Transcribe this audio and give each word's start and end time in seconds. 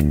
This 0.00 0.08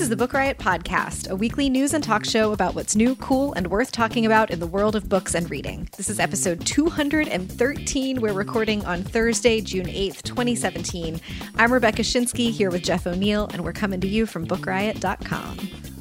is 0.00 0.08
the 0.08 0.14
Book 0.16 0.32
Riot 0.32 0.58
Podcast, 0.58 1.28
a 1.28 1.34
weekly 1.34 1.68
news 1.68 1.94
and 1.94 2.04
talk 2.04 2.24
show 2.24 2.52
about 2.52 2.76
what's 2.76 2.94
new, 2.94 3.16
cool, 3.16 3.52
and 3.54 3.66
worth 3.66 3.90
talking 3.90 4.24
about 4.24 4.52
in 4.52 4.60
the 4.60 4.68
world 4.68 4.94
of 4.94 5.08
books 5.08 5.34
and 5.34 5.50
reading. 5.50 5.88
This 5.96 6.08
is 6.08 6.20
episode 6.20 6.64
213. 6.64 8.20
We're 8.20 8.32
recording 8.32 8.84
on 8.84 9.02
Thursday, 9.02 9.60
June 9.60 9.86
8th, 9.86 10.22
2017. 10.22 11.20
I'm 11.56 11.72
Rebecca 11.72 12.02
Schinsky 12.02 12.52
here 12.52 12.70
with 12.70 12.84
Jeff 12.84 13.04
O'Neal, 13.04 13.48
and 13.52 13.64
we're 13.64 13.72
coming 13.72 14.00
to 14.02 14.06
you 14.06 14.26
from 14.26 14.46
BookRiot.com. 14.46 15.58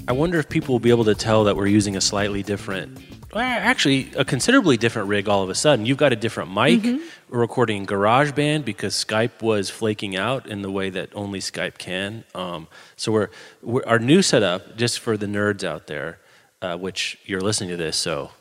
I 0.07 0.12
wonder 0.12 0.38
if 0.38 0.49
people 0.49 0.76
will 0.76 0.80
be 0.80 0.91
able 0.91 1.05
to 1.05 1.16
tell 1.16 1.46
that 1.46 1.55
we're 1.55 1.66
using 1.66 1.96
a 1.96 2.02
slightly 2.02 2.44
different 2.44 3.15
actually 3.44 4.12
a 4.16 4.25
considerably 4.25 4.77
different 4.77 5.07
rig 5.07 5.27
all 5.27 5.43
of 5.43 5.49
a 5.49 5.55
sudden. 5.55 5.85
You've 5.85 5.98
got 5.98 6.13
a 6.13 6.16
different 6.16 6.52
mic. 6.52 6.81
Mm-hmm. 6.81 7.03
We're 7.30 7.39
recording 7.39 7.85
GarageBand 7.85 8.66
because 8.66 8.93
Skype 8.93 9.41
was 9.41 9.70
flaking 9.70 10.16
out 10.16 10.48
in 10.48 10.62
the 10.62 10.71
way 10.71 10.89
that 10.89 11.09
only 11.16 11.40
Skype 11.40 11.77
can. 11.77 12.23
Um, 12.34 12.67
so 12.95 13.12
we're, 13.12 13.29
we're, 13.62 13.85
our 13.85 13.99
new 13.99 14.21
setup, 14.21 14.77
just 14.77 14.99
for 14.99 15.18
the 15.18 15.26
nerds 15.26 15.63
out 15.63 15.87
there, 15.87 16.20
uh, 16.62 16.77
which 16.77 17.18
you're 17.26 17.41
listening 17.41 17.71
to 17.71 17.77
this, 17.77 17.98
so 17.98 18.32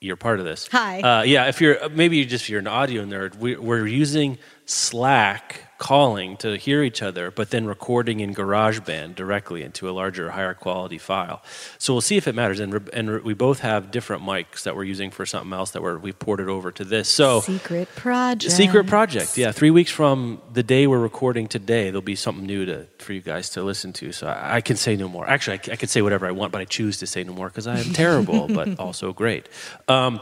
you're 0.00 0.16
part 0.16 0.40
of 0.40 0.44
this. 0.44 0.68
Hi. 0.72 1.00
Uh, 1.00 1.22
yeah, 1.22 1.46
if 1.46 1.60
you're 1.60 1.88
maybe 1.90 2.16
you're 2.16 2.26
just 2.26 2.48
you're 2.48 2.60
an 2.60 2.66
audio 2.66 3.04
nerd, 3.04 3.36
we, 3.36 3.56
we're 3.56 3.86
using 3.86 4.36
Slack 4.72 5.72
calling 5.76 6.36
to 6.36 6.56
hear 6.56 6.82
each 6.82 7.02
other, 7.02 7.30
but 7.30 7.50
then 7.50 7.66
recording 7.66 8.20
in 8.20 8.32
GarageBand 8.32 9.16
directly 9.16 9.62
into 9.62 9.90
a 9.90 9.92
larger, 9.92 10.30
higher 10.30 10.54
quality 10.54 10.96
file. 10.96 11.42
So 11.76 11.92
we'll 11.92 12.00
see 12.00 12.16
if 12.16 12.26
it 12.26 12.34
matters. 12.34 12.58
And, 12.58 12.88
and 12.92 13.22
we 13.22 13.34
both 13.34 13.60
have 13.60 13.90
different 13.90 14.22
mics 14.22 14.62
that 14.62 14.74
we're 14.74 14.84
using 14.84 15.10
for 15.10 15.26
something 15.26 15.52
else 15.52 15.72
that 15.72 15.82
we're, 15.82 15.98
we 15.98 16.12
ported 16.12 16.48
over 16.48 16.70
to 16.72 16.84
this. 16.84 17.08
So 17.08 17.40
Secret 17.40 17.88
project. 17.96 18.52
secret 18.52 18.86
project. 18.86 19.36
Yeah, 19.36 19.52
three 19.52 19.70
weeks 19.70 19.90
from 19.90 20.40
the 20.52 20.62
day 20.62 20.86
we're 20.86 21.00
recording 21.00 21.48
today, 21.48 21.90
there'll 21.90 22.00
be 22.00 22.16
something 22.16 22.46
new 22.46 22.64
to 22.64 22.86
for 22.98 23.12
you 23.12 23.20
guys 23.20 23.50
to 23.50 23.62
listen 23.62 23.92
to. 23.94 24.12
So 24.12 24.28
I, 24.28 24.56
I 24.56 24.60
can 24.62 24.76
say 24.76 24.96
no 24.96 25.08
more. 25.08 25.28
Actually, 25.28 25.58
I, 25.58 25.72
I 25.72 25.76
can 25.76 25.88
say 25.88 26.00
whatever 26.00 26.26
I 26.26 26.30
want, 26.30 26.52
but 26.52 26.60
I 26.60 26.64
choose 26.64 26.98
to 26.98 27.06
say 27.06 27.24
no 27.24 27.32
more 27.34 27.48
because 27.48 27.66
I 27.66 27.78
am 27.78 27.92
terrible, 27.92 28.48
but 28.54 28.78
also 28.78 29.12
great. 29.12 29.48
Um, 29.88 30.20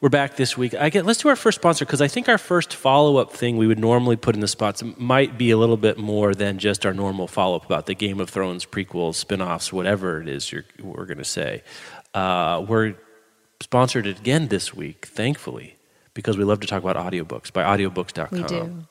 we're 0.00 0.08
back 0.08 0.36
this 0.36 0.56
week. 0.56 0.74
I 0.74 0.90
get. 0.90 1.06
Let's 1.06 1.20
do 1.20 1.28
our 1.28 1.36
first 1.36 1.56
sponsor 1.56 1.84
because 1.84 2.00
I 2.00 2.08
think 2.08 2.28
our 2.28 2.38
first 2.38 2.74
follow 2.74 3.16
up 3.16 3.32
thing 3.32 3.56
we 3.56 3.66
would 3.66 3.78
normally 3.78 4.16
put 4.16 4.34
in 4.34 4.40
the 4.40 4.48
spots 4.48 4.82
might 4.96 5.38
be 5.38 5.50
a 5.50 5.56
little 5.56 5.76
bit 5.76 5.98
more 5.98 6.34
than 6.34 6.58
just 6.58 6.84
our 6.84 6.92
normal 6.92 7.26
follow 7.26 7.56
up 7.56 7.64
about 7.64 7.86
the 7.86 7.94
Game 7.94 8.20
of 8.20 8.28
Thrones 8.30 8.66
prequels, 8.66 9.14
spin 9.14 9.40
offs, 9.40 9.72
whatever 9.72 10.20
it 10.20 10.28
is 10.28 10.52
you're, 10.52 10.64
we're 10.82 11.06
going 11.06 11.18
to 11.18 11.24
say. 11.24 11.62
Uh, 12.14 12.64
we're 12.66 12.94
sponsored 13.60 14.06
again 14.06 14.48
this 14.48 14.74
week, 14.74 15.06
thankfully, 15.06 15.76
because 16.14 16.36
we 16.36 16.44
love 16.44 16.60
to 16.60 16.66
talk 16.66 16.82
about 16.82 16.96
audiobooks 16.96 17.52
by 17.52 17.62
audiobooks.com. 17.62 18.38
We 18.38 18.46
do. 18.46 18.86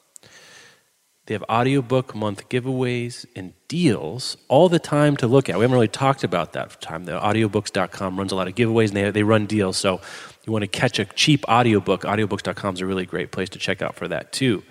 They 1.26 1.34
have 1.34 1.44
audiobook 1.50 2.14
month 2.14 2.50
giveaways 2.50 3.26
and 3.36 3.54
deals 3.68 4.38
all 4.48 4.70
the 4.70 4.78
time 4.78 5.18
to 5.18 5.28
look 5.28 5.50
at. 5.50 5.58
We 5.58 5.64
haven't 5.64 5.74
really 5.74 5.88
talked 5.88 6.24
about 6.24 6.54
that 6.54 6.72
for 6.72 6.80
time. 6.80 7.06
The 7.06 7.20
audiobooks.com 7.20 8.18
runs 8.18 8.32
a 8.32 8.36
lot 8.36 8.48
of 8.48 8.54
giveaways 8.54 8.90
and 8.90 8.98
they, 8.98 9.10
they 9.10 9.24
run 9.24 9.48
deals. 9.48 9.78
So 9.78 10.02
you 10.46 10.54
want 10.54 10.62
to 10.64 10.68
catch 10.68 11.00
a 11.00 11.06
cheap 11.06 11.44
audiobook, 11.48 12.04
audiobooks.com 12.04 12.76
is 12.76 12.82
a 12.82 12.86
really 12.86 13.08
great 13.08 13.32
place 13.32 13.50
to 13.50 13.60
check 13.60 13.82
out 13.82 13.96
for 13.96 14.08
that 14.08 14.32
too. 14.32 14.62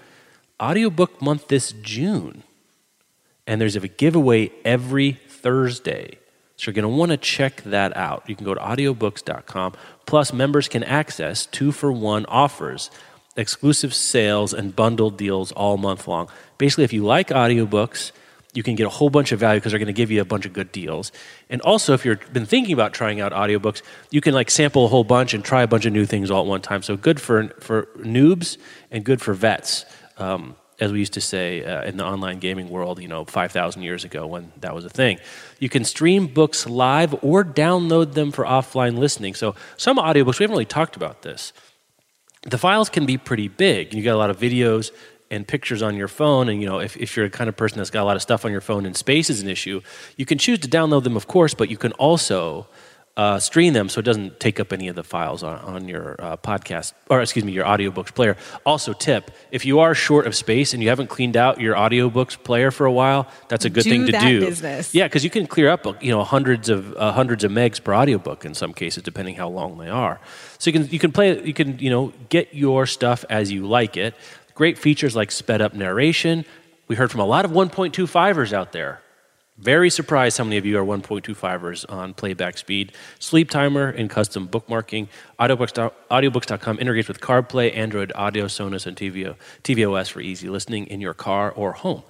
Audiobook 0.63 1.21
month 1.21 1.49
this 1.49 1.73
June. 1.73 2.45
And 3.47 3.61
there's 3.61 3.77
a 3.77 3.89
giveaway 3.89 4.53
every 4.65 5.13
Thursday. 5.29 6.19
So 6.57 6.71
you're 6.71 6.75
going 6.75 6.85
to 6.85 6.97
want 6.97 7.11
to 7.11 7.17
check 7.17 7.63
that 7.65 7.97
out. 7.97 8.23
You 8.29 8.37
can 8.37 8.45
go 8.45 8.55
to 8.55 8.61
audiobooks.com. 8.61 9.75
Plus, 10.07 10.33
members 10.33 10.69
can 10.69 10.85
access 10.85 11.47
two 11.47 11.73
for 11.73 11.91
one 11.91 12.25
offers 12.27 12.91
exclusive 13.37 13.93
sales 13.93 14.55
and 14.55 14.77
bundled 14.77 15.17
deals 15.17 15.53
all 15.53 15.77
month 15.77 16.07
long. 16.07 16.29
Basically, 16.59 16.85
if 16.85 16.93
you 16.93 17.05
like 17.05 17.29
audiobooks, 17.29 18.13
you 18.55 18.63
can 18.63 18.77
get 18.77 18.87
a 18.87 18.91
whole 18.91 19.11
bunch 19.11 19.33
of 19.33 19.41
value 19.41 19.61
because 19.61 19.73
they're 19.73 19.81
going 19.81 19.87
to 19.87 19.93
give 19.93 20.11
you 20.11 20.21
a 20.21 20.25
bunch 20.25 20.47
of 20.47 20.53
good 20.53 20.71
deals. 20.71 21.11
And 21.51 21.61
also, 21.63 21.93
if 21.93 22.05
you've 22.05 22.33
been 22.33 22.47
thinking 22.47 22.73
about 22.73 22.93
trying 22.95 23.21
out 23.21 23.33
audiobooks, 23.33 23.83
you 24.11 24.21
can 24.21 24.33
like 24.33 24.51
sample 24.51 24.85
a 24.85 24.89
whole 24.89 25.05
bunch 25.05 25.35
and 25.35 25.45
try 25.45 25.63
a 25.63 25.67
bunch 25.67 25.85
of 25.87 25.93
new 25.93 26.07
things 26.07 26.31
all 26.31 26.43
at 26.43 26.47
one 26.47 26.63
time. 26.63 26.83
So 26.83 26.97
good 26.97 27.21
for 27.21 27.49
for 27.61 27.89
noobs 27.99 28.57
and 28.93 29.05
good 29.05 29.21
for 29.21 29.35
vets, 29.35 29.85
um, 30.19 30.55
as 30.79 30.93
we 30.93 31.01
used 31.01 31.15
to 31.15 31.21
say 31.21 31.65
uh, 31.65 31.83
in 31.83 31.97
the 31.97 32.05
online 32.05 32.39
gaming 32.39 32.71
world. 32.71 33.03
You 33.03 33.09
know, 33.09 33.25
five 33.25 33.51
thousand 33.51 33.83
years 33.83 34.05
ago 34.05 34.27
when 34.29 34.53
that 34.61 34.73
was 34.73 34.85
a 34.85 34.91
thing. 34.91 35.19
You 35.59 35.69
can 35.69 35.85
stream 35.85 36.29
books 36.29 36.65
live 36.65 37.13
or 37.25 37.45
download 37.45 38.15
them 38.15 38.31
for 38.31 38.45
offline 38.45 38.99
listening. 38.99 39.35
So 39.35 39.57
some 39.77 39.99
audiobooks 39.99 40.39
we 40.39 40.45
haven't 40.45 40.55
really 40.55 40.65
talked 40.65 40.95
about 40.95 41.23
this 41.23 41.53
the 42.45 42.59
files 42.59 42.91
can 42.91 43.07
be 43.07 43.17
pretty 43.17 43.49
big. 43.49 43.95
You 43.95 44.03
got 44.03 44.15
a 44.15 44.19
lot 44.19 44.31
of 44.31 44.39
videos 44.39 44.91
and 45.31 45.47
pictures 45.49 45.83
on 45.83 45.97
your 45.97 46.09
phone, 46.09 46.49
and 46.49 46.61
you 46.61 46.69
know 46.69 46.79
if, 46.81 46.97
if 46.97 47.17
you're 47.17 47.27
a 47.27 47.31
kind 47.31 47.49
of 47.49 47.57
person 47.57 47.79
that's 47.79 47.91
got 47.91 48.03
a 48.03 48.05
lot 48.05 48.17
of 48.17 48.23
stuff 48.23 48.45
on 48.45 48.53
your 48.53 48.61
phone 48.61 48.87
and 48.87 48.97
space 48.97 49.31
is 49.31 49.41
an 49.43 49.49
issue, 49.49 49.81
you 50.17 50.27
can 50.27 50.39
choose 50.39 50.59
to 50.61 50.69
download 50.69 51.05
them, 51.05 51.17
of 51.17 51.27
course, 51.27 51.55
but 51.55 51.69
you 51.71 51.77
can 51.77 51.93
also 51.93 52.67
uh, 53.17 53.39
stream 53.39 53.73
them 53.75 53.89
so 53.89 54.01
it 54.01 54.03
doesn't 54.03 54.41
take 54.41 54.59
up 54.59 54.73
any 54.73 54.89
of 54.89 54.97
the 54.97 55.05
files 55.05 55.45
on, 55.45 55.57
on 55.61 55.87
your 55.89 56.17
uh, 56.19 56.37
podcast 56.37 56.93
or 57.09 57.23
excuse 57.23 57.45
me 57.45 57.53
your 57.53 57.65
audiobooks 57.65 58.13
player. 58.13 58.37
Also 58.67 58.93
tip 58.93 59.31
if 59.53 59.65
you 59.65 59.79
are 59.79 59.95
short 59.95 60.27
of 60.27 60.35
space 60.35 60.75
and 60.75 60.83
you 60.83 60.89
haven't 60.89 61.07
cleaned 61.09 61.37
out 61.37 61.61
your 61.61 61.77
audiobooks 61.77 62.37
player 62.43 62.73
for 62.73 62.87
a 62.87 62.93
while 62.93 63.29
that's 63.47 63.65
a 63.65 63.71
good 63.71 63.85
Do 63.85 63.91
thing 63.91 64.07
to 64.07 64.19
do. 64.19 64.41
business. 64.41 64.93
yeah 64.97 65.05
because 65.07 65.23
you 65.23 65.31
can 65.31 65.47
clear 65.47 65.69
up 65.71 65.87
you 66.03 66.11
know 66.11 66.25
hundreds 66.25 66.69
of 66.69 66.93
uh, 66.97 67.13
hundreds 67.13 67.45
of 67.45 67.53
megs 67.53 67.81
per 67.83 67.95
audiobook 67.95 68.45
in 68.45 68.53
some 68.53 68.75
cases 68.75 69.05
depending 69.05 69.37
how 69.37 69.49
long 69.49 69.79
they 69.79 69.89
are. 69.89 70.19
So 70.59 70.71
you 70.71 70.81
can 70.81 70.89
you 70.91 70.99
can 70.99 71.13
play 71.13 71.41
you 71.41 71.55
can 71.55 71.79
you 71.79 71.91
know 71.91 72.13
get 72.31 72.53
your 72.53 72.85
stuff 72.85 73.25
as 73.31 73.53
you 73.53 73.65
like 73.69 73.97
it 73.97 74.15
great 74.55 74.79
features 74.79 75.15
like 75.17 75.31
sped 75.31 75.61
up 75.61 75.75
narration 75.75 76.45
we 76.89 76.97
heard 76.97 77.11
from 77.11 77.21
a 77.21 77.27
lot 77.27 77.45
of 77.45 77.51
1.25ers 77.51 78.53
out 78.53 78.73
there 78.73 79.01
very 79.57 79.89
surprised 79.89 80.37
how 80.39 80.45
many 80.45 80.57
of 80.57 80.67
you 80.67 80.77
are 80.79 80.85
1.25ers 80.85 81.85
on 81.89 82.13
playback 82.13 82.59
speed. 82.59 82.93
Sleep 83.21 83.49
timer 83.49 83.89
and 83.89 84.11
custom 84.11 84.49
bookmarking. 84.49 85.07
Audiobooks, 85.39 85.93
audiobooks.com 86.11 86.81
integrates 86.81 87.07
with 87.07 87.21
CarPlay, 87.21 87.75
Android 87.77 88.11
Audio, 88.17 88.47
Sonos, 88.47 88.85
and 88.87 88.97
TVO, 88.97 89.37
tvOS 89.63 90.11
for 90.11 90.21
easy 90.21 90.49
listening 90.49 90.89
in 90.89 91.01
your 91.01 91.15
car 91.15 91.53
or 91.53 91.73
home. 91.73 92.03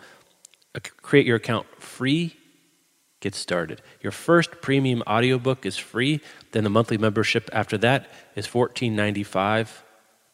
Create 1.03 1.27
your 1.27 1.37
account 1.37 1.67
free. 1.79 2.35
Get 3.21 3.35
started. 3.35 3.83
Your 4.01 4.13
first 4.13 4.63
premium 4.63 5.03
audiobook 5.07 5.67
is 5.67 5.77
free. 5.77 6.21
Then 6.53 6.65
the 6.65 6.71
monthly 6.71 6.97
membership 6.97 7.51
after 7.53 7.77
that 7.79 8.11
is 8.37 8.47
$14.95 8.47 9.69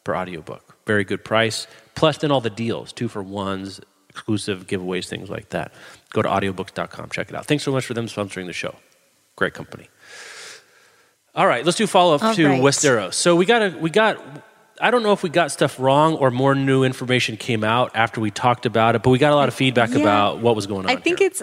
per 0.05 0.15
audiobook. 0.15 0.77
Very 0.85 1.03
good 1.03 1.25
price. 1.25 1.67
Plus, 1.95 2.17
then 2.17 2.31
all 2.31 2.41
the 2.41 2.49
deals 2.49 2.93
two 2.93 3.07
for 3.07 3.21
ones, 3.23 3.79
exclusive 4.09 4.67
giveaways, 4.67 5.07
things 5.07 5.29
like 5.29 5.49
that. 5.49 5.73
Go 6.11 6.21
to 6.21 6.29
audiobooks.com, 6.29 7.09
check 7.09 7.29
it 7.29 7.35
out. 7.35 7.45
Thanks 7.45 7.63
so 7.63 7.71
much 7.71 7.85
for 7.85 7.93
them 7.93 8.07
sponsoring 8.07 8.45
the 8.47 8.53
show. 8.53 8.75
Great 9.35 9.53
company. 9.53 9.89
All 11.33 11.47
right, 11.47 11.65
let's 11.65 11.77
do 11.77 11.87
follow 11.87 12.15
up 12.15 12.23
All 12.23 12.35
to 12.35 12.45
right. 12.45 12.61
Westeros. 12.61 13.13
So 13.13 13.35
we 13.35 13.45
got 13.45 13.61
a, 13.61 13.77
we 13.77 13.89
got 13.89 14.17
I 14.81 14.89
don't 14.91 15.03
know 15.03 15.13
if 15.13 15.21
we 15.23 15.29
got 15.29 15.51
stuff 15.51 15.79
wrong 15.79 16.15
or 16.15 16.31
more 16.31 16.55
new 16.55 16.83
information 16.83 17.37
came 17.37 17.63
out 17.63 17.91
after 17.95 18.19
we 18.19 18.31
talked 18.31 18.65
about 18.65 18.95
it, 18.95 19.03
but 19.03 19.11
we 19.11 19.17
got 19.19 19.31
a 19.31 19.35
lot 19.35 19.47
of 19.47 19.53
feedback 19.53 19.91
Yeah. 19.91 19.99
about 19.99 20.39
what 20.39 20.55
was 20.55 20.65
going 20.67 20.85
on. 20.85 20.91
I 20.91 20.95
think 20.95 21.19
here. 21.19 21.27
it's 21.27 21.41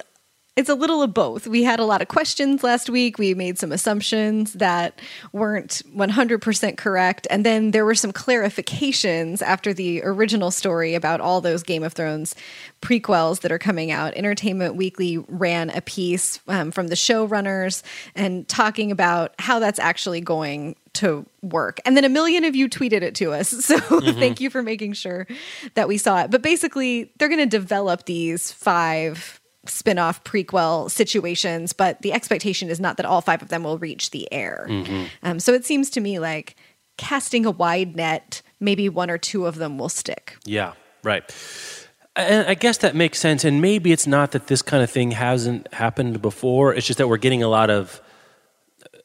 it's 0.58 0.69
a 0.69 0.75
little 0.75 1.02
of 1.02 1.14
both. 1.14 1.46
We 1.46 1.62
had 1.62 1.78
a 1.78 1.84
lot 1.84 2.02
of 2.02 2.08
questions 2.08 2.64
last 2.64 2.90
week. 2.90 3.16
We 3.16 3.32
made 3.32 3.60
some 3.60 3.70
assumptions 3.70 4.55
that 4.55 5.00
weren't 5.32 5.82
100% 5.94 6.76
correct. 6.76 7.28
And 7.31 7.46
then 7.46 7.70
there 7.70 7.84
were 7.84 7.94
some 7.94 8.12
clarifications 8.12 9.40
after 9.40 9.72
the 9.72 10.02
original 10.02 10.50
story 10.50 10.96
about 10.96 11.20
all 11.20 11.40
those 11.40 11.62
Game 11.62 11.84
of 11.84 11.93
Thrones 11.93 12.34
prequels 12.82 13.43
that 13.43 13.52
are 13.52 13.58
coming 13.58 13.93
out. 13.93 14.14
Entertainment 14.14 14.75
Weekly 14.75 15.19
ran 15.28 15.70
a 15.70 15.81
piece 15.81 16.40
um, 16.49 16.72
from 16.72 16.88
the 16.88 16.96
showrunners 16.96 17.84
and 18.16 18.49
talking 18.49 18.90
about 18.90 19.37
how 19.38 19.60
that's 19.60 19.78
actually 19.78 20.20
going 20.20 20.75
to 20.94 21.25
work. 21.43 21.78
And 21.84 21.96
then 21.96 22.05
a 22.05 22.08
million 22.08 22.43
of 22.43 22.56
you 22.56 22.69
tweeted 22.69 23.02
it 23.02 23.14
to 23.16 23.32
us. 23.32 23.52
So 23.69 24.00
thank 24.00 24.40
you 24.40 24.49
for 24.49 24.62
making 24.62 24.94
sure 24.94 25.26
that 25.75 25.88
we 25.88 25.99
saw 25.99 26.22
it. 26.22 26.31
But 26.31 26.40
basically, 26.40 27.12
they're 27.19 27.28
going 27.28 27.38
to 27.38 27.46
develop 27.46 28.06
these 28.06 28.50
five 28.50 29.38
spin-off 29.70 30.23
prequel 30.25 30.91
situations 30.91 31.73
but 31.73 32.00
the 32.03 32.12
expectation 32.12 32.69
is 32.70 32.81
not 32.81 32.97
that 32.97 33.06
all 33.06 33.20
five 33.20 33.43
of 33.43 33.49
them 33.49 33.62
will 33.65 33.79
reach 33.79 34.11
the 34.11 34.31
air 34.32 34.67
um, 35.23 35.38
so 35.41 35.53
it 35.53 35.65
seems 35.65 35.91
to 35.91 36.00
me 36.00 36.19
like 36.19 36.56
casting 36.97 37.47
a 37.47 37.50
wide 37.50 37.94
net 37.97 38.43
maybe 38.61 38.88
one 38.88 39.11
or 39.11 39.19
two 39.19 39.47
of 39.47 39.56
them 39.56 39.79
will 39.79 39.88
stick 39.88 40.37
Yeah, 40.44 40.73
right. 41.05 41.23
And 42.17 42.49
I 42.49 42.55
guess 42.55 42.79
that 42.79 42.97
makes 42.97 43.20
sense. 43.20 43.44
And 43.44 43.62
maybe 43.62 43.93
it's 43.93 44.06
not 44.09 44.32
that 44.32 44.49
this 44.49 44.61
kind 44.61 44.82
of 44.82 44.91
thing 44.91 45.12
hasn't 45.12 45.73
happened 45.73 46.20
before. 46.20 46.75
It's 46.75 46.85
just 46.85 46.99
that 46.99 47.06
we're 47.06 47.17
getting 47.17 47.44
a 47.44 47.49
lot 47.49 47.70
of, 47.70 48.03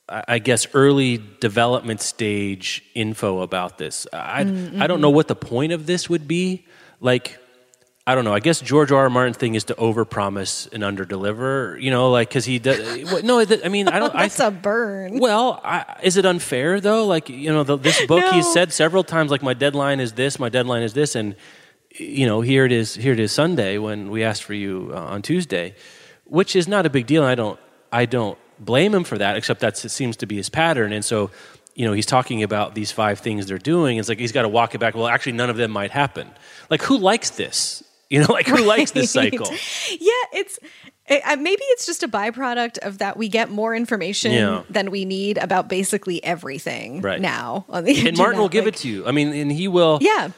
I 0.10 0.40
guess, 0.40 0.66
early 0.74 1.22
development 1.40 2.02
stage 2.02 2.82
info 2.96 3.42
about 3.42 3.78
this. 3.78 4.08
I, 4.12 4.46
Mm, 4.46 4.82
I 4.82 4.88
don't 4.88 5.00
know 5.00 5.12
what 5.12 5.28
the 5.28 5.36
point 5.36 5.74
of 5.74 5.86
this 5.86 6.10
would 6.10 6.28
be. 6.28 6.66
Like, 7.00 7.38
I 8.06 8.16
don't 8.16 8.26
know. 8.26 8.34
I 8.34 8.42
guess 8.42 8.60
George 8.60 8.92
R. 8.92 9.04
R. 9.04 9.10
Martin's 9.10 9.38
thing 9.38 9.56
is 9.56 9.64
to 9.66 9.76
overpromise 9.76 10.72
and 10.74 10.84
underdeliver. 10.84 11.82
You 11.82 11.90
know, 11.90 12.12
like 12.12 12.28
because 12.30 12.44
he 12.44 12.60
does. 12.60 13.24
no, 13.24 13.40
I 13.40 13.70
mean 13.70 13.88
I 13.88 13.98
don't. 14.00 14.14
I 14.16 14.24
That's 14.24 14.40
a 14.42 14.52
burn. 14.52 15.20
well, 15.20 15.62
I, 15.64 16.00
is 16.04 16.18
it 16.18 16.26
unfair 16.26 16.82
though? 16.82 17.06
Like 17.06 17.30
you 17.30 17.52
know, 17.54 17.64
the, 17.64 17.78
this 17.78 18.06
book 18.06 18.24
he's 18.34 18.46
No. 18.46 18.54
said 18.54 18.74
several 18.74 19.06
times, 19.06 19.32
like 19.32 19.42
my 19.42 19.54
deadline 19.54 20.02
is 20.02 20.14
this, 20.14 20.38
my 20.38 20.50
deadline 20.50 20.84
is 20.84 20.94
this, 20.94 21.16
and 21.16 21.36
you 21.96 22.26
know, 22.26 22.42
here 22.42 22.66
it 22.66 22.74
is. 22.74 22.94
Here 22.96 23.14
it 23.14 23.20
is 23.20 23.32
Sunday 23.32 23.78
when 23.78 24.10
we 24.10 24.24
asked 24.24 24.44
for 24.44 24.54
you 24.54 24.92
uh, 24.94 24.98
on 25.00 25.22
Tuesday, 25.22 25.76
which 26.26 26.56
is 26.58 26.68
not 26.68 26.86
a 26.86 26.90
big 26.90 27.06
deal. 27.06 27.22
And 27.24 27.32
I 27.32 27.36
don't, 27.36 27.60
I 27.92 28.06
don't 28.06 28.38
blame 28.60 28.94
him 28.94 29.04
for 29.06 29.18
that, 29.18 29.38
except 29.38 29.62
that 29.62 29.78
seems 29.78 30.18
to 30.18 30.26
be 30.26 30.36
his 30.36 30.50
pattern. 30.50 30.92
And 30.92 31.06
so, 31.06 31.30
you 31.76 31.86
know, 31.86 31.94
he's 31.94 32.08
talking 32.08 32.44
about 32.44 32.74
these 32.76 32.92
five 32.92 33.20
things 33.20 33.46
they're 33.46 33.58
doing. 33.60 33.98
It's 33.98 34.10
like 34.10 34.20
he's 34.20 34.32
got 34.34 34.42
to 34.42 34.50
walk 34.50 34.74
it 34.76 34.80
back. 34.80 34.96
Well, 34.96 35.08
actually, 35.08 35.34
none 35.34 35.50
of 35.50 35.56
them 35.56 35.72
might 35.72 35.92
happen. 35.92 36.30
Like, 36.70 36.82
who 36.82 36.98
likes 36.98 37.30
this? 37.30 37.84
You 38.14 38.20
know, 38.22 38.28
like 38.40 38.48
who 38.48 38.64
likes 38.64 38.92
this 38.92 39.12
cycle? 39.12 39.48
Yeah, 39.50 40.40
it's 40.40 40.60
it, 41.08 41.22
uh, 41.26 41.36
maybe 41.38 41.64
it's 41.74 41.86
just 41.86 42.04
a 42.04 42.08
byproduct 42.08 42.78
of 42.78 43.00
that 43.00 43.18
we 43.18 43.28
get 43.28 43.50
more 43.50 43.76
information 43.76 44.32
Yeah. 44.32 44.62
than 44.70 44.92
we 44.92 45.04
need 45.04 45.38
about 45.38 45.68
basically 45.68 46.24
everything 46.24 47.02
Right. 47.02 47.20
now 47.20 47.66
on 47.70 47.84
the 47.84 48.08
And 48.08 48.16
Martin 48.18 48.38
will 48.40 48.46
internet. 48.46 48.52
give 48.52 48.66
Like, 48.66 48.74
it 48.76 48.78
to 48.82 48.88
you. 48.90 49.08
I 49.08 49.12
mean, 49.12 49.34
and 49.34 49.52
he 49.52 49.68
will. 49.68 49.98
Yeah. 50.02 50.30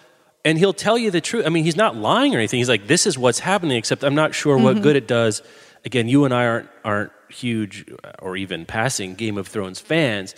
and 0.46 0.58
he'll 0.58 0.74
tell 0.74 0.98
you 0.98 1.12
the 1.12 1.22
truth. 1.22 1.46
I 1.46 1.50
mean, 1.50 1.64
he's 1.66 1.76
not 1.76 1.96
lying 1.96 2.34
or 2.36 2.38
anything. 2.38 2.60
He's 2.60 2.70
like, 2.70 2.86
"This 2.88 3.06
is 3.08 3.18
what's 3.18 3.40
happening." 3.40 3.78
Except 3.78 4.04
I'm 4.04 4.16
not 4.16 4.34
sure 4.34 4.56
Mm-hmm. 4.56 4.64
what 4.64 4.82
good 4.82 4.96
it 4.96 5.08
does. 5.08 5.42
Again, 5.84 6.08
you 6.08 6.24
and 6.26 6.34
I 6.34 6.46
aren't 6.46 6.70
aren't 6.84 7.12
huge 7.30 7.86
or 8.20 8.38
even 8.38 8.66
passing 8.66 9.16
Game 9.16 9.38
of 9.38 9.48
Thrones 9.48 9.80
fans. 9.82 10.34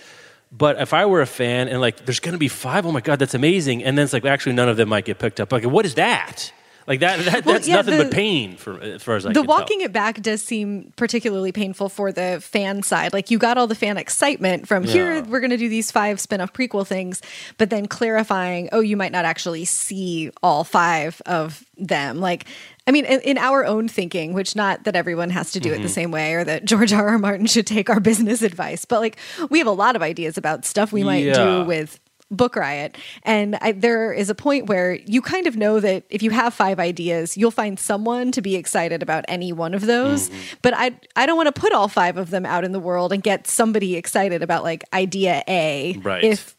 But 0.51 0.79
if 0.81 0.93
I 0.93 1.05
were 1.05 1.21
a 1.21 1.25
fan 1.27 1.67
and 1.67 1.81
like, 1.81 2.05
there's 2.05 2.21
going 2.21 2.31
to 2.33 2.39
be 2.39 2.47
five, 2.47 2.85
oh 2.85 2.91
my 2.93 3.01
god, 3.01 3.19
that's 3.19 3.33
amazing. 3.33 3.83
And 3.83 3.97
then 3.97 4.05
it's 4.05 4.13
like, 4.13 4.23
actually, 4.25 4.53
none 4.55 4.69
of 4.69 4.77
them 4.77 4.87
might 4.89 5.03
get 5.05 5.19
picked 5.19 5.39
up. 5.41 5.51
Like, 5.51 5.65
what 5.65 5.85
is 5.85 5.95
that? 5.95 6.51
Like 6.87 7.01
that, 7.01 7.19
that 7.25 7.45
Well, 7.45 7.55
that's 7.55 7.67
yeah, 7.67 7.75
nothing 7.75 7.97
the- 7.97 8.03
but 8.05 8.13
pain 8.13 8.55
for 8.55 8.79
as 8.81 9.03
far 9.03 9.17
as 9.17 9.25
I 9.25 9.33
the 9.33 9.43
walking 9.43 9.79
tell. 9.79 9.85
it 9.87 9.91
back 9.93 10.21
does 10.21 10.41
seem 10.41 10.93
particularly 10.95 11.51
painful 11.51 11.89
for 11.89 12.13
the 12.13 12.39
fan 12.41 12.81
side. 12.81 13.11
Like 13.11 13.29
you 13.29 13.37
got 13.37 13.57
all 13.57 13.67
the 13.67 13.75
fan 13.75 13.97
excitement 13.97 14.67
from 14.69 14.83
here, 14.85 15.21
we're 15.23 15.41
going 15.41 15.49
to 15.51 15.57
do 15.57 15.67
these 15.67 15.91
five 15.91 16.19
spin-off 16.21 16.53
prequel 16.53 16.87
things, 16.87 17.21
but 17.57 17.69
then 17.69 17.87
clarifying, 17.87 18.69
oh, 18.71 18.79
you 18.79 18.95
might 18.95 19.11
not 19.11 19.25
actually 19.25 19.65
see 19.65 20.31
all 20.41 20.63
five 20.63 21.21
of 21.25 21.65
them. 21.77 22.21
Like, 22.21 22.45
I 22.87 22.91
mean, 22.91 23.03
in, 23.03 23.19
in 23.19 23.37
our 23.37 23.65
own 23.65 23.89
thinking, 23.89 24.31
which 24.33 24.55
not 24.55 24.85
that 24.85 24.95
everyone 24.95 25.29
has 25.31 25.51
to 25.51 25.59
do 25.59 25.71
Mm-hmm. 25.71 25.81
it 25.81 25.83
the 25.83 25.89
same 25.89 26.11
way, 26.11 26.35
or 26.35 26.45
that 26.45 26.63
George 26.71 26.93
R. 26.93 27.09
R. 27.09 27.17
Martin 27.19 27.47
should 27.47 27.67
take 27.67 27.89
our 27.89 27.99
business 27.99 28.41
advice, 28.51 28.85
but 28.85 29.01
like 29.01 29.17
we 29.49 29.57
have 29.59 29.67
a 29.67 29.71
lot 29.71 29.97
of 29.97 30.01
ideas 30.01 30.37
about 30.37 30.63
stuff 30.63 30.93
we 30.93 31.03
might 31.03 31.25
Yeah. 31.25 31.33
do 31.33 31.63
with 31.65 31.99
Book 32.29 32.57
Riot. 32.57 32.97
And 33.23 33.55
I, 33.61 33.71
there 33.71 34.11
is 34.11 34.29
a 34.29 34.35
point 34.35 34.67
where 34.67 34.93
you 34.93 35.21
kind 35.21 35.47
of 35.47 35.55
know 35.55 35.79
that 35.79 36.03
if 36.09 36.21
you 36.21 36.31
have 36.31 36.53
five 36.53 36.79
ideas, 36.79 37.37
you'll 37.37 37.51
find 37.51 37.79
someone 37.79 38.31
to 38.33 38.41
be 38.41 38.55
excited 38.55 39.01
about 39.01 39.23
any 39.29 39.53
one 39.53 39.73
of 39.73 39.85
those. 39.85 40.29
Mm-hmm. 40.29 40.55
But 40.61 40.73
I, 40.75 40.99
I 41.15 41.25
don't 41.25 41.37
want 41.37 41.53
to 41.53 41.59
put 41.59 41.71
all 41.71 41.87
five 41.87 42.17
of 42.17 42.29
them 42.29 42.45
out 42.45 42.65
in 42.65 42.73
the 42.73 42.79
world 42.79 43.13
and 43.13 43.23
get 43.23 43.47
somebody 43.47 43.95
excited 43.95 44.43
about 44.43 44.63
like 44.63 44.83
idea 44.91 45.41
A. 45.47 45.97
Right. 46.03 46.23
If 46.23 46.56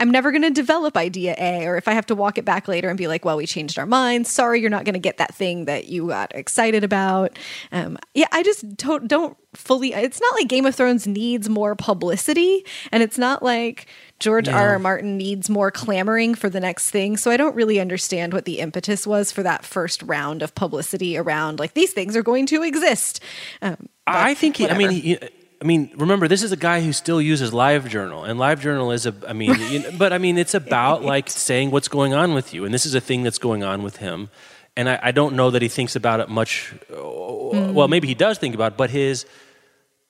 I'm 0.00 0.10
never 0.10 0.32
going 0.32 0.42
to 0.42 0.50
develop 0.50 0.96
idea 0.96 1.36
A, 1.38 1.66
or 1.66 1.76
if 1.76 1.86
I 1.86 1.92
have 1.92 2.06
to 2.06 2.14
walk 2.14 2.38
it 2.38 2.44
back 2.44 2.66
later 2.66 2.88
and 2.88 2.96
be 2.96 3.06
like, 3.06 3.24
well, 3.24 3.36
we 3.36 3.46
changed 3.46 3.78
our 3.78 3.86
minds. 3.86 4.30
Sorry, 4.30 4.60
you're 4.60 4.70
not 4.70 4.84
going 4.84 4.94
to 4.94 4.98
get 4.98 5.18
that 5.18 5.34
thing 5.34 5.66
that 5.66 5.88
you 5.88 6.08
got 6.08 6.34
excited 6.34 6.82
about. 6.82 7.38
Um, 7.70 7.98
yeah, 8.14 8.26
I 8.32 8.42
just 8.42 8.76
don't, 8.76 9.06
don't 9.06 9.36
fully. 9.54 9.92
It's 9.92 10.20
not 10.20 10.34
like 10.34 10.48
Game 10.48 10.64
of 10.64 10.74
Thrones 10.74 11.06
needs 11.06 11.48
more 11.48 11.74
publicity, 11.74 12.64
and 12.90 13.02
it's 13.02 13.18
not 13.18 13.42
like 13.42 13.86
George 14.18 14.48
R. 14.48 14.70
R. 14.70 14.78
Martin 14.78 15.18
needs 15.18 15.50
more 15.50 15.70
clamoring 15.70 16.34
for 16.34 16.48
the 16.48 16.60
next 16.60 16.90
thing. 16.90 17.16
So 17.16 17.30
I 17.30 17.36
don't 17.36 17.54
really 17.54 17.78
understand 17.78 18.32
what 18.32 18.46
the 18.46 18.60
impetus 18.60 19.06
was 19.06 19.30
for 19.30 19.42
that 19.42 19.64
first 19.64 20.02
round 20.02 20.42
of 20.42 20.54
publicity 20.54 21.16
around 21.18 21.58
like 21.58 21.74
these 21.74 21.92
things 21.92 22.16
are 22.16 22.22
going 22.22 22.46
to 22.46 22.62
exist. 22.62 23.20
Um, 23.60 23.88
I 24.06 24.34
think. 24.34 24.56
He, 24.56 24.68
I 24.68 24.76
mean, 24.76 24.90
he, 24.90 25.18
I 25.62 25.66
mean, 25.66 25.90
remember, 25.96 26.26
this 26.26 26.42
is 26.42 26.52
a 26.52 26.56
guy 26.56 26.80
who 26.80 26.92
still 26.92 27.20
uses 27.20 27.50
LiveJournal, 27.50 28.28
and 28.28 28.40
LiveJournal 28.40 28.94
is 28.94 29.04
a. 29.04 29.14
I 29.28 29.34
mean, 29.34 29.54
you 29.70 29.80
know, 29.80 29.90
but 29.98 30.12
I 30.12 30.18
mean, 30.18 30.38
it's 30.38 30.54
about 30.54 31.04
like 31.04 31.28
saying 31.28 31.70
what's 31.70 31.88
going 31.88 32.14
on 32.14 32.32
with 32.32 32.54
you, 32.54 32.64
and 32.64 32.72
this 32.72 32.86
is 32.86 32.94
a 32.94 33.00
thing 33.00 33.22
that's 33.22 33.38
going 33.38 33.62
on 33.62 33.82
with 33.82 33.96
him. 33.96 34.30
And 34.74 34.88
I, 34.88 34.98
I 35.02 35.10
don't 35.10 35.36
know 35.36 35.50
that 35.50 35.60
he 35.60 35.68
thinks 35.68 35.96
about 35.96 36.20
it 36.20 36.30
much. 36.30 36.72
Hmm. 36.88 37.74
Well, 37.74 37.88
maybe 37.88 38.08
he 38.08 38.14
does 38.14 38.38
think 38.38 38.54
about, 38.54 38.72
it, 38.72 38.78
but 38.78 38.88
his 38.88 39.26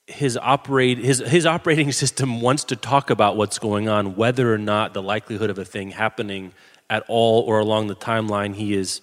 his 0.06 0.36
operate 0.36 0.98
his 0.98 1.18
his 1.18 1.46
operating 1.46 1.90
system 2.02 2.40
wants 2.40 2.64
to 2.64 2.76
talk 2.76 3.10
about 3.10 3.36
what's 3.36 3.58
going 3.58 3.88
on, 3.88 4.14
whether 4.14 4.54
or 4.54 4.58
not 4.58 4.94
the 4.94 5.02
likelihood 5.02 5.50
of 5.50 5.58
a 5.58 5.64
thing 5.64 5.90
happening 5.90 6.52
at 6.88 7.02
all 7.08 7.42
or 7.42 7.58
along 7.58 7.88
the 7.88 7.96
timeline 7.96 8.54
he 8.54 8.74
is, 8.74 9.00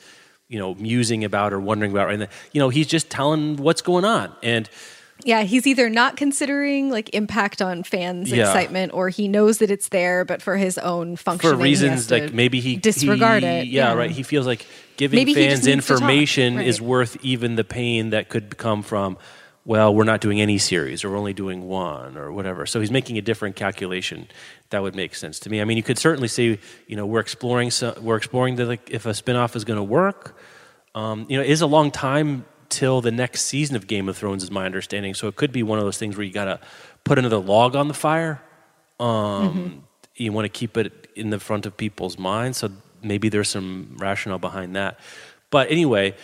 you 0.48 0.60
know, 0.60 0.76
musing 0.76 1.26
about 1.26 1.52
or 1.52 1.60
wondering 1.60 1.92
about. 1.92 2.08
Right, 2.08 2.20
now. 2.20 2.28
you 2.54 2.62
know, 2.62 2.70
he's 2.70 2.88
just 2.88 3.10
telling 3.10 3.58
what's 3.58 3.82
going 3.82 4.06
on, 4.06 4.34
and 4.42 4.70
Yeah, 5.24 5.44
he's 5.44 5.66
either 5.68 5.90
not 5.90 6.16
considering 6.16 6.90
like 6.90 7.10
impact 7.14 7.62
on 7.62 7.84
fans' 7.84 8.32
Yeah. 8.32 8.44
excitement, 8.46 8.94
or 8.94 9.10
he 9.10 9.28
knows 9.28 9.58
that 9.60 9.72
it's 9.72 9.90
there, 9.90 10.24
but 10.26 10.42
for 10.42 10.58
his 10.58 10.78
own 10.78 11.16
functioning, 11.16 11.58
for 11.58 11.62
reasons 11.64 12.10
like 12.12 12.34
maybe 12.34 12.60
he 12.60 12.76
disregard 12.78 13.44
he- 13.44 13.50
it. 13.50 13.68
Yeah, 13.68 13.94
right. 13.94 14.12
He 14.12 14.24
feels 14.24 14.46
like 14.46 14.66
giving 14.96 15.18
Maybe 15.18 15.34
fans 15.34 15.66
needs 15.66 15.86
to 15.86 15.94
talk, 15.94 16.02
information 16.02 16.60
is 16.60 16.82
worth 16.82 17.18
even 17.24 17.56
the 17.56 17.64
pain 17.64 18.12
that 18.12 18.30
could 18.30 18.58
come 18.58 18.84
from. 18.84 19.18
Well, 19.66 19.94
we're 19.94 20.06
not 20.06 20.22
doing 20.22 20.40
any 20.40 20.60
series, 20.60 21.04
or 21.04 21.10
we're 21.10 21.18
only 21.18 21.34
doing 21.34 21.68
one, 21.68 22.16
or 22.16 22.32
whatever. 22.32 22.66
So 22.66 22.80
he's 22.80 22.90
making 22.90 23.18
a 23.18 23.22
different 23.22 23.58
calculation. 23.58 24.30
That 24.70 24.82
would 24.82 24.96
make 24.96 25.14
sense 25.14 25.40
to 25.40 25.50
me. 25.50 25.60
I 25.60 25.66
mean, 25.66 25.76
you 25.76 25.84
could 25.84 25.98
certainly 25.98 26.30
say, 26.30 26.58
you 26.88 26.96
know, 26.96 27.06
we're 27.06 27.20
exploring. 27.20 27.72
So, 27.72 27.94
we're 28.02 28.16
exploring 28.16 28.56
the 28.56 28.66
like 28.66 28.90
if 28.90 29.06
a 29.06 29.10
spinoff 29.10 29.58
is 29.58 29.66
going 29.66 29.76
to 29.78 29.84
work. 29.84 30.38
Um, 30.96 31.26
you 31.28 31.36
know, 31.38 31.44
it 31.44 31.50
is 31.50 31.60
a 31.62 31.68
long 31.68 31.92
time 31.92 32.46
till 32.70 33.02
the 33.02 33.12
next 33.12 33.44
season 33.44 33.76
of 33.76 33.88
Game 33.88 34.10
of 34.10 34.18
Thrones, 34.18 34.44
is 34.44 34.52
my 34.52 34.66
understanding. 34.66 35.14
So 35.14 35.28
it 35.28 35.36
could 35.36 35.52
be 35.52 35.64
one 35.64 35.80
of 35.80 35.86
those 35.86 35.98
things 35.98 36.18
where 36.18 36.26
you 36.26 36.34
got 36.34 36.46
to 36.46 36.60
put 37.04 37.18
another 37.18 37.38
log 37.38 37.76
on 37.76 37.88
the 37.88 37.94
fire. 37.94 38.42
Um, 39.00 39.84
You 40.16 40.34
want 40.34 40.46
to 40.46 40.50
keep 40.50 40.78
it 40.78 41.10
in 41.16 41.30
the 41.30 41.40
front 41.40 41.68
of 41.68 41.78
people's 41.78 42.18
minds. 42.18 42.58
So 42.58 42.72
maybe 43.04 43.30
there's 43.30 43.50
some 43.50 43.96
rationale 44.00 44.40
behind 44.40 44.76
that. 44.76 45.00
But 45.52 45.70
anyway, 45.70 46.16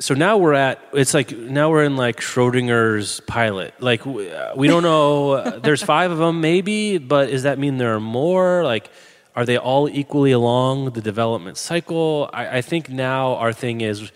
so 0.00 0.14
now 0.14 0.38
we're 0.38 0.54
at 0.54 0.80
it's 0.94 1.12
like 1.12 1.30
now 1.36 1.68
we're 1.70 1.84
in 1.84 1.96
like 1.96 2.20
Schrodinger's 2.20 3.20
pilot. 3.20 3.74
Like 3.80 4.06
we, 4.06 4.32
uh, 4.32 4.56
we 4.56 4.66
don't 4.66 4.82
know. 4.82 5.32
uh, 5.32 5.58
there's 5.58 5.82
five 5.82 6.10
of 6.10 6.18
them, 6.18 6.40
maybe, 6.40 6.96
but 6.96 7.30
does 7.30 7.42
that 7.42 7.58
mean 7.58 7.76
there 7.76 7.94
are 7.94 8.00
more? 8.00 8.64
Like, 8.64 8.90
are 9.36 9.44
they 9.44 9.58
all 9.58 9.88
equally 9.88 10.32
along 10.32 10.92
the 10.92 11.02
development 11.02 11.58
cycle? 11.58 12.30
I, 12.32 12.58
I 12.58 12.62
think 12.62 12.88
now 12.88 13.34
our 13.36 13.52
thing 13.52 13.82
is 13.82 14.10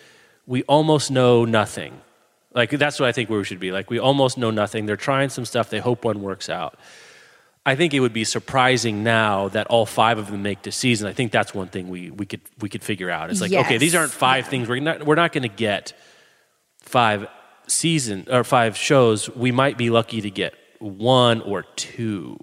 we 0.47 0.63
almost 0.65 1.11
know 1.11 1.45
nothing. 1.45 2.01
Like 2.55 2.71
that's 2.71 2.99
what 2.99 3.09
I 3.09 3.13
think 3.13 3.29
we 3.29 3.45
should 3.45 3.61
be. 3.61 3.73
Like 3.73 3.91
we 3.91 3.99
almost 3.99 4.39
know 4.39 4.51
nothing. 4.51 4.87
They're 4.87 4.97
trying 4.97 5.29
some 5.29 5.45
stuff. 5.45 5.69
They 5.69 5.79
hope 5.79 6.05
one 6.05 6.23
works 6.23 6.49
out. 6.49 6.79
I 7.67 7.75
think 7.75 7.95
it 7.95 8.01
would 8.01 8.13
be 8.13 8.23
surprising 8.23 9.03
now 9.03 9.49
that 9.49 9.67
all 9.67 9.87
five 9.87 10.19
of 10.19 10.31
them 10.31 10.43
make 10.43 10.63
the 10.63 10.71
season. 10.71 11.09
I 11.09 11.13
think 11.13 11.33
that's 11.33 11.53
one 11.53 11.67
thing 11.67 11.89
we, 11.89 12.11
we 12.11 12.25
could 12.25 12.41
we 12.61 12.69
could 12.69 12.85
figure 12.85 13.11
out. 13.11 13.29
It's 13.29 13.41
like 13.41 13.53
okay, 13.53 13.77
these 13.77 13.95
aren't 13.95 14.13
five 14.13 14.47
things. 14.47 14.69
We're 14.69 14.81
not 14.81 15.05
we're 15.05 15.17
not 15.17 15.33
going 15.33 15.43
to 15.43 15.49
get 15.49 15.93
five 16.81 17.27
season 17.67 18.27
or 18.31 18.45
five 18.45 18.77
shows. 18.77 19.29
We 19.29 19.51
might 19.51 19.77
be 19.77 19.91
lucky 19.91 20.21
to 20.21 20.31
get 20.31 20.55
one 20.79 21.43
or 21.43 21.65
two. 21.75 22.39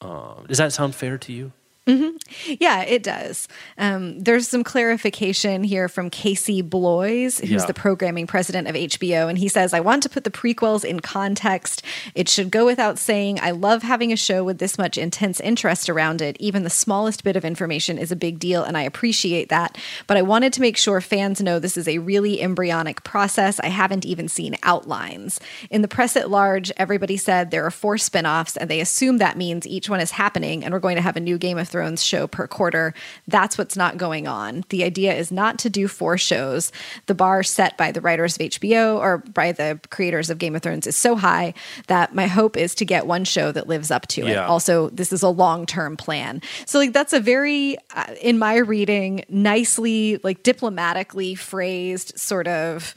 Um, 0.00 0.46
does 0.46 0.58
that 0.58 0.72
sound 0.72 0.94
fair 0.94 1.18
to 1.18 1.32
you? 1.32 1.52
Yeah, 1.88 2.82
it 2.82 3.04
does. 3.04 3.46
Um, 3.78 4.18
there's 4.18 4.48
some 4.48 4.64
clarification 4.64 5.62
here 5.62 5.88
from 5.88 6.10
Casey 6.10 6.60
Bloys, 6.60 7.38
who's 7.38 7.50
Yeah. 7.50 7.66
the 7.66 7.74
programming 7.74 8.26
president 8.26 8.66
of 8.66 8.74
HBO. 8.74 9.28
And 9.28 9.38
he 9.38 9.46
says, 9.46 9.72
I 9.72 9.78
want 9.78 10.02
to 10.02 10.08
put 10.08 10.24
the 10.24 10.30
prequels 10.30 10.84
in 10.84 10.98
context. 10.98 11.82
It 12.16 12.28
should 12.28 12.50
go 12.50 12.66
without 12.66 12.98
saying, 12.98 13.38
I 13.40 13.52
love 13.52 13.84
having 13.84 14.12
a 14.12 14.16
show 14.16 14.42
with 14.42 14.58
this 14.58 14.78
much 14.78 14.98
intense 14.98 15.38
interest 15.38 15.88
around 15.88 16.20
it. 16.20 16.36
Even 16.40 16.64
the 16.64 16.70
smallest 16.70 17.22
bit 17.22 17.36
of 17.36 17.44
information 17.44 17.98
is 17.98 18.10
a 18.10 18.16
big 18.16 18.40
deal, 18.40 18.64
and 18.64 18.76
I 18.76 18.82
appreciate 18.82 19.48
that. 19.50 19.78
But 20.08 20.16
I 20.16 20.22
wanted 20.22 20.52
to 20.54 20.60
make 20.60 20.76
sure 20.76 21.00
fans 21.00 21.40
know 21.40 21.60
this 21.60 21.76
is 21.76 21.86
a 21.86 21.98
really 21.98 22.42
embryonic 22.42 23.04
process. 23.04 23.60
I 23.60 23.68
haven't 23.68 24.04
even 24.04 24.26
seen 24.26 24.56
outlines. 24.64 25.38
In 25.70 25.82
the 25.82 25.88
press 25.88 26.16
at 26.16 26.30
large, 26.30 26.72
everybody 26.76 27.16
said 27.16 27.52
there 27.52 27.64
are 27.64 27.70
four 27.70 27.96
spin 27.96 28.26
offs, 28.26 28.56
and 28.56 28.68
they 28.68 28.80
assume 28.80 29.18
that 29.18 29.38
means 29.38 29.68
each 29.68 29.88
one 29.88 30.00
is 30.00 30.10
happening, 30.12 30.64
and 30.64 30.74
we're 30.74 30.80
going 30.80 30.96
to 30.96 31.02
have 31.02 31.16
a 31.16 31.20
new 31.20 31.38
Game 31.38 31.58
of 31.58 31.68
Thrones 31.68 31.75
show 32.02 32.26
per 32.26 32.46
quarter. 32.46 32.94
That's 33.26 33.58
what's 33.58 33.76
not 33.76 33.96
going 33.96 34.26
on. 34.26 34.64
The 34.68 34.84
idea 34.84 35.14
is 35.14 35.30
not 35.30 35.58
to 35.60 35.70
do 35.70 35.88
four 35.88 36.18
shows. 36.18 36.72
The 37.06 37.14
bar 37.14 37.42
set 37.42 37.76
by 37.76 37.92
the 37.92 38.00
writers 38.00 38.36
of 38.36 38.42
HBO 38.42 38.96
or 38.98 39.18
by 39.18 39.52
the 39.52 39.80
creators 39.90 40.30
of 40.30 40.38
Game 40.38 40.54
of 40.54 40.62
Thrones 40.62 40.86
is 40.86 40.96
so 40.96 41.16
high 41.16 41.54
that 41.88 42.14
my 42.14 42.26
hope 42.26 42.56
is 42.56 42.74
to 42.76 42.84
get 42.84 43.06
one 43.06 43.24
show 43.24 43.52
that 43.52 43.68
lives 43.68 43.90
up 43.90 44.06
to 44.08 44.26
it. 44.26 44.30
Also, 44.46 44.90
this 44.90 45.12
is 45.12 45.22
a 45.22 45.28
long 45.28 45.66
term 45.66 45.96
plan. 45.96 46.40
So, 46.66 46.78
like, 46.78 46.92
that's 46.92 47.12
a 47.12 47.20
very, 47.20 47.76
uh, 47.94 48.14
in 48.20 48.38
my 48.38 48.56
reading, 48.56 49.24
nicely, 49.28 50.18
like, 50.22 50.42
diplomatically 50.42 51.34
phrased 51.34 52.18
sort 52.18 52.48
of 52.48 52.94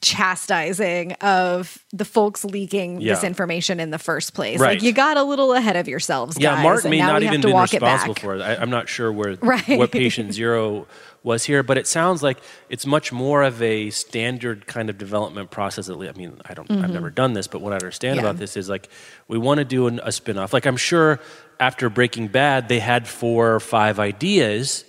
chastising 0.00 1.12
of 1.14 1.78
the 1.92 2.04
folks 2.04 2.44
leaking 2.44 3.00
Yeah. 3.00 3.14
this 3.14 3.24
information 3.24 3.80
in 3.80 3.90
the 3.90 3.98
first 3.98 4.34
place. 4.34 4.58
Right. 4.60 4.74
Like 4.76 4.82
you 4.82 4.92
got 4.92 5.16
a 5.16 5.22
little 5.22 5.52
ahead 5.54 5.76
of 5.76 5.88
yourselves, 5.88 6.36
Yeah, 6.38 6.54
guys. 6.54 6.62
Martin 6.62 6.86
and 6.86 6.90
may 6.90 6.98
not 7.00 7.22
even 7.22 7.40
to 7.42 7.48
been 7.48 7.54
walk 7.54 7.72
it 7.74 7.82
responsible 7.82 8.14
back. 8.14 8.22
for 8.22 8.36
it. 8.36 8.42
I, 8.42 8.56
I'm 8.56 8.70
not 8.70 8.88
sure 8.88 9.12
where 9.12 9.34
Right. 9.42 9.78
what 9.78 9.90
patient 9.92 10.32
zero 10.32 10.86
was 11.22 11.44
here, 11.44 11.62
but 11.62 11.76
it 11.76 11.86
sounds 11.86 12.22
like 12.22 12.38
it's 12.68 12.86
much 12.86 13.12
more 13.12 13.42
of 13.42 13.60
a 13.60 13.90
standard 13.90 14.66
kind 14.66 14.88
of 14.88 14.96
development 14.98 15.50
process. 15.50 15.88
At 15.88 15.98
least, 15.98 16.14
I 16.14 16.18
mean, 16.18 16.40
I 16.44 16.54
don't, 16.54 16.70
I've 16.70 16.90
never 16.90 17.10
done 17.10 17.32
this, 17.32 17.46
but 17.46 17.60
what 17.60 17.72
I 17.72 17.76
understand 17.76 18.16
Mm-hmm. 18.18 18.24
Yeah. 18.24 18.30
about 18.30 18.38
this 18.38 18.56
is 18.56 18.68
like 18.68 18.88
we 19.26 19.36
want 19.38 19.58
to 19.58 19.64
do 19.64 19.86
an, 19.88 20.00
a 20.02 20.12
spin-off. 20.12 20.52
Like 20.52 20.64
I'm 20.66 20.76
sure 20.76 21.18
after 21.60 21.90
Breaking 21.90 22.28
Bad, 22.28 22.68
they 22.68 22.78
had 22.78 23.08
four 23.08 23.54
or 23.54 23.60
five 23.60 23.98
ideas, 23.98 24.84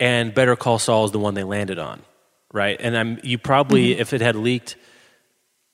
and 0.00 0.32
Better 0.34 0.56
Call 0.56 0.78
Saul 0.78 1.04
is 1.04 1.10
the 1.12 1.18
one 1.18 1.34
they 1.34 1.44
landed 1.44 1.78
on, 1.78 2.00
right? 2.52 2.76
And 2.80 2.96
I'm 2.96 3.18
you 3.22 3.38
probably 3.38 3.92
Mm-hmm. 3.92 4.00
if 4.00 4.12
it 4.12 4.20
had 4.20 4.36
leaked. 4.36 4.76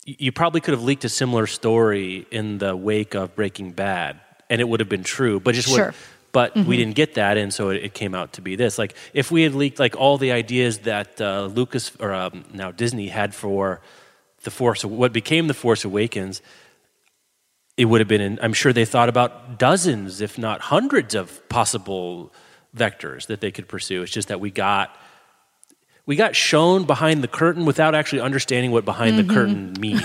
you- 0.04 0.32
probably 0.32 0.60
could 0.60 0.74
have 0.74 0.82
leaked 0.84 1.04
a 1.04 1.08
similar 1.08 1.46
story 1.46 2.26
in 2.30 2.58
the 2.58 2.76
wake 2.76 3.14
of 3.14 3.34
Breaking 3.34 3.72
Bad, 3.72 4.20
and 4.48 4.60
it 4.60 4.68
would 4.68 4.80
have 4.80 4.88
been 4.88 5.02
true. 5.04 5.40
But 5.40 5.54
just 5.56 5.68
would, 5.68 5.76
Sure. 5.76 5.94
but 6.32 6.54
we 6.56 6.76
didn't 6.76 6.94
get 6.94 7.14
that, 7.14 7.36
and 7.36 7.52
so 7.52 7.70
it, 7.70 7.82
it 7.84 7.94
came 7.94 8.14
out 8.14 8.34
to 8.34 8.40
be 8.40 8.54
this. 8.56 8.78
Like 8.78 8.94
if 9.14 9.30
we 9.32 9.42
had 9.42 9.54
leaked 9.54 9.78
like 9.80 9.96
all 9.96 10.16
the 10.18 10.30
ideas 10.32 10.78
that 10.80 11.20
uh, 11.20 11.46
Lucas 11.46 11.90
or 11.98 12.12
um, 12.14 12.44
now 12.52 12.70
Disney 12.70 13.08
had 13.08 13.34
for 13.34 13.80
the 14.44 14.50
Force, 14.50 14.84
what 14.84 15.12
became 15.12 15.48
the 15.48 15.54
Force 15.54 15.84
Awakens, 15.84 16.40
it 17.76 17.86
would 17.86 18.00
have 18.00 18.08
been. 18.08 18.20
In, 18.20 18.38
I'm 18.42 18.52
sure 18.52 18.72
they 18.72 18.84
thought 18.84 19.08
about 19.08 19.58
dozens, 19.58 20.20
if 20.20 20.38
not 20.38 20.60
hundreds, 20.60 21.14
of 21.16 21.46
possible 21.48 22.32
vectors 22.76 23.26
that 23.26 23.40
they 23.40 23.50
could 23.50 23.66
pursue. 23.66 24.02
It's 24.02 24.12
just 24.12 24.28
that 24.28 24.38
we 24.40 24.50
got. 24.50 24.94
We 26.06 26.14
got 26.14 26.36
shown 26.36 26.84
behind 26.84 27.24
the 27.24 27.28
curtain 27.28 27.64
without 27.66 27.94
actually 27.96 28.20
understanding 28.20 28.70
what 28.70 28.84
behind 28.84 29.18
the 29.18 29.24
curtain 29.34 29.74
means. 29.80 30.02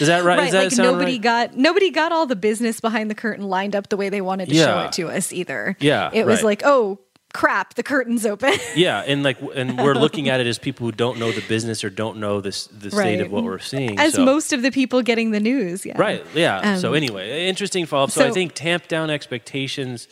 Is 0.00 0.06
that 0.08 0.24
right? 0.24 0.38
Right, 0.38 0.52
that 0.52 0.70
like 0.70 0.78
nobody 0.78 1.12
right? 1.12 1.20
got 1.20 1.54
nobody 1.56 1.90
got 1.90 2.12
all 2.12 2.24
the 2.24 2.34
business 2.36 2.80
behind 2.80 3.10
the 3.10 3.14
curtain 3.14 3.46
lined 3.48 3.76
up 3.76 3.90
the 3.90 3.98
way 3.98 4.08
they 4.08 4.22
wanted 4.22 4.48
to 4.48 4.54
show 4.54 4.80
it 4.80 4.92
to 4.92 5.08
us 5.10 5.32
either. 5.34 5.76
Yeah, 5.80 6.08
it 6.14 6.24
was 6.24 6.38
right. 6.38 6.44
like, 6.44 6.62
oh 6.64 6.98
crap, 7.34 7.74
the 7.74 7.82
curtain's 7.82 8.24
open. 8.24 8.54
Yeah, 8.74 9.00
and 9.06 9.22
like, 9.22 9.36
and 9.54 9.76
we're 9.76 9.94
looking 9.94 10.28
at 10.30 10.40
it 10.40 10.46
as 10.46 10.58
people 10.58 10.86
who 10.86 10.92
don't 10.92 11.18
know 11.18 11.30
the 11.30 11.42
business 11.42 11.84
or 11.84 11.90
don't 11.90 12.18
know 12.18 12.40
this 12.40 12.66
the 12.68 12.90
state 12.90 13.20
of 13.20 13.30
what 13.30 13.44
we're 13.44 13.58
seeing. 13.58 13.98
As 13.98 14.14
so- 14.14 14.24
most 14.24 14.52
of 14.54 14.62
the 14.62 14.70
people 14.70 15.02
getting 15.02 15.32
the 15.32 15.40
news, 15.40 15.84
yeah, 15.84 15.98
right, 16.00 16.24
yeah. 16.34 16.76
so 16.76 16.88
Um, 16.90 16.94
anyway, 16.94 17.48
interesting 17.48 17.84
follow 17.84 18.04
up. 18.04 18.10
So, 18.12 18.26
I 18.26 18.30
think 18.30 18.54
tamp 18.54 18.88
down 18.88 19.10
expectations 19.10 20.08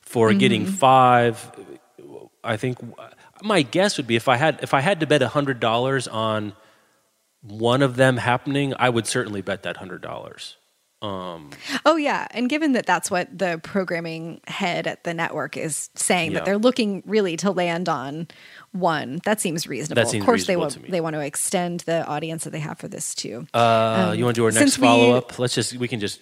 for 0.00 0.30
Mm-hmm. 0.30 0.38
getting 0.38 0.66
five. 0.66 1.50
I 2.44 2.56
think 2.56 2.78
my 3.42 3.62
guess 3.62 3.96
would 3.96 4.06
be 4.06 4.16
if 4.16 4.28
I 4.28 4.36
had 4.36 4.60
if 4.62 4.74
I 4.74 4.80
had 4.80 5.00
to 5.00 5.06
bet 5.06 5.22
hundred 5.22 5.60
dollars 5.60 6.06
on 6.08 6.54
one 7.42 7.82
of 7.82 7.96
them 7.96 8.16
happening, 8.16 8.74
I 8.78 8.88
would 8.88 9.06
certainly 9.06 9.42
bet 9.42 9.62
that 9.64 9.76
hundred 9.78 10.02
dollars. 10.02 10.56
Oh 11.04 11.96
yeah, 11.98 12.28
and 12.30 12.48
given 12.48 12.72
that 12.74 12.86
that's 12.86 13.10
what 13.10 13.36
the 13.36 13.58
programming 13.64 14.40
head 14.46 14.86
at 14.86 15.02
the 15.02 15.12
network 15.12 15.56
is 15.56 15.90
saying 15.96 16.30
Yeah. 16.30 16.38
that 16.38 16.44
they're 16.44 16.58
looking 16.58 17.02
really 17.04 17.36
to 17.38 17.50
land 17.50 17.88
on 17.88 18.28
one, 18.70 19.20
that 19.24 19.40
seems 19.40 19.66
reasonable. 19.66 20.00
That 20.00 20.08
seems 20.08 20.22
of 20.22 20.26
course, 20.26 20.46
they 20.46 20.56
want 20.56 20.88
they 20.88 21.00
want 21.00 21.14
to 21.14 21.20
extend 21.20 21.80
the 21.80 22.06
audience 22.06 22.44
that 22.44 22.50
they 22.50 22.60
have 22.60 22.78
for 22.78 22.86
this 22.86 23.16
too. 23.16 23.48
Uh, 23.52 24.14
you 24.16 24.24
want 24.24 24.36
to 24.36 24.40
do 24.40 24.44
our 24.44 24.52
next 24.52 24.76
Um, 24.78 24.82
we- 24.82 24.86
follow 24.86 25.10
up? 25.16 25.40
Let's 25.40 25.54
just 25.56 25.74
we 25.74 25.88
can 25.88 25.98
just 25.98 26.20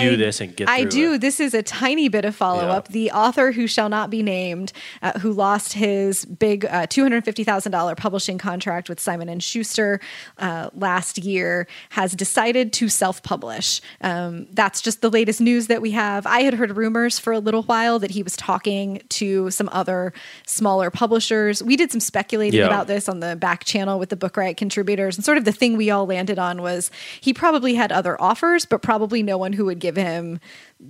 do 0.00 0.16
this 0.16 0.40
and 0.40 0.54
get. 0.56 0.68
I 0.68 0.84
do. 0.84 1.14
it. 1.14 1.20
This 1.20 1.40
is 1.40 1.54
a 1.54 1.62
tiny 1.62 2.08
bit 2.08 2.24
of 2.24 2.34
follow 2.36 2.68
up. 2.68 2.88
Yeah. 2.88 2.92
The 2.92 3.10
author 3.10 3.52
who 3.52 3.66
shall 3.66 3.88
not 3.88 4.10
be 4.10 4.22
named, 4.22 4.72
uh, 5.02 5.18
who 5.18 5.32
lost 5.32 5.72
his 5.74 6.24
big 6.24 6.64
uh, 6.66 6.86
two 6.86 7.02
hundred 7.02 7.24
fifty 7.24 7.44
thousand 7.44 7.72
dollar 7.72 7.94
publishing 7.94 8.38
contract 8.38 8.88
with 8.88 9.00
Simon 9.00 9.28
and 9.28 9.42
Schuster 9.42 10.00
uh, 10.38 10.70
last 10.74 11.18
year, 11.18 11.66
has 11.90 12.12
decided 12.14 12.72
to 12.74 12.88
self 12.88 13.22
publish. 13.22 13.80
Um, 14.00 14.46
that's 14.52 14.80
just 14.80 15.00
the 15.00 15.10
latest 15.10 15.40
news 15.40 15.66
that 15.66 15.82
we 15.82 15.90
have. 15.92 16.26
I 16.26 16.40
had 16.42 16.54
heard 16.54 16.76
rumors 16.76 17.18
for 17.18 17.32
a 17.32 17.38
little 17.38 17.62
while 17.64 17.98
that 17.98 18.12
he 18.12 18.22
was 18.22 18.36
talking 18.36 19.02
to 19.10 19.50
some 19.50 19.68
other 19.72 20.12
smaller 20.46 20.90
publishers. 20.90 21.62
We 21.62 21.76
did 21.76 21.90
some 21.90 22.00
speculating 22.00 22.60
Yeah. 22.60 22.66
about 22.66 22.86
this 22.86 23.08
on 23.08 23.20
the 23.20 23.36
back 23.36 23.64
channel 23.64 23.98
with 23.98 24.08
the 24.10 24.16
Book 24.16 24.36
Riot 24.36 24.56
contributors, 24.56 25.16
and 25.16 25.24
sort 25.24 25.38
of 25.38 25.44
the 25.44 25.52
thing 25.52 25.76
we 25.76 25.90
all 25.90 26.06
landed 26.06 26.38
on 26.38 26.62
was 26.62 26.90
he 27.20 27.32
probably 27.34 27.74
had 27.74 27.90
other 27.92 28.20
offers, 28.20 28.64
but 28.66 28.82
probably 28.82 29.22
no 29.22 29.36
one 29.38 29.52
who 29.52 29.63
would 29.64 29.78
give 29.78 29.96
him 29.96 30.40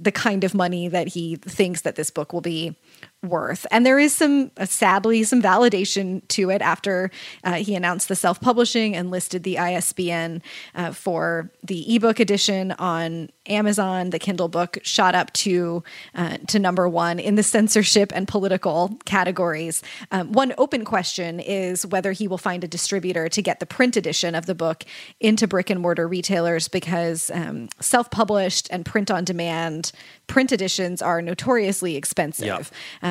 the 0.03 0.13
kind 0.13 0.45
of 0.45 0.55
money 0.55 0.89
that 0.89 1.09
he 1.09 1.37
thinks 1.37 1.83
that 1.83 1.97
this 1.97 2.11
book 2.11 2.33
will 2.33 2.41
be 2.41 2.77
worth. 3.23 3.67
And 3.71 3.87
there 3.87 3.99
is 3.99 4.13
some, 4.13 4.51
uh, 4.57 4.67
sadly, 4.67 5.25
some 5.25 5.43
validation 5.43 6.27
to 6.29 6.51
it 6.51 6.63
after 6.63 7.11
uh, 7.43 7.55
he 7.55 7.75
announced 7.75 8.09
the 8.09 8.15
self 8.15 8.41
publishing 8.41 8.95
and 8.95 9.11
listed 9.11 9.43
the 9.43 9.59
ISBN 9.59 10.43
uh, 10.75 10.93
for 10.93 11.51
the 11.63 11.95
ebook 11.95 12.21
edition 12.21 12.73
on 12.73 13.31
Amazon. 13.47 14.11
The 14.11 14.19
Kindle 14.19 14.49
book 14.49 14.79
shot 14.83 15.15
up 15.15 15.33
to 15.35 15.83
uh, 16.15 16.39
to 16.49 16.59
number 16.59 16.89
one 16.89 17.19
in 17.19 17.35
the 17.35 17.43
censorship 17.43 18.13
and 18.15 18.29
political 18.29 18.99
categories. 19.05 19.83
Um, 20.11 20.33
one 20.33 20.55
open 20.59 20.85
question 20.85 21.41
is 21.41 21.87
whether 21.87 22.13
he 22.13 22.29
will 22.29 22.39
find 22.39 22.65
a 22.65 22.69
distributor 22.69 23.29
to 23.29 23.43
get 23.43 23.61
the 23.61 23.67
print 23.67 23.97
edition 23.97 24.35
of 24.35 24.47
the 24.47 24.55
book 24.55 24.85
into 25.21 25.47
brick 25.47 25.71
and 25.71 25.81
mortar 25.81 26.07
retailers 26.07 26.69
because 26.69 27.31
um, 27.33 27.69
self 27.81 28.11
published 28.11 28.69
and 28.71 28.85
print 28.85 29.11
on 29.11 29.25
demand 29.25 29.84
print 30.27 30.53
editions 30.53 31.03
are 31.03 31.21
notoriously 31.21 31.97
expensive. 31.97 32.47
Yeah. 32.47 32.63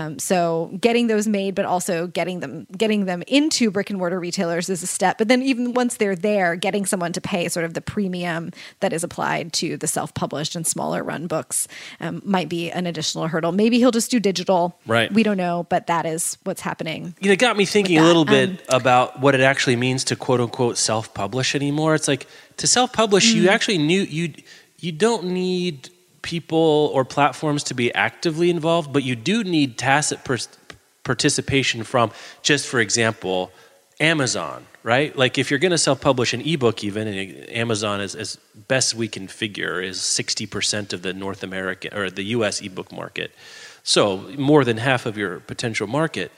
Um, 0.06 0.18
so 0.18 0.72
getting 0.82 1.08
those 1.08 1.28
made, 1.28 1.54
but 1.54 1.66
also 1.66 2.08
getting 2.08 2.40
them 2.40 2.66
getting 2.76 3.06
them 3.06 3.24
into 3.28 3.70
brick 3.70 3.90
and 3.92 4.00
mortar 4.00 4.20
retailers 4.20 4.68
is 4.70 4.82
a 4.82 4.88
step. 4.88 5.18
But 5.20 5.28
then 5.28 5.42
even 5.44 5.74
once 5.74 5.98
they're 5.98 6.16
there, 6.16 6.56
getting 6.56 6.86
someone 6.88 7.14
to 7.14 7.22
pay 7.22 7.48
sort 7.50 7.66
of 7.66 7.76
the 7.76 7.82
premium 7.82 8.52
that 8.80 8.94
is 8.94 9.04
applied 9.04 9.54
to 9.54 9.78
the 9.78 9.86
self 9.88 10.14
published 10.16 10.56
and 10.56 10.66
smaller 10.66 11.04
run 11.04 11.28
books 11.28 11.68
um, 12.00 12.22
might 12.26 12.50
be 12.50 12.72
an 12.72 12.88
additional 12.88 13.28
hurdle. 13.28 13.52
Maybe 13.52 13.78
he'll 13.78 13.92
just 13.92 14.10
do 14.10 14.20
digital. 14.20 14.80
Right. 14.88 15.12
We 15.14 15.22
don't 15.24 15.38
know, 15.38 15.68
but 15.70 15.88
that 15.88 16.06
is 16.08 16.38
what's 16.46 16.62
happening. 16.62 17.14
you 17.20 17.28
know, 17.30 17.34
it 17.34 17.40
got 17.40 17.58
me 17.58 17.66
thinking 17.66 18.00
a 18.00 18.04
little 18.04 18.26
bit 18.26 18.50
Um, 18.70 18.82
about 18.82 19.20
what 19.20 19.36
it 19.36 19.42
actually 19.42 19.76
means 19.76 20.04
to 20.06 20.16
quote 20.16 20.42
unquote 20.42 20.78
self 20.78 21.14
publish 21.14 21.54
anymore. 21.54 21.94
It's 21.94 22.08
like 22.08 22.26
to 22.58 22.66
self 22.68 22.92
publish, 22.92 23.34
you 23.34 23.44
Mm. 23.44 23.50
actually 23.50 23.78
knew 23.78 24.02
you 24.02 24.34
you 24.80 24.92
don't 24.92 25.24
need 25.26 25.90
people 26.24 26.90
or 26.94 27.06
platforms 27.06 27.64
to 27.66 27.76
be 27.76 27.94
actively 27.94 28.50
involved, 28.50 28.92
but 28.92 29.04
you 29.04 29.16
do 29.16 29.44
need 29.44 29.78
tacit 29.78 30.24
per- 30.24 30.38
participation 31.04 31.84
from 31.84 32.12
just 32.42 32.68
for 32.68 32.80
example, 32.80 33.52
Amazon, 34.00 34.66
right? 34.82 35.16
Like 35.16 35.38
if 35.38 35.52
you're 35.52 35.60
going 35.60 35.72
to 35.72 35.78
self 35.78 36.02
publish 36.02 36.34
an 36.34 36.42
ebook, 36.42 36.84
even 36.84 37.08
and 37.08 37.50
Amazon 37.50 38.02
is 38.02 38.16
as 38.16 38.38
best 38.68 38.96
we 38.96 39.08
can 39.08 39.28
figure 39.28 39.82
is 39.82 40.00
60% 40.00 40.94
of 40.94 41.04
the 41.04 41.14
North 41.14 41.44
American 41.44 41.94
or 41.94 42.10
the 42.10 42.24
US 42.38 42.62
ebook 42.62 42.92
market. 42.92 43.32
So 43.84 44.18
more 44.38 44.64
than 44.64 44.78
half 44.78 45.06
of 45.06 45.18
your 45.18 45.40
potential 45.42 45.88
market 45.88 46.32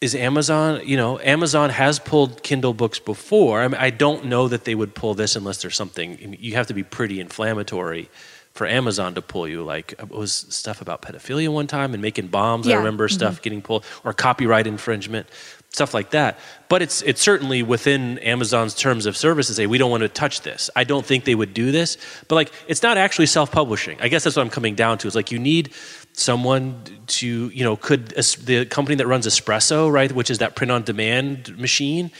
is 0.00 0.14
Amazon. 0.14 0.82
You 0.84 0.96
know, 0.96 1.18
Amazon 1.20 1.70
has 1.70 1.98
pulled 1.98 2.42
Kindle 2.42 2.74
books 2.74 2.98
before. 2.98 3.62
I, 3.62 3.68
mean, 3.68 3.80
I 3.80 3.90
don't 3.90 4.26
know 4.26 4.48
that 4.48 4.64
they 4.64 4.74
would 4.74 4.94
pull 4.94 5.14
this 5.14 5.36
unless 5.36 5.62
there's 5.62 5.76
something. 5.76 6.36
You 6.38 6.54
have 6.54 6.66
to 6.68 6.74
be 6.74 6.82
pretty 6.82 7.20
inflammatory 7.20 8.10
for 8.52 8.68
Amazon 8.68 9.14
to 9.14 9.22
pull 9.22 9.48
you. 9.48 9.62
Like 9.64 9.94
uh, 9.98 10.04
it 10.04 10.10
was 10.10 10.32
stuff 10.32 10.80
about 10.80 11.02
pedophilia 11.02 11.48
one 11.48 11.66
time 11.66 11.92
and 11.92 12.00
making 12.00 12.28
bombs. 12.28 12.66
I 12.66 12.70
Yeah. 12.70 12.76
remember 12.78 13.08
mm-hmm. 13.08 13.14
stuff 13.14 13.42
getting 13.42 13.62
pulled 13.62 13.84
or 14.04 14.12
copyright 14.12 14.66
infringement, 14.66 15.26
stuff 15.70 15.92
like 15.92 16.10
that. 16.10 16.38
But 16.68 16.80
it's 16.80 17.02
it's 17.02 17.20
certainly 17.20 17.62
within 17.64 18.18
Amazon's 18.20 18.74
terms 18.74 19.06
of 19.06 19.16
service 19.16 19.48
to 19.48 19.54
say 19.54 19.66
we 19.66 19.78
don't 19.78 19.90
want 19.90 20.02
to 20.02 20.08
touch 20.08 20.42
this. 20.42 20.70
I 20.76 20.84
don't 20.84 21.04
think 21.04 21.24
they 21.24 21.34
would 21.34 21.52
do 21.52 21.72
this. 21.72 21.96
But 22.28 22.36
like 22.36 22.52
it's 22.68 22.82
not 22.82 22.96
actually 22.96 23.26
self-publishing. 23.26 23.98
I 24.00 24.08
guess 24.08 24.22
that's 24.22 24.36
what 24.36 24.42
I'm 24.42 24.50
coming 24.50 24.76
down 24.76 24.98
to. 24.98 25.08
It's 25.08 25.16
like 25.16 25.32
you 25.32 25.40
need 25.40 25.72
someone 26.16 26.82
to 27.06 27.48
you 27.48 27.64
know 27.64 27.76
could 27.76 28.08
the 28.08 28.64
company 28.66 28.94
that 28.94 29.06
runs 29.06 29.26
espresso 29.26 29.90
right 29.90 30.12
which 30.12 30.30
is 30.30 30.38
that 30.38 30.54
print 30.54 30.70
on 30.70 30.82
demand 30.82 31.56
machine 31.58 32.10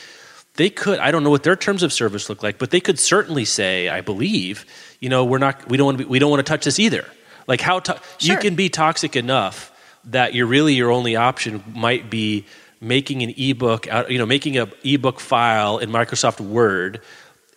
they 0.54 0.68
could 0.68 0.98
i 0.98 1.10
don't 1.10 1.22
know 1.22 1.30
what 1.30 1.44
their 1.44 1.56
terms 1.56 1.82
of 1.82 1.92
service 1.92 2.28
look 2.28 2.42
like 2.42 2.58
but 2.58 2.70
they 2.70 2.80
could 2.80 2.98
certainly 2.98 3.44
say 3.44 3.88
i 3.88 4.00
believe 4.00 4.66
you 5.04 5.10
know 5.10 5.22
we're 5.22 5.38
not 5.38 5.68
we 5.68 5.76
don't 5.76 5.84
want 5.84 5.98
to 5.98 6.04
be, 6.04 6.08
we 6.08 6.18
don't 6.18 6.30
want 6.30 6.44
to 6.44 6.50
touch 6.50 6.64
this 6.64 6.78
either. 6.78 7.04
Like 7.46 7.60
how 7.60 7.78
to, 7.80 8.00
you 8.20 8.38
can 8.38 8.54
be 8.54 8.70
toxic 8.70 9.16
enough 9.16 9.70
that 10.06 10.32
you're 10.32 10.46
really 10.46 10.72
your 10.72 10.90
only 10.90 11.14
option 11.14 11.62
might 11.74 12.08
be 12.08 12.46
making 12.80 13.22
an 13.22 13.34
ebook 13.36 13.86
out 13.88 14.10
you 14.10 14.18
know 14.18 14.24
making 14.24 14.56
a 14.56 14.66
ebook 14.82 15.20
file 15.20 15.76
in 15.78 15.90
microsoft 15.90 16.40
word 16.40 17.02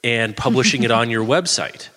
and 0.04 0.36
publishing 0.36 0.84
it 0.84 0.92
on 1.00 1.10
your 1.10 1.24
website 1.24 1.88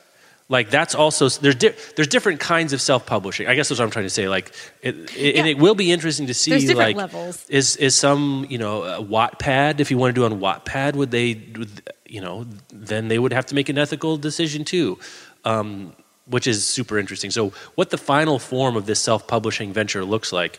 Like 0.50 0.68
that's 0.68 0.96
also 0.96 1.28
there's 1.28 1.54
di- 1.54 1.76
there's 1.94 2.08
different 2.08 2.40
kinds 2.40 2.72
of 2.72 2.80
self 2.80 3.06
publishing. 3.06 3.46
I 3.46 3.54
guess 3.54 3.68
that's 3.68 3.78
what 3.78 3.84
I'm 3.84 3.92
trying 3.92 4.06
to 4.06 4.10
say. 4.10 4.28
Like, 4.28 4.52
it, 4.82 4.96
it, 5.16 5.36
and 5.36 5.46
it 5.46 5.58
will 5.58 5.76
be 5.76 5.92
interesting 5.92 6.26
to 6.26 6.34
see 6.34 6.74
like 6.74 6.96
levels. 6.96 7.46
is 7.48 7.76
is 7.76 7.94
some 7.94 8.44
you 8.50 8.58
know 8.58 8.82
uh, 8.82 9.00
Wattpad 9.00 9.78
if 9.78 9.92
you 9.92 9.96
want 9.96 10.12
to 10.12 10.20
do 10.20 10.24
on 10.24 10.40
Wattpad 10.40 10.96
would 10.96 11.12
they 11.12 11.34
would, 11.56 11.92
you 12.04 12.20
know 12.20 12.46
then 12.74 13.06
they 13.06 13.20
would 13.20 13.32
have 13.32 13.46
to 13.46 13.54
make 13.54 13.68
an 13.68 13.78
ethical 13.78 14.16
decision 14.16 14.64
too, 14.64 14.98
um, 15.44 15.94
which 16.26 16.48
is 16.48 16.66
super 16.66 16.98
interesting. 16.98 17.30
So 17.30 17.50
what 17.76 17.90
the 17.90 17.98
final 17.98 18.40
form 18.40 18.74
of 18.74 18.86
this 18.86 18.98
self 18.98 19.28
publishing 19.28 19.72
venture 19.72 20.04
looks 20.04 20.32
like, 20.32 20.58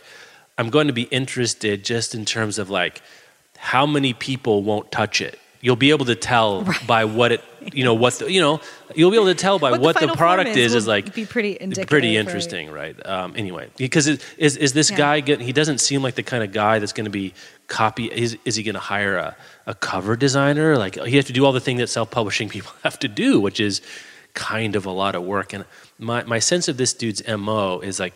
I'm 0.58 0.70
going 0.70 0.88
to 0.88 0.94
be 0.94 1.04
interested 1.04 1.84
just 1.84 2.16
in 2.16 2.24
terms 2.24 2.60
of 2.60 2.70
like 2.70 3.02
how 3.58 3.86
many 3.86 4.14
people 4.14 4.64
won't 4.64 4.90
touch 4.90 5.20
it. 5.20 5.38
You'll 5.62 5.76
be 5.76 5.92
able 5.92 6.06
to 6.06 6.16
tell 6.16 6.66
by 6.88 7.06
what 7.06 7.32
it 7.32 7.44
you 7.74 7.84
know 7.84 7.94
what 7.94 8.14
the, 8.16 8.32
you 8.32 8.42
know 8.42 8.60
you'll 8.96 9.12
be 9.12 9.18
able 9.18 9.28
to 9.28 9.36
tell 9.36 9.60
by 9.60 9.72
What 9.72 9.82
what, 9.82 10.00
the 10.00 10.08
the, 10.08 10.14
product 10.16 10.50
is 10.50 10.58
is 10.58 10.74
is 10.74 10.88
like 10.88 11.14
be 11.14 11.26
pretty 11.26 11.56
pretty 11.86 12.16
right? 12.16 12.20
interesting 12.20 12.72
right 12.72 12.96
um, 13.06 13.34
anyway 13.36 13.70
because 13.78 14.08
it, 14.08 14.26
is 14.38 14.58
is 14.58 14.74
this 14.74 14.90
Yeah. 14.90 14.98
guy 14.98 15.20
get, 15.20 15.40
he 15.42 15.54
doesn't 15.54 15.78
seem 15.78 16.02
like 16.02 16.16
the 16.16 16.24
kind 16.24 16.44
of 16.44 16.52
guy 16.52 16.80
that's 16.80 16.94
going 16.94 17.06
to 17.06 17.12
be 17.12 17.34
copy 17.68 18.06
is, 18.12 18.36
is 18.46 18.56
he 18.56 18.64
going 18.64 18.74
to 18.74 18.80
hire 18.82 19.16
a, 19.18 19.36
a 19.68 19.76
cover 19.76 20.16
designer 20.16 20.76
like 20.78 20.96
he 20.96 21.16
has 21.18 21.26
to 21.26 21.34
do 21.34 21.46
all 21.46 21.52
the 21.52 21.60
thing 21.62 21.78
that 21.78 21.88
self-publishing 21.88 22.50
people 22.56 22.72
have 22.84 22.98
to 23.00 23.08
do 23.08 23.40
which 23.40 23.60
is 23.60 23.82
kind 24.34 24.76
of 24.76 24.86
a 24.88 24.92
lot 24.92 25.14
of 25.14 25.22
work 25.24 25.54
and 25.54 25.66
my, 26.00 26.24
my 26.24 26.40
sense 26.40 26.68
of 26.68 26.78
this 26.78 26.94
dude's 26.94 27.22
mo 27.28 27.80
is 27.82 28.00
like 28.00 28.16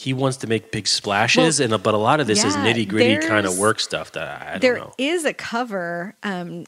he 0.00 0.14
wants 0.14 0.38
to 0.38 0.46
make 0.46 0.72
big 0.72 0.86
splashes 0.86 1.60
and 1.60 1.70
but 1.82 1.92
a 1.92 1.98
lot 1.98 2.20
of 2.20 2.26
this 2.26 2.42
is 2.42 2.56
nitty 2.56 2.88
gritty 2.88 3.18
kind 3.26 3.44
of 3.46 3.58
work 3.58 3.78
stuff 3.78 4.12
that 4.12 4.26
i, 4.42 4.46
I 4.46 4.50
don't 4.52 4.60
There 4.62 4.76
know. 4.76 4.94
is 4.96 5.26
a 5.26 5.34
cover 5.34 6.16
um, 6.22 6.64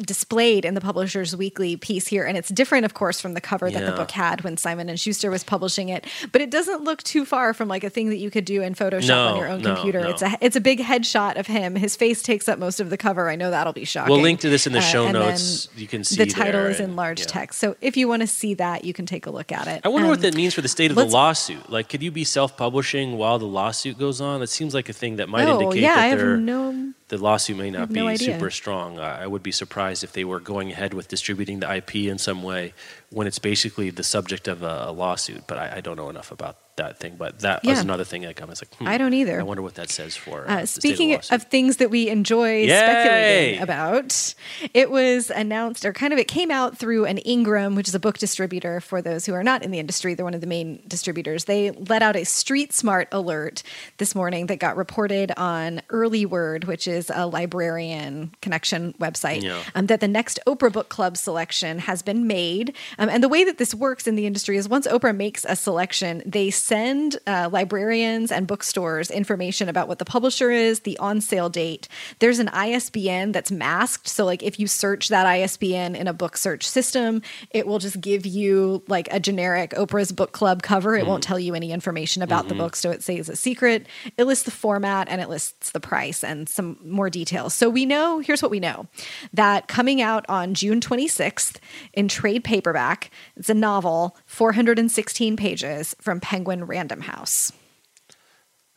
displayed 0.00 0.64
in 0.64 0.74
the 0.74 0.80
Publishers 0.80 1.36
Weekly 1.36 1.76
piece 1.76 2.06
here, 2.08 2.24
and 2.24 2.36
it's 2.36 2.48
different, 2.48 2.84
of 2.84 2.94
course, 2.94 3.20
from 3.20 3.34
the 3.34 3.40
cover 3.40 3.70
that 3.70 3.84
the 3.86 3.92
book 3.92 4.10
had 4.10 4.42
when 4.42 4.56
Simon 4.56 4.88
and 4.88 4.98
Schuster 4.98 5.30
was 5.30 5.44
publishing 5.44 5.88
it. 5.88 6.06
But 6.32 6.40
it 6.40 6.50
doesn't 6.50 6.82
look 6.84 7.02
too 7.02 7.24
far 7.24 7.54
from 7.54 7.68
like 7.68 7.84
a 7.84 7.90
thing 7.90 8.08
that 8.10 8.16
you 8.16 8.30
could 8.30 8.44
do 8.44 8.62
in 8.62 8.74
Photoshop 8.74 9.08
No, 9.08 9.26
on 9.28 9.36
your 9.36 9.48
own 9.48 9.62
no, 9.62 9.74
computer. 9.74 10.00
no. 10.00 10.10
It's 10.10 10.22
a 10.22 10.36
it's 10.40 10.56
a 10.56 10.60
big 10.60 10.80
headshot 10.80 11.38
of 11.38 11.46
him. 11.46 11.76
His 11.76 11.96
face 11.96 12.22
takes 12.22 12.48
up 12.48 12.58
most 12.58 12.80
of 12.80 12.90
the 12.90 12.96
cover. 12.96 13.28
I 13.30 13.36
know 13.36 13.50
that'll 13.50 13.72
be 13.72 13.84
shocking. 13.84 14.12
we'll 14.12 14.22
link 14.22 14.40
to 14.40 14.48
this 14.48 14.66
in 14.66 14.72
the 14.72 14.78
Uh, 14.78 14.82
show 14.82 15.06
and 15.06 15.14
then 15.14 15.28
notes 15.28 15.68
you 15.76 15.86
can 15.86 16.04
see 16.04 16.16
the 16.16 16.26
title 16.30 16.64
is 16.66 16.80
in 16.80 16.96
large 16.96 17.20
yeah. 17.20 17.26
text. 17.26 17.58
So 17.60 17.76
if 17.80 17.96
you 17.96 18.08
want 18.08 18.20
to 18.22 18.26
see 18.26 18.54
that, 18.54 18.84
you 18.84 18.92
can 18.92 19.06
take 19.06 19.26
a 19.26 19.30
look 19.30 19.52
at 19.52 19.66
it. 19.68 19.80
I 19.84 19.88
wonder 19.88 20.08
what 20.08 20.18
Um, 20.18 20.22
that 20.22 20.34
means 20.34 20.54
for 20.54 20.60
the 20.62 20.68
state 20.68 20.90
of 20.90 20.96
the 20.96 21.04
lawsuit. 21.04 21.70
Like, 21.70 21.88
could 21.88 22.02
you 22.02 22.10
be 22.10 22.24
self-publishing 22.24 23.16
while 23.16 23.38
the 23.38 23.46
lawsuit 23.46 23.98
goes 23.98 24.20
on? 24.20 24.40
That 24.40 24.48
seems 24.48 24.74
like 24.74 24.88
a 24.88 24.92
thing 24.92 25.16
that 25.16 25.28
might 25.28 25.46
Oh 25.48 25.60
indicate 25.60 25.82
yeah, 25.82 25.92
I 25.92 25.94
that 25.96 26.08
have 26.10 26.18
they're- 26.18 26.36
no. 26.36 26.92
The 27.10 27.18
lawsuit 27.18 27.56
may 27.56 27.70
not 27.70 27.92
be 27.92 28.00
no 28.00 28.14
super 28.14 28.50
strong. 28.50 29.00
I 29.00 29.26
would 29.26 29.42
be 29.42 29.50
surprised 29.50 30.04
if 30.04 30.12
they 30.12 30.24
were 30.24 30.38
going 30.38 30.70
ahead 30.70 30.94
with 30.94 31.08
distributing 31.08 31.58
the 31.58 31.74
IP 31.74 31.96
in 31.96 32.18
some 32.18 32.44
way 32.44 32.72
when 33.10 33.26
it's 33.26 33.40
basically 33.40 33.90
the 33.90 34.04
subject 34.04 34.46
of 34.46 34.62
a, 34.62 34.84
a 34.86 34.92
lawsuit. 34.92 35.44
But 35.48 35.58
I, 35.58 35.76
I 35.78 35.80
don't 35.80 35.96
know 35.96 36.08
enough 36.08 36.30
about 36.30 36.69
that 36.80 36.98
thing. 36.98 37.16
But 37.16 37.40
that 37.40 37.64
was 37.64 37.78
another 37.80 38.04
thing 38.04 38.22
that 38.22 38.40
I 38.40 38.44
was 38.44 38.62
like, 38.62 38.74
hmm, 38.74 38.88
I 38.88 38.98
don't 38.98 39.14
either. 39.14 39.38
I 39.40 39.42
wonder 39.42 39.62
what 39.62 39.74
that 39.76 39.90
says 39.90 40.16
for. 40.16 40.48
Uh, 40.48 40.66
state 40.66 40.80
speaking 40.82 41.10
the 41.10 41.34
of, 41.34 41.44
things 41.44 41.76
that 41.76 41.90
we 41.90 42.08
enjoy 42.08 42.62
Yay! 42.62 42.68
speculating 42.68 43.62
about, 43.62 44.34
it 44.74 44.90
was 44.90 45.30
announced, 45.30 45.84
or 45.84 45.92
kind 45.92 46.12
of, 46.12 46.18
it 46.18 46.28
came 46.28 46.50
out 46.50 46.76
through 46.78 47.04
an 47.06 47.18
Ingram, 47.18 47.74
which 47.74 47.88
is 47.88 47.94
a 47.94 48.00
book 48.00 48.18
distributor. 48.18 48.80
For 48.80 49.00
those 49.02 49.26
who 49.26 49.34
are 49.34 49.44
not 49.44 49.62
in 49.62 49.70
the 49.70 49.78
industry, 49.78 50.14
they're 50.14 50.24
one 50.24 50.34
of 50.34 50.40
the 50.40 50.46
main 50.46 50.82
distributors. 50.88 51.44
They 51.44 51.70
let 51.70 52.02
out 52.02 52.16
a 52.16 52.24
Street 52.24 52.72
Smart 52.72 53.08
alert 53.12 53.62
this 53.98 54.14
morning 54.14 54.46
that 54.46 54.58
got 54.58 54.76
reported 54.76 55.32
on 55.36 55.82
Early 55.90 56.26
Word, 56.26 56.64
which 56.64 56.88
is 56.88 57.10
a 57.14 57.26
librarian 57.26 58.34
connection 58.42 58.94
website, 58.94 59.42
Yeah. 59.42 59.62
um, 59.74 59.86
that 59.86 60.00
the 60.00 60.08
next 60.08 60.40
Oprah 60.46 60.72
Book 60.72 60.88
Club 60.88 61.16
selection 61.16 61.78
has 61.80 62.02
been 62.02 62.26
made. 62.26 62.74
Um, 62.98 63.08
and 63.08 63.22
the 63.22 63.28
way 63.28 63.44
that 63.44 63.58
this 63.58 63.74
works 63.74 64.06
in 64.06 64.16
the 64.16 64.26
industry 64.26 64.56
is 64.56 64.68
once 64.68 64.86
Oprah 64.86 65.14
makes 65.16 65.44
a 65.44 65.56
selection, 65.56 66.22
they 66.24 66.50
send 66.70 67.18
uh, 67.26 67.48
librarians 67.50 68.30
and 68.30 68.46
bookstores 68.46 69.10
information 69.10 69.68
about 69.68 69.88
what 69.88 69.98
the 69.98 70.04
publisher 70.04 70.52
is, 70.52 70.80
the 70.80 70.96
on 70.98 71.20
sale 71.20 71.48
date. 71.48 71.88
There's 72.20 72.38
an 72.38 72.46
ISBN 72.46 73.32
that's 73.32 73.50
masked. 73.50 74.06
So, 74.06 74.24
like, 74.24 74.44
if 74.44 74.60
you 74.60 74.68
search 74.68 75.08
that 75.08 75.26
ISBN 75.26 75.96
in 75.96 76.06
a 76.06 76.12
book 76.12 76.36
search 76.36 76.68
system, 76.68 77.22
it 77.50 77.66
will 77.66 77.80
just 77.80 78.00
give 78.00 78.24
you 78.24 78.84
like 78.86 79.08
a 79.10 79.18
generic 79.18 79.72
Oprah's 79.72 80.12
Book 80.12 80.30
Club 80.30 80.62
cover. 80.62 80.94
It 80.94 81.06
won't 81.06 81.24
tell 81.24 81.40
you 81.40 81.56
any 81.56 81.72
information 81.72 82.22
about 82.22 82.46
the 82.46 82.54
book. 82.54 82.76
So, 82.76 82.92
it 82.92 83.02
says 83.02 83.28
a 83.28 83.34
secret. 83.34 83.88
It 84.16 84.26
lists 84.26 84.44
the 84.44 84.52
format 84.52 85.08
and 85.08 85.20
it 85.20 85.28
lists 85.28 85.72
the 85.72 85.80
price 85.80 86.22
and 86.22 86.48
some 86.48 86.78
more 86.84 87.10
details. 87.10 87.52
So, 87.52 87.68
we 87.68 87.84
know 87.84 88.20
here's 88.20 88.42
what 88.42 88.52
we 88.52 88.60
know 88.60 88.86
that 89.32 89.66
coming 89.66 90.00
out 90.00 90.24
on 90.28 90.54
June 90.54 90.80
26th 90.80 91.56
in 91.94 92.06
trade 92.06 92.44
paperback, 92.44 93.10
it's 93.34 93.50
a 93.50 93.54
novel, 93.54 94.16
416 94.26 95.36
pages 95.36 95.96
from 96.00 96.20
Penguin 96.20 96.59
Random 96.64 97.00
House. 97.00 97.52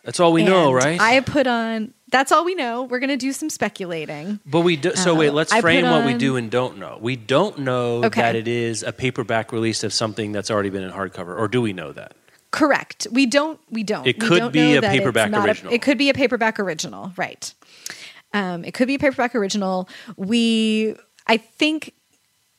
That's 0.04 0.20
all 0.20 0.34
we 0.34 0.44
know, 0.44 0.74
right? 0.74 1.00
I 1.00 1.22
put 1.22 1.48
on. 1.48 1.94
That's 2.12 2.32
all 2.34 2.44
we 2.44 2.56
know. 2.56 2.84
We're 2.84 3.00
going 3.00 3.10
to 3.10 3.16
do 3.18 3.32
some 3.32 3.50
speculating. 3.50 4.40
But 4.46 4.62
we 4.62 4.76
do, 4.76 4.94
so 4.96 5.14
Uh, 5.14 5.16
wait. 5.16 5.30
Let's 5.34 5.52
I 5.54 5.58
put 5.58 5.62
frame 5.62 5.86
what 5.90 6.06
we 6.06 6.14
do 6.14 6.36
and 6.36 6.52
don't 6.52 6.78
know. 6.78 6.98
We 7.02 7.16
don't 7.16 7.60
know 7.60 8.04
Okay. 8.04 8.22
that 8.22 8.36
it 8.36 8.48
is 8.48 8.84
a 8.84 8.92
paperback 8.92 9.54
release 9.54 9.82
of 9.84 9.94
something 9.94 10.34
that's 10.34 10.52
already 10.52 10.70
been 10.70 10.84
in 10.84 10.92
hardcover, 10.92 11.38
or 11.40 11.48
do 11.48 11.62
we 11.62 11.72
know 11.72 11.94
that? 11.94 12.16
Correct. 12.52 13.08
We 13.12 13.26
don't. 13.26 13.60
We 13.72 13.84
don't. 13.84 14.06
It 14.06 14.22
We 14.22 14.28
could 14.28 14.40
don't 14.40 14.52
be 14.52 14.74
know 14.74 14.80
a 14.80 14.82
paperback 14.82 15.32
not 15.32 15.46
a- 15.46 15.52
original. 15.52 15.74
it 15.74 15.82
could 15.82 15.98
be 15.98 16.10
a 16.10 16.14
paperback 16.14 16.60
original, 16.60 17.14
right? 17.16 17.54
Um, 18.34 18.66
it 18.66 18.74
could 18.74 18.88
be 18.88 18.96
a 18.96 19.00
paperback 19.00 19.34
original. 19.36 19.88
We, 20.18 20.96
I 21.28 21.38
think, 21.38 21.94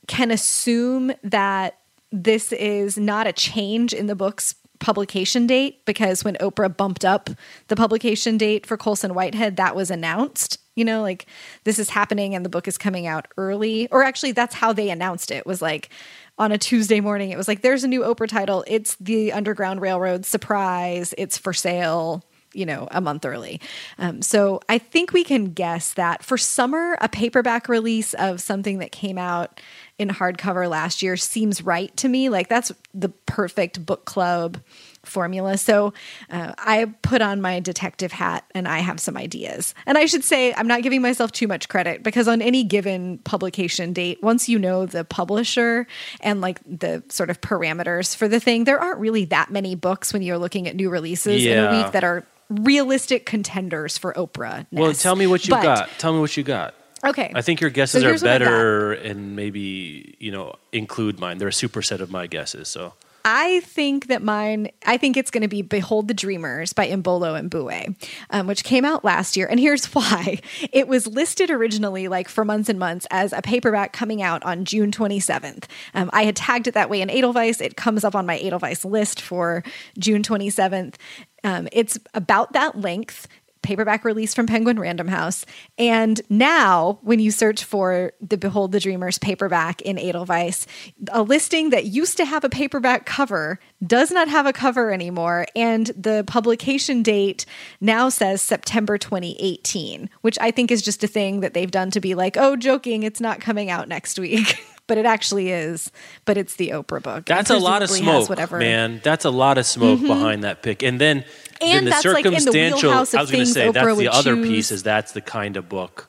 can 0.08 0.30
assume 0.30 1.12
that 1.22 1.78
this 2.10 2.52
is 2.52 2.96
not 2.96 3.26
a 3.26 3.32
change 3.32 3.92
in 3.92 4.06
the 4.06 4.14
book's 4.14 4.54
publication 4.80 5.46
date 5.46 5.84
because 5.84 6.24
when 6.24 6.34
Oprah 6.37 6.74
bumped 6.74 7.04
up 7.04 7.30
the 7.68 7.76
publication 7.76 8.37
date 8.37 8.66
for 8.66 8.76
Colson 8.76 9.14
Whitehead, 9.14 9.56
that 9.56 9.76
was 9.76 9.90
announced. 9.90 10.58
You 10.74 10.84
know, 10.84 11.02
like 11.02 11.26
this 11.62 11.78
is 11.78 11.90
happening 11.90 12.34
and 12.34 12.44
the 12.44 12.48
book 12.48 12.66
is 12.66 12.76
coming 12.76 13.06
out 13.06 13.28
early. 13.37 13.88
Or 13.90 14.02
actually, 14.02 14.32
that's 14.32 14.56
how 14.56 14.72
they 14.72 14.90
announced 14.90 15.30
it. 15.30 15.46
Was 15.46 15.62
like 15.62 15.88
on 16.37 16.50
a 16.50 16.58
Tuesday 16.58 17.00
morning. 17.00 17.30
It 17.30 17.37
was 17.37 17.46
like 17.46 17.62
there's 17.62 17.84
a 17.84 17.88
new 17.88 18.00
Oprah 18.00 18.28
title. 18.28 18.64
It's 18.66 18.96
the 18.96 19.32
Underground 19.32 19.80
Railroad 19.80 20.26
surprise. 20.26 21.14
It's 21.16 21.38
for 21.38 21.52
sale 21.52 22.24
you 22.54 22.64
know, 22.64 22.88
a 22.92 23.00
month 23.00 23.24
early. 23.24 23.60
Um, 23.98 24.22
so 24.22 24.60
I 24.68 24.78
think 24.78 25.12
we 25.12 25.24
can 25.24 25.52
guess 25.52 25.92
that 25.94 26.22
for 26.22 26.38
summer, 26.38 26.96
a 27.00 27.08
paperback 27.08 27.68
release 27.68 28.14
of 28.14 28.40
something 28.40 28.78
that 28.78 28.92
came 28.92 29.18
out 29.18 29.60
in 29.98 30.09
hardcover 30.09 30.68
last 30.68 31.02
year 31.02 31.16
seems 31.16 31.62
right 31.62 31.96
to 31.96 32.09
me. 32.09 32.28
Like 32.28 32.48
that's 32.48 32.72
the 32.92 33.09
perfect 33.09 33.85
book 33.85 34.04
club 34.04 34.59
formula. 35.04 35.57
So 35.57 35.92
uh, 36.30 36.54
I 36.59 36.87
put 37.02 37.22
on 37.22 37.40
my 37.40 37.61
detective 37.61 38.11
hat 38.11 38.44
and 38.54 38.66
I 38.66 38.78
have 38.78 38.98
some 38.98 39.16
ideas. 39.16 39.74
And 39.87 39.96
I 39.96 40.07
should 40.07 40.24
say, 40.24 40.52
I'm 40.54 40.66
not 40.66 40.83
giving 40.83 41.02
myself 41.02 41.30
too 41.30 41.46
much 41.46 41.68
credit 41.68 42.02
because 42.02 42.26
on 42.26 42.42
any 42.42 42.64
given 42.64 43.18
publication 43.18 43.92
date, 43.92 44.22
once 44.22 44.48
you 44.48 44.59
know 44.59 44.87
the 44.87 45.04
publisher 45.04 45.87
and 46.20 46.40
like 46.40 46.61
the 46.66 47.02
sort 47.09 47.30
of 47.30 47.40
parameters 47.40 48.16
for 48.16 48.26
the 48.26 48.40
thing, 48.40 48.64
there 48.64 48.80
aren't 48.80 48.98
really 48.98 49.26
that 49.26 49.50
many 49.50 49.74
books 49.74 50.12
when 50.12 50.22
you're 50.22 50.38
looking 50.38 50.66
at 50.66 50.74
new 50.74 50.90
releases 50.90 51.44
in 51.44 51.59
a 51.59 51.70
week 51.70 51.92
that 51.92 52.02
are 52.02 52.26
realistic 52.50 53.26
contenders 53.26 53.96
for 53.96 54.12
Oprah. 54.14 54.66
Well, 54.72 54.92
tell 54.92 55.16
me 55.16 55.26
what 55.26 55.46
you 55.46 55.50
But- 55.54 55.62
got. 55.62 55.90
Tell 55.98 56.12
me 56.12 56.20
what 56.20 56.37
you 56.37 56.42
got. 56.42 56.74
Okay. 57.07 57.33
I 57.35 57.43
think 57.43 57.61
your 57.61 57.71
guesses 57.71 58.03
So 58.03 58.07
are 58.07 58.11
here's 58.11 58.23
what 58.23 58.31
I've 58.33 58.40
got. 58.40 58.45
better, 58.47 58.93
and 58.93 59.37
maybe 59.37 60.17
you 60.19 60.33
know 60.33 60.55
include 60.73 61.19
mine. 61.21 61.38
They're 61.38 61.49
a 61.49 61.53
superset 61.53 62.01
of 62.01 62.11
my 62.11 62.27
guesses. 62.27 62.69
So 62.69 62.95
I 63.27 63.61
think 63.61 64.09
that 64.09 64.23
mine, 64.23 64.69
I 64.85 64.99
think 64.99 65.17
it's 65.17 65.31
going 65.31 65.43
to 65.43 65.49
be 65.49 65.62
Behold 65.62 66.09
the 66.09 66.14
Dreamers 66.14 66.75
by 66.75 66.88
Imbolo 66.88 67.49
Mbue, 67.49 67.97
um, 68.29 68.47
which 68.47 68.64
came 68.64 68.85
out 68.85 69.03
last 69.03 69.35
year. 69.35 69.47
And 69.47 69.59
here's 69.59 69.87
why 69.95 70.40
it 70.73 70.88
was 70.88 71.07
listed 71.07 71.51
originally, 71.51 72.07
like 72.09 72.29
for 72.29 72.45
months 72.45 72.69
and 72.69 72.79
months, 72.79 73.07
as 73.11 73.33
a 73.33 73.40
paperback 73.40 73.95
coming 73.95 74.21
out 74.21 74.43
on 74.45 74.67
June 74.67 74.90
27th. 74.90 75.64
Um, 75.95 76.11
I 76.12 76.25
had 76.25 76.37
tagged 76.37 76.67
it 76.67 76.75
that 76.75 76.90
way 76.90 77.01
in 77.01 77.09
Edelweiss. 77.09 77.62
It 77.62 77.77
comes 77.77 78.05
up 78.05 78.14
on 78.14 78.27
my 78.27 78.37
Edelweiss 78.38 78.85
list 78.85 79.23
for 79.23 79.64
June 79.99 80.23
27th. 80.23 80.97
Um, 81.43 81.67
it's 81.73 81.99
about 82.12 82.53
that 82.53 82.79
length 82.79 83.27
paperback 83.64 84.05
release 84.05 84.35
from 84.35 84.46
Penguin 84.46 84.79
Random 84.79 85.09
House. 85.09 85.44
And 85.79 86.20
now, 86.31 86.98
when 87.03 87.18
you 87.18 87.31
search 87.33 87.64
for 87.64 88.12
the 88.20 88.37
Behold 88.37 88.70
the 88.70 88.79
Dreamers 88.79 89.18
paperback 89.18 89.83
in 89.83 89.98
Edelweiss, 89.98 90.66
a 91.11 91.22
listing 91.22 91.70
that 91.70 91.87
used 91.87 92.16
to 92.18 92.24
have 92.24 92.44
a 92.44 92.48
paperback 92.48 93.07
cover 93.07 93.59
does 93.85 94.11
not 94.11 94.29
have 94.29 94.46
a 94.46 94.53
cover 94.53 94.92
anymore. 94.92 95.46
And 95.57 95.87
the 95.88 96.24
publication 96.27 97.03
date 97.03 97.46
now 97.81 98.09
says 98.09 98.42
September 98.42 98.98
2018, 98.98 100.09
which 100.20 100.38
I 100.40 100.50
think 100.50 100.70
is 100.70 100.83
just 100.83 101.03
a 101.03 101.09
thing 101.09 101.40
that 101.40 101.55
they've 101.55 101.70
done 101.70 101.90
to 101.92 102.00
be 102.00 102.14
like, 102.14 102.37
oh, 102.37 102.57
joking, 102.57 103.03
it's 103.03 103.20
not 103.20 103.40
coming 103.40 103.70
out 103.70 103.88
next 103.88 104.18
week. 104.18 104.62
But 104.87 104.98
it 104.98 105.07
actually 105.07 105.50
is. 105.50 105.90
But 106.27 106.37
it's 106.37 106.57
the 106.57 106.68
Oprah 106.70 107.03
book. 107.03 107.24
that's 107.24 107.48
a 107.48 107.57
lot 107.57 107.83
of 107.83 107.88
smoke, 107.88 108.29
whatever. 108.29 108.59
man. 108.59 109.00
That's 109.03 109.24
a 109.24 109.31
lot 109.31 109.57
of 109.57 109.64
smoke 109.64 109.98
mm-hmm. 109.98 110.09
behind 110.09 110.44
that 110.44 110.62
pick. 110.62 110.83
And 110.83 111.00
then 111.00 111.24
And 111.72 111.87
the 111.87 111.90
that's, 111.90 112.05
like, 112.05 112.24
in 112.27 112.33
the 112.35 112.40
circumstantial. 112.40 112.90
wheelhouse 112.90 113.14
of 113.14 113.18
I 113.18 113.22
was 113.22 113.31
going 113.31 113.44
to 113.44 113.50
say 113.50 113.66
Oprah 113.68 113.72
that's 113.74 113.98
the 113.98 114.09
other 114.09 114.35
choose. 114.37 114.48
piece. 114.48 114.70
Is 114.70 114.83
that's 114.83 115.12
the 115.12 115.20
kind 115.20 115.57
of 115.57 115.68
book 115.68 116.09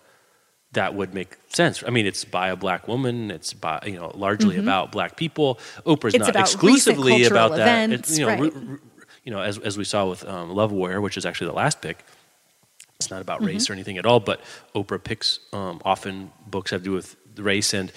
that 0.74 0.94
would 0.96 1.14
make 1.14 1.38
sense. 1.50 1.84
I 1.86 1.90
mean, 1.90 2.06
it's 2.06 2.26
by 2.26 2.50
a 2.50 2.56
black 2.56 2.88
woman. 2.88 3.32
It's 3.32 3.54
by 3.54 3.82
you 3.86 3.94
know 3.98 4.12
largely 4.16 4.58
about 4.58 4.92
black 4.92 5.16
people. 5.16 5.56
Oprah's 5.86 6.14
Mm-hmm. 6.14 6.22
It's 6.24 6.28
not 6.34 6.36
exclusively 6.36 7.24
about 7.26 7.52
that. 7.52 7.62
events, 7.90 8.10
It's, 8.10 8.20
you 8.20 8.26
know, 8.26 8.32
right. 8.32 8.40
ru- 8.42 8.52
ru- 8.60 8.80
you 9.24 9.32
know, 9.32 9.42
as 9.42 9.58
as 9.60 9.78
we 9.78 9.84
saw 9.84 10.06
with 10.10 10.26
um, 10.26 10.50
Love 10.54 10.72
Warrior, 10.72 11.02
which 11.02 11.18
is 11.18 11.26
actually 11.26 11.48
the 11.48 11.54
last 11.54 11.82
pick. 11.82 12.04
It's 12.98 13.10
not 13.12 13.22
about 13.22 13.40
Mm-hmm. 13.40 13.48
race 13.48 13.70
or 13.70 13.74
anything 13.74 13.98
at 13.98 14.06
all, 14.06 14.20
but 14.22 14.40
Oprah 14.74 15.04
picks 15.04 15.40
um, 15.54 15.82
often 15.84 16.32
books 16.48 16.72
have 16.72 16.82
to 16.82 16.86
do 16.86 16.92
with 16.92 17.16
race 17.38 17.74
and. 17.74 17.92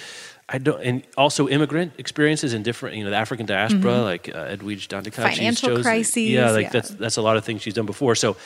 I 0.50 0.58
don't, 0.58 0.82
and 0.82 1.02
also 1.16 1.46
immigrant 1.48 1.92
experiences 1.98 2.54
in 2.54 2.62
different, 2.62 2.96
you 2.96 3.04
know, 3.04 3.10
the 3.10 3.16
African 3.16 3.44
diaspora, 3.44 4.00
like 4.00 4.34
uh, 4.34 4.38
Edwidge 4.38 4.88
Danticat's 4.88 5.18
Mm-hmm. 5.18 5.36
Financial 5.36 5.82
crises, 5.82 6.16
yeah, 6.30 6.50
like 6.50 6.64
yeah. 6.64 6.70
that's 6.70 6.88
that's 6.90 7.16
a 7.18 7.22
lot 7.22 7.36
of 7.36 7.44
things 7.44 7.60
she's 7.62 7.74
done 7.74 7.86
before. 7.86 8.14
So 8.14 8.36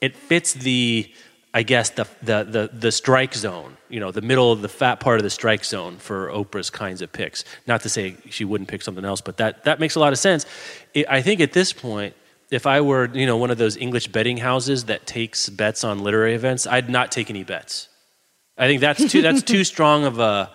it 0.00 0.16
fits 0.16 0.54
the, 0.54 1.10
I 1.54 1.62
guess 1.62 1.90
the 1.90 2.06
the 2.22 2.42
the 2.42 2.70
the 2.72 2.90
strike 2.90 3.34
zone. 3.34 3.76
You 3.88 4.00
know, 4.00 4.10
the 4.10 4.22
middle 4.22 4.50
of 4.50 4.60
the 4.60 4.68
fat 4.68 4.98
part 4.98 5.18
of 5.18 5.22
the 5.22 5.30
strike 5.30 5.64
zone 5.64 5.98
for 5.98 6.28
Oprah's 6.30 6.70
kinds 6.70 7.00
of 7.00 7.12
picks. 7.12 7.44
Not 7.68 7.82
to 7.82 7.88
say 7.88 8.16
she 8.28 8.44
wouldn't 8.44 8.68
pick 8.68 8.82
something 8.82 9.04
else, 9.04 9.20
but 9.20 9.36
that 9.36 9.62
that 9.64 9.78
makes 9.78 9.94
a 9.94 10.00
lot 10.00 10.12
of 10.12 10.18
sense. 10.18 10.46
It, 10.94 11.06
I 11.08 11.22
think 11.22 11.40
at 11.40 11.52
this 11.52 11.72
point. 11.72 12.14
If 12.50 12.66
I 12.66 12.82
were, 12.82 13.08
you 13.14 13.24
know, 13.24 13.38
one 13.38 13.50
of 13.50 13.56
those 13.56 13.78
English 13.78 14.08
betting 14.08 14.36
houses 14.36 14.84
that 14.84 15.06
takes 15.06 15.48
bets 15.48 15.84
on 15.84 16.00
literary 16.00 16.34
events, 16.34 16.66
I'd 16.66 16.90
not 16.90 17.10
take 17.10 17.30
any 17.30 17.44
bets. 17.44 17.88
I 18.58 18.66
think 18.66 18.82
that's 18.82 19.10
too 19.10 19.22
that's 19.22 19.42
too 19.54 19.64
strong 19.64 20.04
of 20.04 20.18
a 20.18 20.50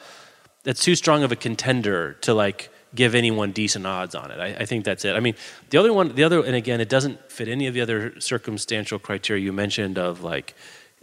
that's 0.67 0.84
too 0.84 0.95
strong 0.95 1.23
of 1.23 1.32
a 1.32 1.36
contender 1.38 2.15
to 2.15 2.34
like 2.34 2.69
give 2.93 3.15
anyone 3.15 3.53
decent 3.53 3.88
odds 3.88 4.15
on 4.15 4.32
it. 4.32 4.38
I, 4.38 4.47
I 4.47 4.65
think 4.65 4.84
that's 4.84 5.06
it. 5.06 5.15
I 5.15 5.21
mean, 5.21 5.36
the 5.69 5.77
other 5.77 5.93
one, 5.93 6.13
the 6.13 6.25
other, 6.25 6.43
and 6.43 6.56
again, 6.56 6.82
it 6.82 6.89
doesn't 6.89 7.32
fit 7.32 7.47
any 7.47 7.67
of 7.67 7.73
the 7.73 7.80
other 7.80 8.19
circumstantial 8.19 8.99
criteria 8.99 9.41
you 9.41 9.53
mentioned 9.53 9.97
of 9.97 10.23
like 10.23 10.56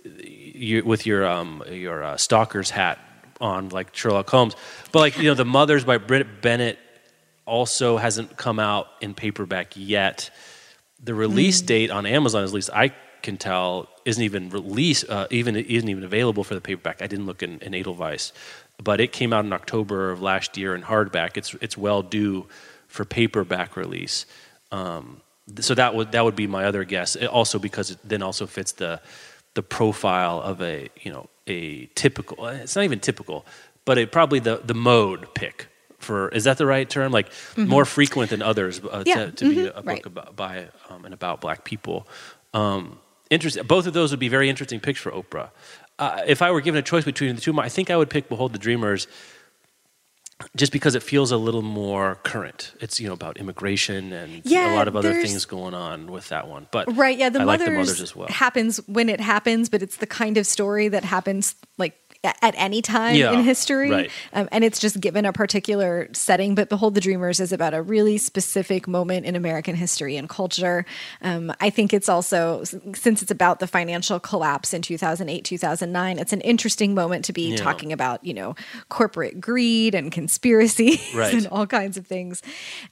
you, 0.05 0.85
with 0.85 1.07
your 1.07 1.27
um, 1.27 1.65
your 1.71 2.05
uh, 2.05 2.19
stalker's 2.19 2.69
hat 2.69 2.99
on, 3.41 3.71
like 3.71 3.97
Sherlock 3.97 4.29
Holmes. 4.29 4.55
But 4.93 4.99
like 4.99 5.17
you 5.17 5.25
know, 5.25 5.35
the 5.35 5.47
Mothers 5.47 5.83
by 5.83 5.97
Brit 5.97 6.43
Bennett 6.43 6.79
also 7.47 7.97
hasn't 7.97 8.37
come 8.37 8.59
out 8.59 8.89
in 9.01 9.15
paperback 9.15 9.73
yet. 9.77 10.29
The 11.03 11.15
release 11.15 11.63
date 11.63 11.91
on 11.91 12.05
Amazon, 12.05 12.45
at 12.45 12.53
least 12.53 12.69
I 12.71 12.93
can 13.23 13.39
tell, 13.39 13.89
isn't 14.05 14.23
even 14.23 14.51
released, 14.51 15.09
uh, 15.09 15.27
even 15.31 15.57
isn't 15.57 15.89
even 15.89 16.05
available 16.05 16.45
for 16.45 16.55
the 16.55 16.61
paperback. 16.61 17.01
I 17.01 17.07
didn't 17.07 17.25
look 17.25 17.43
in, 17.43 17.59
in 17.61 17.75
Edelweiss, 17.75 18.35
but 18.83 19.01
it 19.01 19.13
came 19.13 19.33
out 19.33 19.45
in 19.45 19.53
October 19.53 20.11
of 20.11 20.21
last 20.21 20.57
year 20.57 20.75
in 20.75 20.83
hardback. 20.83 21.37
It's 21.37 21.55
it's 21.61 21.77
well 21.77 22.03
due 22.03 22.47
for 22.89 23.05
paperback 23.05 23.77
release. 23.77 24.27
Um, 24.73 25.21
so 25.61 25.75
that 25.75 25.95
would 25.95 26.13
that 26.13 26.25
would 26.25 26.37
be 26.37 26.47
my 26.47 26.65
other 26.65 26.85
guess. 26.85 27.17
It 27.17 27.27
also 27.27 27.59
because 27.59 27.91
it 27.91 27.99
then 28.05 28.23
also 28.23 28.47
fits 28.47 28.73
the 28.73 29.01
the 29.55 29.63
profile 29.63 30.41
of 30.41 30.61
a 30.63 30.89
you 31.03 31.13
know 31.13 31.29
a 31.47 31.87
typical. 31.95 32.47
It's 32.47 32.77
not 32.77 32.85
even 32.85 33.01
typical, 33.01 33.47
but 33.85 33.99
it 33.99 34.11
probably 34.13 34.41
the 34.41 34.61
the 34.65 34.75
mode 34.75 35.35
pick 35.35 35.69
for 35.99 36.29
is 36.29 36.45
that 36.45 36.59
the 36.59 36.67
right 36.67 36.89
term? 36.89 37.13
Like 37.13 37.31
more 37.57 37.85
frequent 37.85 38.31
than 38.31 38.43
others 38.43 38.79
uh, 38.81 38.83
Mm-hmm. 38.83 39.09
Yeah, 39.09 39.25
to, 39.27 39.33
to 39.33 39.49
be 39.49 39.57
mhm, 39.57 39.69
a 39.71 39.73
book 39.75 39.87
right. 39.87 40.07
about 40.07 40.37
by 40.37 40.67
um, 40.91 41.05
and 41.05 41.15
about 41.15 41.41
black 41.41 41.65
people. 41.65 42.07
Um, 42.53 42.99
interesting. 43.31 43.65
Both 43.65 43.87
of 43.87 43.93
those 43.93 44.11
would 44.11 44.21
be 44.21 44.29
very 44.29 44.49
interesting 44.49 44.81
picks 44.81 45.01
for 45.01 45.11
Oprah. 45.11 45.51
Uh, 45.99 46.23
if 46.27 46.43
I 46.43 46.51
were 46.51 46.61
given 46.61 46.79
a 46.79 46.83
choice 46.83 47.05
between 47.05 47.35
the 47.37 47.41
two, 47.41 47.59
I 47.61 47.69
think 47.69 47.91
I 47.91 47.97
would 47.97 48.11
pick 48.11 48.29
Behold 48.29 48.53
the 48.53 48.59
Dreamers, 48.59 49.07
just 50.57 50.73
because 50.73 50.95
it 50.97 51.03
feels 51.03 51.31
a 51.31 51.37
little 51.37 51.63
more 51.63 52.17
current. 52.25 52.73
It's 52.81 52.99
you 52.99 53.07
know 53.07 53.13
about 53.15 53.37
immigration 53.37 54.13
and 54.13 54.43
Yeah, 54.45 54.75
a 54.75 54.77
lot 54.77 54.89
of 54.89 54.97
other 54.97 55.13
things 55.23 55.45
going 55.45 55.75
on 55.75 56.11
with 56.11 56.29
that 56.31 56.49
one. 56.49 56.67
But 56.73 56.95
Right, 56.97 57.17
yeah, 57.17 57.29
the 57.29 57.41
I 57.41 57.45
like 57.45 57.61
mothers, 57.61 57.73
the 57.73 57.79
mothers 57.79 58.01
as 58.01 58.17
well. 58.17 58.29
happens 58.29 58.79
when 58.89 59.09
it 59.09 59.21
happens, 59.21 59.69
but 59.69 59.83
it's 59.83 59.97
the 59.97 60.07
kind 60.07 60.37
of 60.37 60.47
story 60.47 60.89
that 60.89 61.05
happens 61.05 61.55
like 61.79 61.95
at 62.25 62.55
any 62.57 62.81
time 62.83 63.15
Yeah, 63.17 63.33
in 63.33 63.43
history, 63.45 63.91
right. 63.91 64.11
um, 64.33 64.49
and 64.53 64.65
it's 64.65 64.79
just 64.79 65.01
given 65.01 65.25
a 65.25 65.33
particular 65.33 66.09
setting. 66.13 66.55
But 66.55 66.69
Behold 66.69 66.95
the 66.95 67.01
Dreamers 67.01 67.41
is 67.41 67.53
about 67.53 67.75
a 67.75 67.83
really 67.83 68.19
specific 68.19 68.89
moment 68.89 69.27
in 69.27 69.37
American 69.37 69.75
history 69.77 70.17
and 70.17 70.29
culture. 70.29 70.85
Um, 71.23 71.53
I 71.61 71.71
think 71.71 71.93
it's 71.93 72.09
also 72.09 72.65
since 72.65 73.23
it's 73.23 73.31
about 73.31 73.61
the 73.61 73.67
financial 73.67 74.19
collapse 74.21 74.73
in 74.75 74.83
two 74.83 74.97
thousand 74.99 75.29
eight, 75.29 75.45
two 75.45 75.59
thousand 75.59 75.93
nine. 75.93 76.19
It's 76.19 76.33
an 76.33 76.41
interesting 76.41 76.95
moment 76.95 77.25
to 77.27 77.33
be 77.33 77.51
Yeah. 77.51 77.57
talking 77.57 77.93
about, 77.93 78.25
you 78.25 78.35
know, 78.35 78.55
corporate 78.89 79.41
greed 79.41 79.95
and 79.95 80.11
conspiracies 80.11 81.01
Right. 81.15 81.35
and 81.35 81.47
all 81.49 81.67
kinds 81.67 81.97
of 81.97 82.07
things 82.07 82.43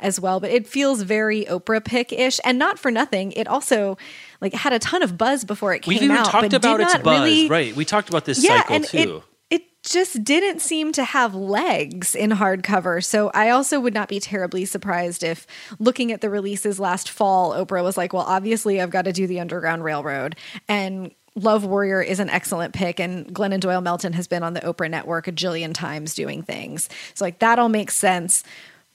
as 0.00 0.20
well. 0.20 0.40
But 0.40 0.50
it 0.50 0.66
feels 0.66 1.02
very 1.02 1.44
Oprah 1.46 1.84
pick 1.84 2.12
ish, 2.12 2.38
and 2.44 2.58
not 2.58 2.78
for 2.78 2.90
nothing. 2.90 3.32
It 3.32 3.46
also 3.48 3.96
like 4.42 4.52
had 4.52 4.74
a 4.74 4.78
ton 4.78 5.02
of 5.02 5.16
buzz 5.16 5.44
before 5.44 5.72
it 5.72 5.80
came 5.80 5.94
out. 5.94 6.00
We've 6.00 6.02
even 6.02 6.16
out. 6.18 6.26
talked 6.26 6.50
but 6.50 6.54
about 6.54 6.76
did 6.78 6.84
its 6.84 6.96
buzz, 6.98 7.20
really, 7.24 7.48
right? 7.48 7.74
We 7.74 7.86
talked 7.86 8.10
about 8.10 8.26
this 8.26 8.44
Yeah, 8.44 8.58
cycle 8.58 8.74
and 8.76 8.84
too. 8.84 9.22
it 9.50 9.60
it 9.60 9.62
just 9.84 10.24
didn't 10.24 10.60
seem 10.60 10.92
to 10.92 11.04
have 11.04 11.34
legs 11.34 12.14
in 12.14 12.30
hardcover. 12.30 13.04
So 13.04 13.30
I 13.34 13.50
also 13.50 13.78
would 13.80 13.94
not 13.94 14.08
be 14.08 14.18
terribly 14.20 14.64
surprised 14.64 15.22
if 15.22 15.46
looking 15.78 16.10
at 16.12 16.20
the 16.22 16.30
releases 16.30 16.80
last 16.80 17.08
fall, 17.08 17.52
Oprah 17.52 17.82
was 17.82 17.96
like, 17.96 18.12
"Well, 18.12 18.24
obviously 18.26 18.80
I've 18.80 18.90
got 18.90 19.04
to 19.06 19.12
do 19.12 19.26
the 19.26 19.40
Underground 19.40 19.84
Railroad," 19.84 20.36
and 20.68 21.10
Love 21.34 21.64
Warrior 21.64 22.02
is 22.02 22.20
an 22.20 22.28
excellent 22.28 22.74
pick, 22.74 23.00
and 23.00 23.26
Glennon 23.34 23.60
Doyle 23.60 23.80
Melton 23.80 24.12
has 24.12 24.26
been 24.26 24.42
on 24.42 24.52
the 24.52 24.60
Oprah 24.60 24.90
Network 24.90 25.28
a 25.28 25.32
jillion 25.32 25.72
times 25.72 26.14
doing 26.14 26.42
things. 26.42 26.88
So 27.14 27.24
like 27.24 27.38
that 27.38 27.58
all 27.58 27.70
makes 27.70 27.94
sense. 27.96 28.44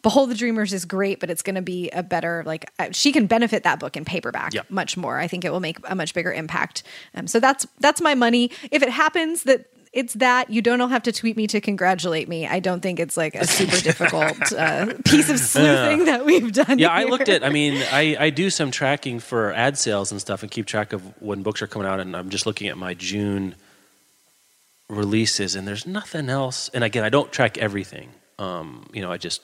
Behold 0.04 0.30
the 0.30 0.36
Dreamers 0.36 0.74
is 0.74 0.86
great, 0.86 1.20
but 1.20 1.30
it's 1.30 1.42
going 1.42 1.56
to 1.56 1.62
be 1.62 1.90
a 1.90 2.04
better 2.04 2.44
like 2.46 2.72
uh, 2.80 2.90
she 2.92 3.12
can 3.12 3.26
benefit 3.28 3.64
that 3.64 3.80
book 3.80 3.98
in 3.98 4.06
paperback 4.06 4.54
Yep. 4.54 4.70
much 4.70 4.96
more. 4.96 5.18
I 5.20 5.28
think 5.28 5.44
it 5.44 5.52
will 5.52 5.60
make 5.60 5.78
a 5.86 5.96
much 5.96 6.14
bigger 6.14 6.32
impact. 6.32 6.84
Um, 7.16 7.28
so 7.28 7.40
that's 7.40 7.66
that's 7.80 8.00
my 8.02 8.16
money. 8.16 8.52
If 8.72 8.84
it 8.84 8.90
happens 8.90 9.44
that 9.44 9.66
it's 9.94 10.14
that 10.16 10.50
you 10.52 10.62
don't 10.62 10.80
all 10.82 10.90
have 10.90 11.02
to 11.04 11.12
tweet 11.12 11.36
me 11.38 11.48
to 11.48 11.60
congratulate 11.60 12.30
me. 12.30 12.46
I 12.46 12.60
don't 12.60 12.82
think 12.82 13.00
it's 13.00 13.18
like 13.18 13.34
a 13.34 13.48
super 13.48 13.78
difficult 13.82 14.38
uh, 14.58 14.94
piece 15.06 15.30
of 15.30 15.40
sleuthing 15.40 16.06
that 16.06 16.24
we've 16.26 16.52
done. 16.52 16.78
Yeah, 16.78 16.90
I 16.90 17.06
looked 17.06 17.30
at. 17.30 17.44
I 17.44 17.50
mean, 17.50 17.82
I, 17.92 18.16
I 18.20 18.30
do 18.30 18.50
some 18.52 18.70
tracking 18.70 19.20
for 19.20 19.54
ad 19.54 19.78
sales 19.78 20.12
and 20.12 20.22
stuff, 20.22 20.44
and 20.44 20.52
keep 20.52 20.68
track 20.68 20.94
of 20.94 21.02
when 21.22 21.42
books 21.42 21.62
are 21.64 21.68
coming 21.68 21.88
out. 21.88 22.00
And 22.00 22.16
I'm 22.16 22.30
just 22.30 22.46
looking 22.46 22.68
at 22.68 22.78
my 22.78 22.94
June 22.94 23.56
releases, 24.90 25.56
and 25.56 25.68
there's 25.68 25.88
nothing 25.88 26.30
else. 26.30 26.70
And 26.74 26.84
again, 26.84 27.04
I 27.04 27.10
don't 27.10 27.32
track 27.32 27.58
everything. 27.58 28.10
Um, 28.40 28.88
you 28.94 29.02
know, 29.02 29.12
I 29.12 29.18
just, 29.18 29.42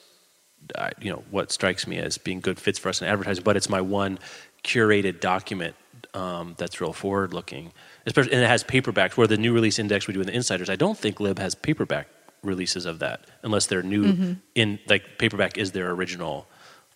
I, 0.78 0.92
you 1.02 1.12
know, 1.12 1.24
what 1.32 1.52
strikes 1.52 1.86
me 1.88 1.98
as 1.98 2.18
being 2.18 2.40
good 2.40 2.60
fits 2.60 2.80
for 2.80 2.90
us 2.90 3.02
in 3.02 3.08
advertising. 3.08 3.44
But 3.44 3.58
it's 3.58 3.70
my 3.70 3.82
one 3.82 4.20
curated 4.64 5.20
document 5.20 5.76
um, 6.14 6.56
that's 6.58 6.80
real 6.80 6.94
forward 6.94 7.34
looking, 7.34 7.72
especially, 8.06 8.34
and 8.34 8.42
it 8.44 8.48
has 8.48 8.64
paperbacks. 8.64 9.18
Where 9.18 9.28
the 9.28 9.38
new 9.38 9.54
release 9.54 9.80
index 9.80 10.08
we 10.08 10.14
do 10.14 10.22
in 10.22 10.28
the 10.28 10.36
insiders, 10.36 10.70
I 10.70 10.76
don't 10.76 10.98
think 10.98 11.20
Lib 11.20 11.40
has 11.40 11.56
paperback 11.56 12.08
releases 12.44 12.86
of 12.86 13.00
that 13.00 13.22
unless 13.44 13.68
they're 13.68 13.84
new 13.84 14.04
Mm-hmm. 14.04 14.34
in 14.56 14.80
like 14.88 15.18
paperback 15.18 15.58
is 15.58 15.72
their 15.72 15.90
original 15.92 16.48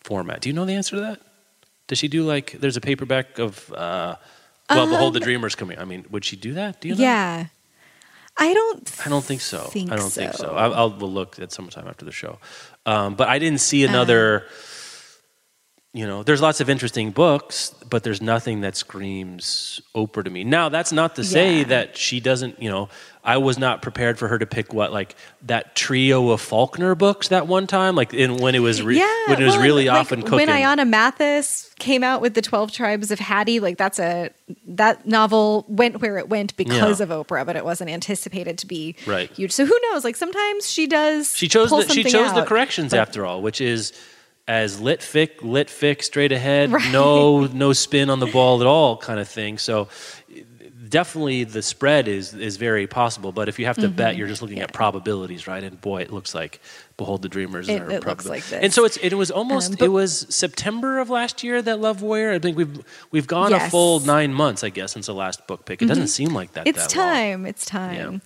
format. 0.04 0.40
Do 0.42 0.48
you 0.48 0.52
know 0.54 0.64
the 0.66 0.74
answer 0.74 0.96
to 0.96 1.00
that? 1.02 1.20
Does 1.86 1.98
she 1.98 2.08
do 2.08 2.22
like 2.24 2.52
there's 2.60 2.76
a 2.76 2.80
paperback 2.82 3.38
of 3.38 3.72
uh 3.72 4.16
well 4.68 4.86
Behold 4.86 5.14
the 5.14 5.20
Dreamers 5.20 5.54
coming. 5.54 5.78
I 5.78 5.84
mean, 5.86 6.04
would 6.10 6.24
she 6.24 6.36
do 6.36 6.52
that? 6.54 6.80
Do 6.82 6.88
you 6.88 6.94
know? 6.94 6.98
Um, 6.98 7.02
Yeah. 7.02 7.46
I 8.40 8.54
don't. 8.54 9.06
I 9.06 9.08
don't 9.08 9.24
think 9.24 9.40
so. 9.40 9.58
Think 9.64 9.90
I 9.90 9.96
don't 9.96 10.12
think 10.12 10.32
so. 10.34 10.44
so. 10.44 10.54
I'll, 10.54 10.74
I'll 10.74 10.90
we'll 10.96 11.10
look 11.12 11.40
at 11.40 11.50
some 11.50 11.68
time 11.70 11.88
after 11.88 12.04
the 12.04 12.12
show. 12.12 12.38
Um, 12.88 13.14
but 13.16 13.28
I 13.28 13.38
didn't 13.38 13.60
see 13.60 13.84
another. 13.84 14.46
Uh. 14.48 14.52
You 15.94 16.06
know, 16.06 16.22
there's 16.22 16.42
lots 16.42 16.60
of 16.60 16.68
interesting 16.68 17.10
books, 17.12 17.72
but 17.88 18.02
there's 18.04 18.20
nothing 18.20 18.60
that 18.60 18.76
screams 18.76 19.80
Oprah 19.96 20.22
to 20.22 20.30
me. 20.30 20.44
Now, 20.44 20.68
that's 20.68 20.92
not 20.92 21.16
to 21.16 21.24
say 21.24 21.58
Yeah. 21.58 21.64
that 21.64 21.96
she 21.96 22.20
doesn't. 22.20 22.62
You 22.62 22.68
know, 22.68 22.88
I 23.24 23.38
was 23.38 23.58
not 23.58 23.80
prepared 23.80 24.18
for 24.18 24.28
her 24.28 24.38
to 24.38 24.44
pick 24.44 24.74
what 24.74 24.92
like 24.92 25.16
that 25.42 25.74
trio 25.74 26.28
of 26.28 26.42
Faulkner 26.42 26.94
books 26.94 27.28
that 27.28 27.46
one 27.46 27.66
time, 27.66 27.94
like 27.96 28.12
in 28.12 28.36
when 28.36 28.54
it 28.54 28.58
was 28.58 28.82
re- 28.82 28.98
yeah, 28.98 29.16
when 29.28 29.40
it 29.40 29.44
was 29.46 29.54
well, 29.54 29.62
really 29.64 29.86
like, 29.86 29.98
often 29.98 30.20
cooking. 30.22 30.46
When 30.46 30.48
Ayanna 30.48 30.86
Mathis 30.86 31.70
came 31.78 32.04
out 32.04 32.20
with 32.20 32.34
the 32.34 32.42
Twelve 32.42 32.70
Tribes 32.70 33.10
of 33.10 33.18
Hattie, 33.18 33.58
like 33.58 33.78
that's 33.78 33.98
a 33.98 34.30
that 34.66 35.06
novel 35.06 35.64
went 35.68 36.02
where 36.02 36.18
it 36.18 36.28
went 36.28 36.54
because 36.58 37.00
Yeah. 37.00 37.04
of 37.06 37.26
Oprah, 37.26 37.46
but 37.46 37.56
it 37.56 37.64
wasn't 37.64 37.88
anticipated 37.88 38.58
to 38.58 38.66
be 38.66 38.94
Right. 39.06 39.30
huge. 39.32 39.52
So 39.52 39.64
who 39.64 39.78
knows? 39.90 40.04
Like 40.04 40.16
sometimes 40.16 40.70
she 40.70 40.86
does. 40.86 41.34
She 41.34 41.48
chose 41.48 41.70
the, 41.70 41.88
she 41.88 42.04
chose 42.04 42.34
the 42.34 42.44
corrections 42.44 42.90
but- 42.90 43.00
after 43.00 43.24
all, 43.24 43.40
which 43.40 43.62
is 43.62 43.94
as 44.48 44.80
lit 44.80 45.00
fic, 45.00 45.42
lit 45.42 45.68
fic, 45.68 46.02
straight 46.02 46.32
ahead, 46.32 46.72
Right. 46.72 46.90
no 46.90 47.44
no 47.46 47.72
spin 47.72 48.10
on 48.10 48.18
the 48.18 48.26
ball 48.26 48.60
at 48.60 48.66
all, 48.66 48.96
kind 48.96 49.20
of 49.20 49.28
thing. 49.28 49.58
So 49.58 49.88
definitely 50.88 51.44
the 51.44 51.60
spread 51.62 52.08
is 52.08 52.32
is 52.34 52.56
very 52.56 52.86
possible. 52.86 53.30
But 53.30 53.48
if 53.48 53.58
you 53.58 53.66
have 53.66 53.76
to 53.76 53.88
bet, 53.88 54.12
Mm-hmm. 54.12 54.18
you're 54.18 54.28
just 54.28 54.40
looking 54.42 54.60
at 54.60 54.72
probabilities, 54.72 55.46
right? 55.46 55.62
And 55.62 55.78
boy, 55.80 56.00
it 56.00 56.10
looks 56.12 56.34
like 56.34 56.60
Behold 56.96 57.20
the 57.22 57.28
Dreamers. 57.28 57.68
It- 57.68 57.82
are 57.82 57.90
it 57.90 58.06
looks 58.06 58.24
like 58.26 58.42
this. 58.44 58.60
And 58.62 58.72
so 58.72 58.84
it's 58.84 58.96
it 58.96 59.12
was 59.14 59.30
almost 59.30 59.72
Um, 59.72 59.76
it 59.80 59.88
was 59.88 60.26
September 60.30 60.98
of 60.98 61.10
last 61.10 61.44
year 61.44 61.60
that 61.62 61.78
Love 61.80 62.00
Warrior. 62.02 62.32
I 62.32 62.38
think 62.38 62.56
we've 62.56 62.80
we've 63.10 63.26
gone 63.26 63.52
a 63.52 63.60
full 63.68 64.00
nine 64.00 64.32
months, 64.32 64.64
I 64.64 64.70
guess, 64.70 64.92
since 64.92 65.06
the 65.06 65.14
last 65.14 65.46
book 65.46 65.66
pick. 65.66 65.82
It 65.82 65.86
doesn't 65.86 66.08
seem 66.08 66.32
like 66.34 66.52
that. 66.54 66.66
It's 66.66 66.86
that 66.86 66.96
long. 66.96 67.06
time. 67.06 67.46
It's 67.46 67.66
time. 67.66 68.22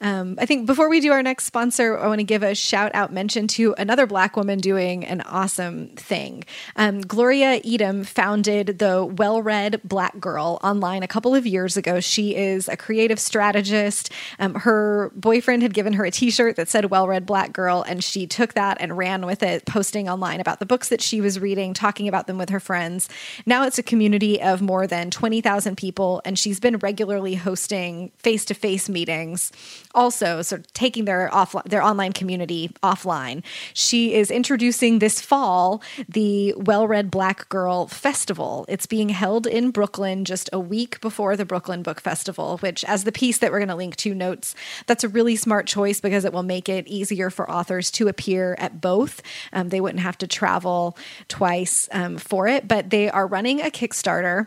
Um, 0.00 0.36
I 0.38 0.46
think 0.46 0.66
before 0.66 0.88
we 0.88 1.00
do 1.00 1.12
our 1.12 1.22
next 1.22 1.44
sponsor, 1.44 1.98
I 1.98 2.08
want 2.08 2.18
to 2.18 2.24
give 2.24 2.42
a 2.42 2.54
shout 2.54 2.94
out 2.94 3.12
mention 3.12 3.46
to 3.48 3.74
another 3.78 4.06
Black 4.06 4.36
woman 4.36 4.58
doing 4.58 5.04
an 5.04 5.20
awesome 5.22 5.88
thing. 5.96 6.44
Um, 6.76 7.00
Glory 7.00 7.40
Edim 7.40 8.04
founded 8.04 8.78
the 8.78 9.04
Well 9.04 9.42
Read 9.42 9.80
Black 9.84 10.18
Girl 10.18 10.58
online 10.62 11.02
a 11.02 11.08
couple 11.08 11.34
of 11.34 11.46
years 11.46 11.76
ago. 11.76 12.00
She 12.00 12.34
is 12.34 12.68
a 12.68 12.76
creative 12.76 13.20
strategist. 13.20 14.10
Um, 14.38 14.54
her 14.54 15.12
boyfriend 15.14 15.62
had 15.62 15.74
given 15.74 15.94
her 15.94 16.04
a 16.04 16.10
t 16.10 16.30
shirt 16.30 16.56
that 16.56 16.68
said 16.68 16.86
Well 16.86 17.06
Read 17.08 17.24
Black 17.24 17.52
Girl, 17.52 17.84
and 17.86 18.02
she 18.02 18.26
took 18.26 18.54
that 18.54 18.78
and 18.80 18.98
ran 18.98 19.24
with 19.26 19.42
it, 19.42 19.64
posting 19.64 20.08
online 20.08 20.40
about 20.40 20.58
the 20.58 20.66
books 20.66 20.88
that 20.88 21.00
she 21.00 21.20
was 21.20 21.38
reading, 21.38 21.72
talking 21.72 22.08
about 22.08 22.26
them 22.26 22.38
with 22.38 22.50
her 22.50 22.60
friends. 22.60 23.08
Now 23.46 23.64
it's 23.64 23.78
a 23.78 23.82
community 23.82 24.42
of 24.42 24.60
more 24.60 24.86
than 24.86 25.10
20,000 25.10 25.76
people, 25.76 26.20
and 26.24 26.38
she's 26.38 26.60
been 26.60 26.78
regularly 26.78 27.36
hosting 27.36 28.10
face 28.18 28.44
to 28.46 28.54
face 28.54 28.88
meetings 28.88 29.52
also 29.94 30.42
sort 30.42 30.60
of 30.62 30.72
taking 30.72 31.04
their 31.04 31.32
off 31.34 31.54
their 31.64 31.82
online 31.82 32.12
community 32.12 32.70
offline. 32.82 33.42
She 33.72 34.14
is 34.14 34.30
introducing 34.30 34.98
this 34.98 35.20
fall 35.20 35.82
the 36.08 36.54
Well 36.56 36.86
Read 36.86 37.10
Black 37.10 37.48
Girl 37.48 37.86
Festival. 37.86 38.64
It's 38.68 38.86
being 38.86 39.10
held 39.10 39.46
in 39.46 39.70
Brooklyn 39.70 40.24
just 40.24 40.50
a 40.52 40.60
week 40.60 41.00
before 41.00 41.36
the 41.36 41.44
Brooklyn 41.44 41.82
Book 41.82 42.00
Festival, 42.00 42.58
which 42.58 42.84
as 42.84 43.04
the 43.04 43.12
piece 43.12 43.38
that 43.38 43.50
we're 43.50 43.58
going 43.58 43.68
to 43.68 43.74
link 43.74 43.96
to 43.96 44.14
notes, 44.14 44.54
that's 44.86 45.04
a 45.04 45.08
really 45.08 45.36
smart 45.36 45.66
choice 45.66 46.00
because 46.00 46.24
it 46.24 46.32
will 46.32 46.42
make 46.42 46.68
it 46.68 46.86
easier 46.86 47.30
for 47.30 47.50
authors 47.50 47.90
to 47.92 48.08
appear 48.08 48.56
at 48.58 48.80
both. 48.80 49.22
Um, 49.52 49.68
they 49.68 49.80
wouldn't 49.80 50.02
have 50.02 50.18
to 50.18 50.26
travel 50.26 50.96
twice 51.28 51.88
um, 51.92 52.18
for 52.18 52.48
it, 52.48 52.66
but 52.68 52.90
they 52.90 53.08
are 53.10 53.26
running 53.26 53.60
a 53.60 53.70
Kickstarter 53.70 54.46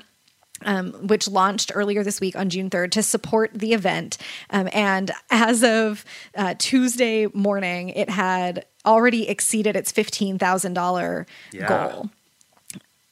um, 0.66 0.92
which 1.08 1.28
launched 1.28 1.72
earlier 1.76 2.04
this 2.04 2.20
week 2.20 2.36
on 2.36 2.50
June 2.50 2.70
3rd 2.70 2.92
to 2.92 3.04
support 3.04 3.52
the 3.54 3.74
event. 3.74 4.18
Um, 4.50 4.70
and 4.74 5.12
as 5.30 5.64
of 5.64 6.04
uh, 6.36 6.56
Tuesday 6.58 7.28
morning, 7.34 7.90
it 7.90 8.10
had 8.10 8.66
already 8.86 9.28
exceeded 9.30 9.76
its 9.76 9.92
$15,000 9.92 11.26
Yeah. 11.52 11.68
goal. 11.68 12.10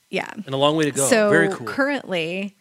Yeah. 0.09 0.29
And 0.33 0.53
a 0.53 0.57
long 0.57 0.75
way 0.77 0.85
to 0.85 0.91
go. 0.91 1.07
So 1.07 1.29
Very 1.29 1.49
cool. 1.49 1.67
currently, 1.67 2.54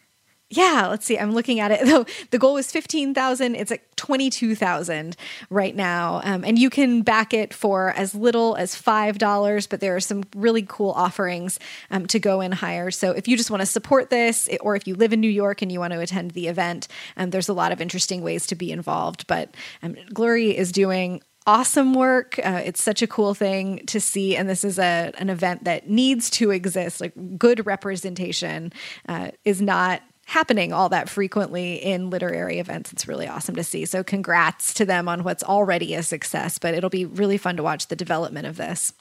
yeah, 0.56 0.86
let's 0.88 1.06
see. 1.06 1.18
I'm 1.18 1.32
looking 1.32 1.60
at 1.60 1.70
it. 1.70 1.84
Though 1.86 2.06
the 2.30 2.38
goal 2.38 2.54
was 2.54 2.70
15,000, 2.70 3.54
it's 3.54 3.72
at 3.72 3.96
22,000 3.96 5.16
right 5.50 5.74
now. 5.74 6.20
Um, 6.24 6.44
and 6.44 6.58
you 6.58 6.70
can 6.70 7.02
back 7.02 7.32
it 7.32 7.54
for 7.54 7.90
as 7.90 8.14
little 8.14 8.56
as 8.56 8.74
$5, 8.74 9.68
but 9.68 9.80
there 9.80 9.96
are 9.96 10.00
some 10.00 10.24
really 10.34 10.64
cool 10.66 10.90
offerings 10.90 11.58
um, 11.90 12.06
to 12.06 12.18
go 12.18 12.40
in 12.40 12.52
higher. 12.52 12.90
So 12.90 13.10
if 13.10 13.28
you 13.28 13.36
just 13.36 13.50
want 13.50 13.60
to 13.60 13.66
support 13.66 14.10
this, 14.10 14.48
or 14.60 14.76
if 14.76 14.86
you 14.86 14.94
live 14.94 15.12
in 15.12 15.20
New 15.20 15.28
York 15.28 15.62
and 15.62 15.70
you 15.70 15.80
want 15.80 15.92
to 15.92 16.00
attend 16.00 16.32
the 16.32 16.48
event, 16.48 16.88
um, 17.16 17.30
there's 17.30 17.48
a 17.48 17.54
lot 17.54 17.72
of 17.72 17.80
interesting 17.80 18.22
ways 18.22 18.46
to 18.48 18.54
be 18.54 18.70
involved. 18.70 19.26
But 19.26 19.54
um, 19.82 19.96
Glory 20.12 20.56
is 20.56 20.72
doing 20.72 21.22
awesome 21.46 21.94
work. 21.94 22.38
Uh, 22.42 22.62
it's 22.64 22.82
such 22.82 23.02
a 23.02 23.06
cool 23.06 23.34
thing 23.34 23.84
to 23.86 24.00
see, 24.00 24.36
and 24.36 24.48
this 24.48 24.64
is 24.64 24.78
a 24.78 25.12
an 25.18 25.30
event 25.30 25.64
that 25.64 25.88
needs 25.88 26.30
to 26.30 26.50
exist. 26.50 27.00
Like 27.00 27.12
good 27.38 27.66
representation 27.66 28.72
uh, 29.08 29.30
is 29.44 29.60
not 29.60 30.02
happening 30.26 30.72
all 30.72 30.88
that 30.88 31.08
frequently 31.08 31.74
in 31.76 32.10
literary 32.10 32.58
events. 32.58 32.92
It's 32.92 33.06
really 33.06 33.28
awesome 33.28 33.54
to 33.56 33.64
see. 33.64 33.84
So 33.84 34.02
congrats 34.02 34.74
to 34.74 34.84
them 34.84 35.08
on 35.08 35.22
what's 35.24 35.42
already 35.42 35.94
a 35.94 36.02
success. 36.02 36.58
But 36.58 36.74
it'll 36.74 36.90
be 36.90 37.04
really 37.04 37.36
fun 37.38 37.56
to 37.56 37.62
watch 37.62 37.88
the 37.88 37.96
development 37.96 38.46
of 38.46 38.56
this. 38.56 38.92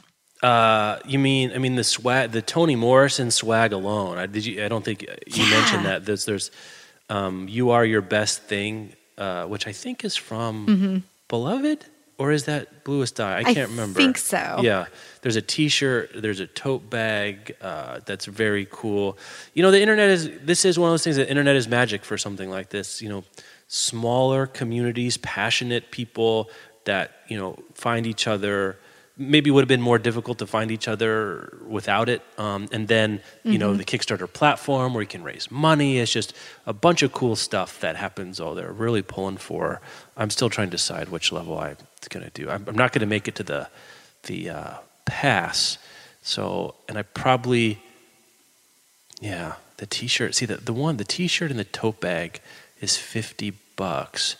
Uh, 0.42 1.00
you 1.06 1.18
mean 1.20 1.54
I 1.54 1.58
mean 1.58 1.76
the 1.76 1.84
swag, 1.86 2.32
the 2.32 2.42
Toni 2.42 2.76
Morrison 2.76 3.32
swag 3.32 3.72
alone? 3.72 4.18
I, 4.18 4.26
did 4.26 4.46
you? 4.46 4.64
I 4.66 4.68
don't 4.68 4.84
think 4.84 5.04
you 5.04 5.08
Yeah. 5.28 5.50
mentioned 5.50 5.86
that. 5.86 6.06
There's 6.06 6.26
there's 6.26 6.52
um, 7.10 7.48
you 7.48 7.70
are 7.72 7.86
your 7.86 8.02
best 8.02 8.44
thing, 8.44 8.94
uh, 9.18 9.46
which 9.46 9.68
I 9.68 9.72
think 9.72 10.04
is 10.04 10.16
from 10.18 10.66
Mm-hmm. 10.68 10.98
Beloved, 11.30 11.86
or 12.18 12.32
is 12.32 12.44
that 12.46 12.84
Bluest 12.84 13.20
Eye? 13.22 13.38
I 13.38 13.50
I 13.50 13.54
can't 13.54 13.70
remember. 13.70 14.00
I 14.02 14.04
think 14.04 14.18
so. 14.18 14.60
Yeah, 14.62 14.86
there's 15.24 15.38
a 15.38 15.42
T-shirt, 15.42 16.12
there's 16.16 16.42
a 16.42 16.48
tote 16.48 16.90
bag 16.90 17.56
uh, 17.62 18.02
that's 18.06 18.26
very 18.26 18.68
cool. 18.70 19.18
You 19.54 19.64
know, 19.64 19.72
the 19.72 19.82
internet 19.82 20.10
is 20.10 20.30
this 20.44 20.66
is 20.66 20.78
one 20.78 20.90
of 20.90 20.94
those 20.94 21.04
things. 21.04 21.16
The 21.16 21.28
internet 21.28 21.56
is 21.56 21.68
magic 21.68 22.04
for 22.04 22.18
something 22.18 22.50
like 22.50 22.70
this. 22.70 23.02
You 23.02 23.08
know, 23.08 23.24
smaller 23.70 24.46
communities, 24.46 25.16
passionate 25.18 25.92
people 25.92 26.50
that 26.84 27.12
you 27.30 27.38
know 27.38 27.58
find 27.74 28.06
each 28.06 28.28
other. 28.28 28.78
Maybe 29.16 29.50
would 29.50 29.62
have 29.62 29.68
been 29.70 29.82
more 29.82 30.00
difficult 30.00 30.40
to 30.40 30.48
find 30.48 30.72
each 30.72 30.88
other 30.88 31.58
without 31.68 32.10
it. 32.10 32.22
Um, 32.38 32.68
and 32.74 32.88
then 32.88 33.22
you 33.44 33.58
know 33.58 33.76
the 33.76 33.86
Kickstarter 33.86 34.32
platform 34.32 34.94
where 34.94 35.04
you 35.04 35.08
can 35.08 35.24
raise 35.24 35.50
money. 35.50 36.00
It's 36.00 36.12
just 36.12 36.34
a 36.66 36.74
bunch 36.74 37.02
of 37.02 37.14
cool 37.14 37.38
stuff 37.38 37.80
that 37.80 37.96
happens. 37.96 38.42
Oh, 38.42 38.56
they're 38.56 38.74
really 38.74 39.04
pulling 39.04 39.38
for. 39.38 39.80
I'm 40.18 40.32
still 40.32 40.50
trying 40.50 40.68
to 40.68 40.72
decide 40.72 41.08
which 41.08 41.32
level 41.32 41.58
I'm 41.58 41.78
going 42.10 42.26
to 42.26 42.32
do. 42.32 42.50
I'm, 42.50 42.66
I'm 42.68 42.76
not 42.76 42.92
going 42.92 43.02
to 43.02 43.06
make 43.06 43.30
it 43.30 43.36
to 43.36 43.44
the 43.44 43.70
the 44.24 44.50
uh, 44.50 44.74
pass. 45.06 45.78
So, 46.22 46.76
and 46.88 46.98
I 46.98 47.02
probably, 47.04 47.82
yeah, 49.22 49.56
the 49.78 49.86
T-shirt. 49.86 50.36
See, 50.36 50.46
the 50.46 50.58
the 50.58 50.74
one, 50.74 50.98
the 50.98 51.04
T-shirt 51.04 51.52
and 51.52 51.60
the 51.60 51.66
tote 51.66 52.00
bag 52.00 52.42
is 52.82 52.98
fifty 52.98 53.54
bucks. 53.76 54.36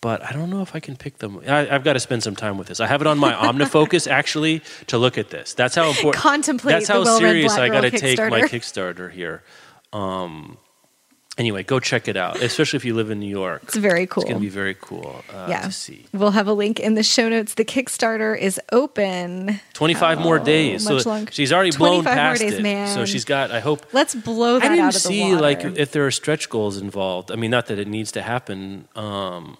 But 0.00 0.24
I 0.24 0.32
don't 0.32 0.48
know 0.48 0.62
if 0.62 0.74
I 0.74 0.80
can 0.80 0.96
pick 0.96 1.18
them. 1.18 1.42
I, 1.46 1.68
I've 1.68 1.84
got 1.84 1.92
to 1.92 2.00
spend 2.00 2.22
some 2.22 2.34
time 2.34 2.56
with 2.56 2.68
this. 2.68 2.80
I 2.80 2.86
have 2.86 3.02
it 3.02 3.06
on 3.06 3.18
my 3.18 3.32
OmniFocus 3.48 4.10
actually 4.10 4.62
to 4.86 4.96
look 4.96 5.18
at 5.18 5.28
this. 5.28 5.52
That's 5.52 5.74
how 5.74 5.90
important. 5.90 6.14
Contemplate 6.14 6.72
That's 6.72 6.88
how 6.88 7.04
serious 7.04 7.52
I 7.52 7.68
got 7.68 7.82
to 7.82 7.90
take 7.90 8.18
my. 8.18 8.40
Kickstarter 8.40 9.10
here. 9.12 9.42
Um, 9.92 10.56
anyway, 11.40 11.62
go 11.64 11.80
check 11.80 12.06
it 12.06 12.16
out, 12.16 12.40
especially 12.42 12.76
if 12.76 12.84
you 12.84 12.94
live 12.94 13.10
in 13.10 13.18
New 13.18 13.28
York. 13.28 13.62
It's 13.64 13.76
very 13.76 14.06
cool. 14.06 14.22
It's 14.22 14.28
going 14.30 14.40
to 14.40 14.46
be 14.46 14.50
very 14.50 14.76
cool 14.80 15.24
uh, 15.34 15.46
yeah. 15.48 15.62
to 15.62 15.72
see. 15.72 16.06
We'll 16.12 16.30
have 16.30 16.46
a 16.46 16.52
link 16.52 16.78
in 16.78 16.94
the 16.94 17.02
show 17.02 17.28
notes. 17.28 17.54
The 17.54 17.64
Kickstarter 17.64 18.38
is 18.38 18.60
open. 18.70 19.58
25 19.72 20.20
more 20.20 20.38
days. 20.38 20.88
much 20.88 21.02
So 21.02 21.10
longer. 21.10 21.32
she's 21.32 21.52
already 21.52 21.70
blown 21.76 22.02
25 22.04 22.04
more 22.04 22.14
past 22.14 22.40
days, 22.42 22.52
it. 22.54 22.62
man. 22.62 22.94
So 22.94 23.04
she's 23.06 23.24
got, 23.24 23.50
I 23.50 23.60
hope. 23.60 23.84
Let's 23.92 24.14
blow 24.14 24.58
that 24.60 24.66
I 24.66 24.68
didn't 24.68 24.84
out 24.84 24.88
of 24.96 25.02
the 25.02 25.08
see 25.08 25.22
water. 25.32 25.40
like 25.42 25.64
if 25.64 25.90
there 25.90 26.06
are 26.06 26.10
stretch 26.12 26.48
goals 26.48 26.76
involved. 26.76 27.32
I 27.32 27.36
mean, 27.36 27.50
not 27.50 27.66
that 27.66 27.78
it 27.78 27.88
needs 27.88 28.12
to 28.12 28.22
happen. 28.22 28.86
Um, 28.94 29.56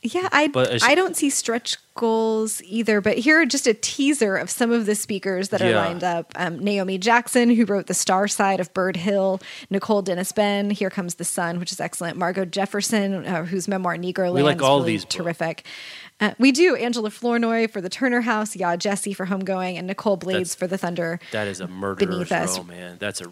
Yeah, 0.00 0.28
I 0.30 0.46
But 0.46 0.80
I 0.84 0.94
don't 0.94 1.16
see 1.16 1.28
stretch 1.28 1.76
goals 1.96 2.62
either. 2.62 3.00
But 3.00 3.18
here 3.18 3.40
are 3.40 3.46
just 3.46 3.66
a 3.66 3.74
teaser 3.74 4.36
of 4.36 4.48
some 4.48 4.70
of 4.70 4.86
the 4.86 4.94
speakers 4.94 5.48
that 5.48 5.60
are 5.60 5.70
Yeah. 5.70 5.84
lined 5.84 6.04
up. 6.04 6.32
Um, 6.36 6.60
Naomi 6.60 6.98
Jackson, 6.98 7.50
who 7.50 7.64
wrote 7.64 7.88
The 7.88 7.94
Star 7.94 8.28
Side 8.28 8.60
of 8.60 8.72
Bird 8.72 8.96
Hill. 8.96 9.40
Nicole 9.70 10.02
Dennis-Benn, 10.02 10.70
Here 10.70 10.88
Comes 10.90 11.16
the 11.16 11.24
Sun, 11.24 11.58
which 11.58 11.72
is 11.72 11.80
excellent. 11.80 12.16
Margo 12.16 12.44
Jefferson, 12.44 13.26
uh, 13.26 13.44
whose 13.44 13.66
memoir 13.66 13.96
Negroland 13.96 14.34
We 14.34 14.42
like 14.44 14.62
all 14.62 14.78
really 14.80 14.92
these 14.92 15.04
terrific. 15.04 15.64
Uh, 16.20 16.32
we 16.38 16.52
do. 16.52 16.76
Angela 16.76 17.10
Flournoy 17.10 17.66
for 17.66 17.80
the 17.80 17.88
Turner 17.88 18.20
House, 18.20 18.54
Yaa 18.54 18.78
Gyasi 18.78 19.16
for 19.16 19.26
Homegoing, 19.26 19.76
and 19.78 19.88
Nicole 19.88 20.16
Blades 20.16 20.50
That's- 20.50 20.54
for 20.54 20.66
the 20.68 20.78
Thunder. 20.78 21.18
that 21.32 21.48
is 21.48 21.60
a 21.60 21.66
murderer's 21.66 22.28
Beneath 22.28 22.30
us. 22.32 22.58
row, 22.58 22.64
man. 22.64 22.96
That's 23.00 23.20
a. 23.20 23.26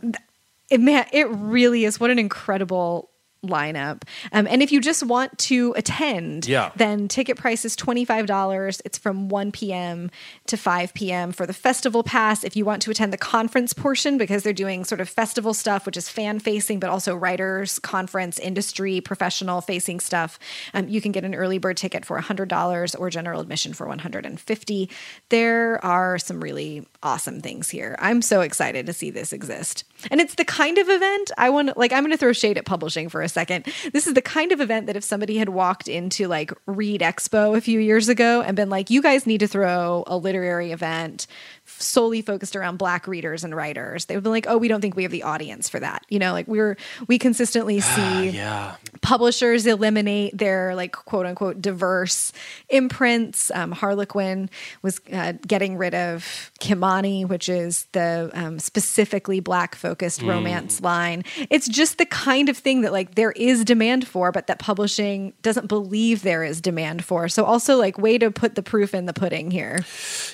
it, 0.68 0.80
man, 0.80 1.06
it 1.12 1.28
really 1.30 1.84
is. 1.84 2.00
What 2.00 2.10
an 2.10 2.18
incredible 2.18 3.08
lineup. 3.46 4.02
Um, 4.32 4.46
and 4.46 4.62
if 4.62 4.72
you 4.72 4.80
just 4.80 5.02
want 5.02 5.36
to 5.38 5.72
attend, 5.76 6.46
Yeah. 6.46 6.70
then 6.76 7.08
ticket 7.08 7.36
price 7.36 7.64
is 7.64 7.76
$25. 7.76 8.80
It's 8.84 8.98
from 8.98 9.28
1 9.28 9.52
p.m. 9.52 10.10
to 10.46 10.56
5 10.56 10.94
p.m. 10.94 11.32
for 11.32 11.46
the 11.46 11.52
festival 11.52 12.02
pass. 12.02 12.44
If 12.44 12.56
you 12.56 12.64
want 12.64 12.82
to 12.82 12.90
attend 12.90 13.12
the 13.12 13.18
conference 13.18 13.72
portion, 13.72 14.18
because 14.18 14.42
they're 14.42 14.52
doing 14.52 14.84
sort 14.84 15.00
of 15.00 15.08
festival 15.08 15.54
stuff, 15.54 15.86
which 15.86 15.96
is 15.96 16.08
fan 16.08 16.38
facing, 16.38 16.80
but 16.80 16.90
also 16.90 17.14
writers, 17.14 17.78
conference, 17.78 18.38
industry, 18.38 19.00
professional 19.00 19.60
facing 19.60 20.00
stuff, 20.00 20.38
um, 20.74 20.88
you 20.88 21.00
can 21.00 21.12
get 21.12 21.24
an 21.24 21.34
early 21.34 21.58
bird 21.58 21.76
ticket 21.76 22.04
for 22.04 22.18
$100 22.20 22.96
or 22.98 23.10
general 23.10 23.40
admission 23.40 23.72
for 23.72 23.86
150 23.86 24.90
There 25.28 25.84
are 25.84 26.18
some 26.18 26.40
really 26.42 26.86
awesome 27.02 27.40
things 27.40 27.70
here. 27.70 27.96
I'm 27.98 28.22
so 28.22 28.40
excited 28.40 28.86
to 28.86 28.92
see 28.92 29.10
this 29.10 29.32
exist. 29.32 29.84
And 30.10 30.20
it's 30.20 30.34
the 30.34 30.44
kind 30.44 30.78
of 30.78 30.88
event 30.88 31.30
I 31.38 31.50
want 31.50 31.76
like 31.76 31.92
I'm 31.92 32.02
going 32.02 32.12
to 32.12 32.16
throw 32.18 32.32
shade 32.32 32.58
at 32.58 32.64
publishing 32.64 33.08
for 33.08 33.22
a 33.22 33.28
second. 33.28 33.66
This 33.92 34.06
is 34.06 34.14
the 34.14 34.22
kind 34.22 34.52
of 34.52 34.60
event 34.60 34.86
that 34.86 34.96
if 34.96 35.04
somebody 35.04 35.38
had 35.38 35.48
walked 35.48 35.88
into 35.88 36.28
like 36.28 36.52
Read 36.66 37.00
Expo 37.00 37.56
a 37.56 37.60
few 37.60 37.80
years 37.80 38.08
ago 38.08 38.42
and 38.42 38.56
been 38.56 38.70
like 38.70 38.90
you 38.90 39.02
guys 39.02 39.26
need 39.26 39.38
to 39.38 39.46
throw 39.46 40.04
a 40.06 40.16
literary 40.16 40.72
event 40.72 41.26
solely 41.64 42.22
focused 42.22 42.54
around 42.54 42.76
black 42.76 43.08
readers 43.08 43.42
and 43.42 43.54
writers, 43.54 44.04
they 44.04 44.14
would 44.14 44.22
be 44.24 44.30
like, 44.30 44.46
"Oh, 44.48 44.56
we 44.56 44.68
don't 44.68 44.80
think 44.80 44.94
we 44.96 45.02
have 45.02 45.12
the 45.12 45.24
audience 45.24 45.68
for 45.68 45.80
that." 45.80 46.04
You 46.08 46.18
know, 46.18 46.32
like 46.32 46.46
we're 46.46 46.76
we 47.08 47.18
consistently 47.18 47.80
see 47.80 48.28
Yeah. 48.30 48.76
publishers 49.02 49.66
eliminate 49.66 50.36
their 50.36 50.74
like 50.76 50.92
quote 50.92 51.26
unquote 51.26 51.60
diverse 51.60 52.32
imprints. 52.68 53.50
Um, 53.54 53.72
Harlequin 53.72 54.50
was 54.82 55.00
uh, 55.12 55.32
getting 55.46 55.76
rid 55.76 55.94
of 55.94 56.50
Kimani, 56.60 57.26
which 57.26 57.48
is 57.48 57.86
the 57.92 58.30
um, 58.34 58.58
specifically 58.58 59.40
black 59.40 59.74
focused 59.86 60.20
romance 60.22 60.80
line. 60.80 61.22
It's 61.50 61.68
just 61.68 61.98
the 61.98 62.06
kind 62.06 62.48
of 62.48 62.56
thing 62.58 62.82
that 62.82 62.92
like 62.92 63.14
there 63.14 63.32
is 63.32 63.64
demand 63.64 64.06
for, 64.08 64.32
but 64.32 64.46
that 64.48 64.58
publishing 64.58 65.32
doesn't 65.42 65.66
believe 65.68 66.22
there 66.22 66.42
is 66.50 66.60
demand 66.60 67.04
for. 67.04 67.28
So 67.28 67.44
also 67.44 67.76
like 67.76 67.96
way 67.98 68.18
to 68.18 68.30
put 68.30 68.54
the 68.54 68.62
proof 68.62 68.94
in 68.94 69.06
the 69.06 69.12
pudding 69.12 69.50
here. 69.50 69.84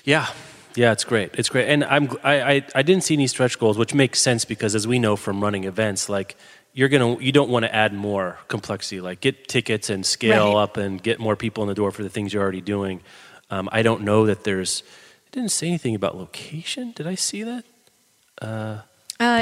Yeah. 0.05 0.27
Yeah, 0.75 0.93
it's 0.93 1.05
great. 1.05 1.31
It's 1.35 1.51
great, 1.51 1.69
and 1.69 1.85
I'm 1.85 2.05
I, 2.25 2.35
I 2.53 2.55
I 2.77 2.83
didn't 2.83 3.05
see 3.05 3.13
any 3.13 3.27
stretch 3.27 3.59
goals, 3.59 3.77
which 3.77 3.93
makes 3.93 4.23
sense 4.23 4.47
because 4.47 4.75
as 4.75 4.87
we 4.87 4.99
know 4.99 5.17
from 5.17 5.43
running 5.45 5.65
events, 5.65 6.09
like 6.09 6.35
you're 6.73 6.89
gonna 6.89 7.19
you 7.21 7.31
don't 7.31 7.51
want 7.51 7.65
to 7.67 7.75
add 7.75 7.93
more 7.93 8.39
complexity. 8.49 8.99
Like 9.03 9.21
get 9.21 9.49
tickets 9.49 9.91
and 9.91 10.01
scale 10.07 10.55
Right. 10.55 10.63
up 10.63 10.79
and 10.79 11.03
get 11.03 11.21
more 11.21 11.37
people 11.37 11.63
in 11.65 11.69
the 11.69 11.75
door 11.75 11.91
for 11.93 12.03
the 12.03 12.09
things 12.09 12.33
you're 12.33 12.43
already 12.43 12.63
doing. 12.63 13.03
Um, 13.51 13.69
I 13.71 13.83
don't 13.83 14.01
know 14.03 14.25
that 14.25 14.45
there's. 14.45 14.81
It 15.27 15.33
didn't 15.33 15.51
say 15.51 15.67
anything 15.69 15.95
about 15.95 16.17
location. 16.17 16.93
Did 16.97 17.07
I 17.07 17.17
see 17.17 17.43
that? 17.43 17.65
Uh, 18.41 18.79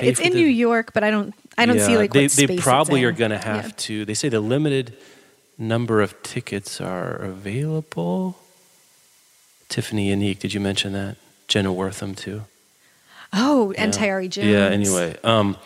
Pay 0.01 0.09
it's 0.09 0.21
in 0.21 0.33
the- 0.33 0.39
New 0.41 0.47
York, 0.47 0.93
but 0.93 1.03
I 1.05 1.11
don't 1.11 1.35
I 1.59 1.67
don't 1.67 1.81
see 1.81 1.97
like 1.97 2.13
they 2.13 2.27
they 2.27 2.57
probably 2.59 3.05
are 3.05 3.13
going 3.13 3.31
to 3.33 3.39
have 3.39 3.67
Yeah. 3.67 3.73
to. 3.77 4.05
They 4.05 4.15
say 4.15 4.29
the 4.29 4.41
limited 4.41 4.97
number 5.59 6.01
of 6.01 6.21
tickets 6.23 6.81
are 6.81 7.15
available. 7.17 8.39
Tiphanie 9.69 10.11
Yanique, 10.11 10.39
did 10.41 10.53
you 10.55 10.61
mention 10.61 10.93
that? 10.95 11.17
Jenna 11.49 11.73
Wortham 11.73 12.15
too. 12.15 12.43
Oh, 13.33 13.73
and 13.79 13.95
Yeah. 13.95 14.01
Tayari 14.01 14.29
Jones. 14.29 14.47
Yeah. 14.49 14.67
Anyway, 14.67 15.17
um, 15.23 15.57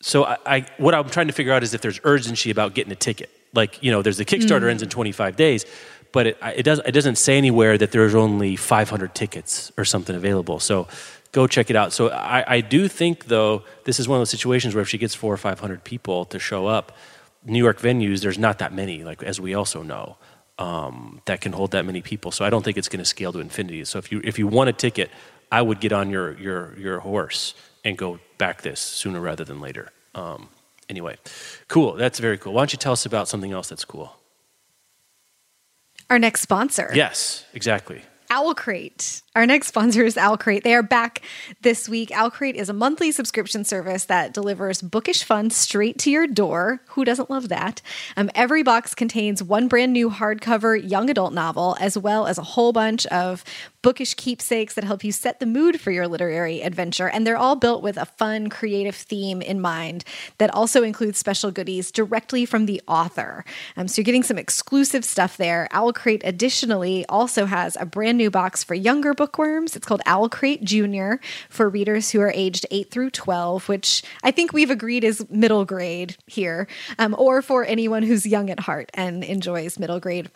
so 0.00 0.24
I, 0.24 0.36
I 0.46 0.66
what 0.78 0.94
I'm 0.94 1.08
trying 1.10 1.26
to 1.26 1.32
figure 1.32 1.52
out 1.52 1.62
is 1.62 1.74
if 1.74 1.80
there's 1.80 2.00
urgency 2.04 2.50
about 2.50 2.74
getting 2.74 2.92
a 2.92 2.96
ticket. 2.96 3.30
Like 3.52 3.82
you 3.82 3.90
know, 3.92 4.02
there's 4.02 4.16
the 4.16 4.24
Kickstarter 4.24 4.68
ends 4.70 4.82
in 4.82 4.88
25 4.88 5.36
days, 5.36 5.64
but 6.12 6.26
it, 6.26 6.38
it 6.56 6.62
does 6.64 6.80
it 6.84 6.92
doesn't 6.92 7.16
say 7.16 7.36
anywhere 7.38 7.78
that 7.78 7.92
there's 7.92 8.14
only 8.14 8.56
500 8.56 9.14
tickets 9.14 9.70
or 9.76 9.84
something 9.84 10.16
available. 10.16 10.58
So 10.58 10.88
go 11.34 11.48
check 11.48 11.68
it 11.68 11.76
out. 11.76 11.92
So 11.92 12.10
I, 12.10 12.44
I 12.46 12.60
do 12.60 12.86
think 12.86 13.26
though 13.26 13.64
this 13.84 13.98
is 13.98 14.08
one 14.08 14.16
of 14.16 14.20
those 14.20 14.30
situations 14.30 14.74
where 14.74 14.82
if 14.82 14.88
she 14.88 14.98
gets 14.98 15.14
four 15.14 15.34
or 15.34 15.36
500 15.36 15.82
people 15.82 16.24
to 16.26 16.38
show 16.38 16.66
up, 16.66 16.96
New 17.44 17.58
York 17.58 17.80
venues 17.80 18.20
there's 18.22 18.38
not 18.38 18.60
that 18.60 18.72
many. 18.72 19.04
Like 19.04 19.22
as 19.22 19.38
we 19.38 19.52
also 19.54 19.82
know. 19.82 20.16
Um, 20.56 21.20
that 21.24 21.40
can 21.40 21.52
hold 21.52 21.72
that 21.72 21.84
many 21.84 22.00
people, 22.00 22.30
so 22.30 22.44
I 22.44 22.48
don't 22.48 22.64
think 22.64 22.76
it's 22.76 22.88
going 22.88 23.00
to 23.00 23.04
scale 23.04 23.32
to 23.32 23.40
infinity. 23.40 23.84
So 23.86 23.98
if 23.98 24.12
you 24.12 24.20
if 24.22 24.38
you 24.38 24.46
want 24.46 24.70
a 24.70 24.72
ticket, 24.72 25.10
I 25.50 25.60
would 25.60 25.80
get 25.80 25.92
on 25.92 26.10
your 26.10 26.38
your 26.38 26.78
your 26.78 27.00
horse 27.00 27.54
and 27.84 27.98
go 27.98 28.20
back 28.38 28.62
this 28.62 28.78
sooner 28.78 29.18
rather 29.18 29.44
than 29.44 29.60
later. 29.60 29.90
Um, 30.14 30.50
anyway, 30.88 31.16
cool. 31.66 31.94
That's 31.94 32.20
very 32.20 32.38
cool. 32.38 32.52
Why 32.52 32.60
don't 32.60 32.72
you 32.72 32.78
tell 32.78 32.92
us 32.92 33.04
about 33.04 33.26
something 33.26 33.50
else 33.50 33.68
that's 33.68 33.84
cool? 33.84 34.16
Our 36.08 36.20
next 36.20 36.42
sponsor. 36.42 36.92
Yes, 36.94 37.44
exactly. 37.52 38.02
Owl 38.34 38.52
Crate. 38.52 39.22
Our 39.36 39.46
next 39.46 39.68
sponsor 39.68 40.04
is 40.04 40.16
Owl 40.16 40.36
Crate. 40.36 40.64
They 40.64 40.74
are 40.74 40.82
back 40.82 41.22
this 41.60 41.88
week. 41.88 42.10
Owl 42.10 42.32
Crate 42.32 42.56
is 42.56 42.68
a 42.68 42.72
monthly 42.72 43.12
subscription 43.12 43.62
service 43.62 44.06
that 44.06 44.34
delivers 44.34 44.82
bookish 44.82 45.22
fun 45.22 45.50
straight 45.50 45.98
to 45.98 46.10
your 46.10 46.26
door. 46.26 46.80
Who 46.88 47.04
doesn't 47.04 47.30
love 47.30 47.48
that? 47.50 47.80
Um, 48.16 48.32
every 48.34 48.64
box 48.64 48.92
contains 48.92 49.40
one 49.40 49.68
brand 49.68 49.92
new 49.92 50.10
hardcover 50.10 50.76
young 50.76 51.08
adult 51.10 51.32
novel, 51.32 51.76
as 51.78 51.96
well 51.96 52.26
as 52.26 52.36
a 52.36 52.42
whole 52.42 52.72
bunch 52.72 53.06
of 53.06 53.44
bookish 53.84 54.14
keepsakes 54.14 54.72
that 54.72 54.82
help 54.82 55.04
you 55.04 55.12
set 55.12 55.40
the 55.40 55.46
mood 55.46 55.78
for 55.78 55.90
your 55.90 56.08
literary 56.08 56.62
adventure. 56.62 57.06
And 57.06 57.26
they're 57.26 57.36
all 57.36 57.54
built 57.54 57.82
with 57.82 57.98
a 57.98 58.06
fun, 58.06 58.48
creative 58.48 58.96
theme 58.96 59.42
in 59.42 59.60
mind 59.60 60.04
that 60.38 60.48
also 60.54 60.82
includes 60.82 61.18
special 61.18 61.50
goodies 61.50 61.92
directly 61.92 62.46
from 62.46 62.64
the 62.64 62.80
author. 62.88 63.44
Um, 63.76 63.86
so 63.86 64.00
you're 64.00 64.06
getting 64.06 64.22
some 64.22 64.38
exclusive 64.38 65.04
stuff 65.04 65.36
there. 65.36 65.68
Owl 65.70 65.92
Crate 65.92 66.22
additionally 66.24 67.04
also 67.10 67.44
has 67.44 67.76
a 67.78 67.84
brand 67.84 68.16
new 68.16 68.30
box 68.30 68.64
for 68.64 68.74
younger 68.74 69.12
bookworms. 69.12 69.76
It's 69.76 69.86
called 69.86 70.00
Owl 70.06 70.30
Crate 70.30 70.64
Junior 70.64 71.20
for 71.50 71.68
readers 71.68 72.10
who 72.10 72.22
are 72.22 72.32
aged 72.34 72.64
8 72.70 72.90
through 72.90 73.10
12, 73.10 73.68
which 73.68 74.02
I 74.22 74.30
think 74.30 74.54
we've 74.54 74.70
agreed 74.70 75.04
is 75.04 75.28
middle 75.28 75.66
grade 75.66 76.16
here, 76.26 76.68
um, 76.98 77.14
or 77.18 77.42
for 77.42 77.66
anyone 77.66 78.02
who's 78.02 78.24
young 78.24 78.48
at 78.48 78.60
heart 78.60 78.90
and 78.94 79.22
enjoys 79.22 79.78
middle 79.78 80.00
grade 80.00 80.30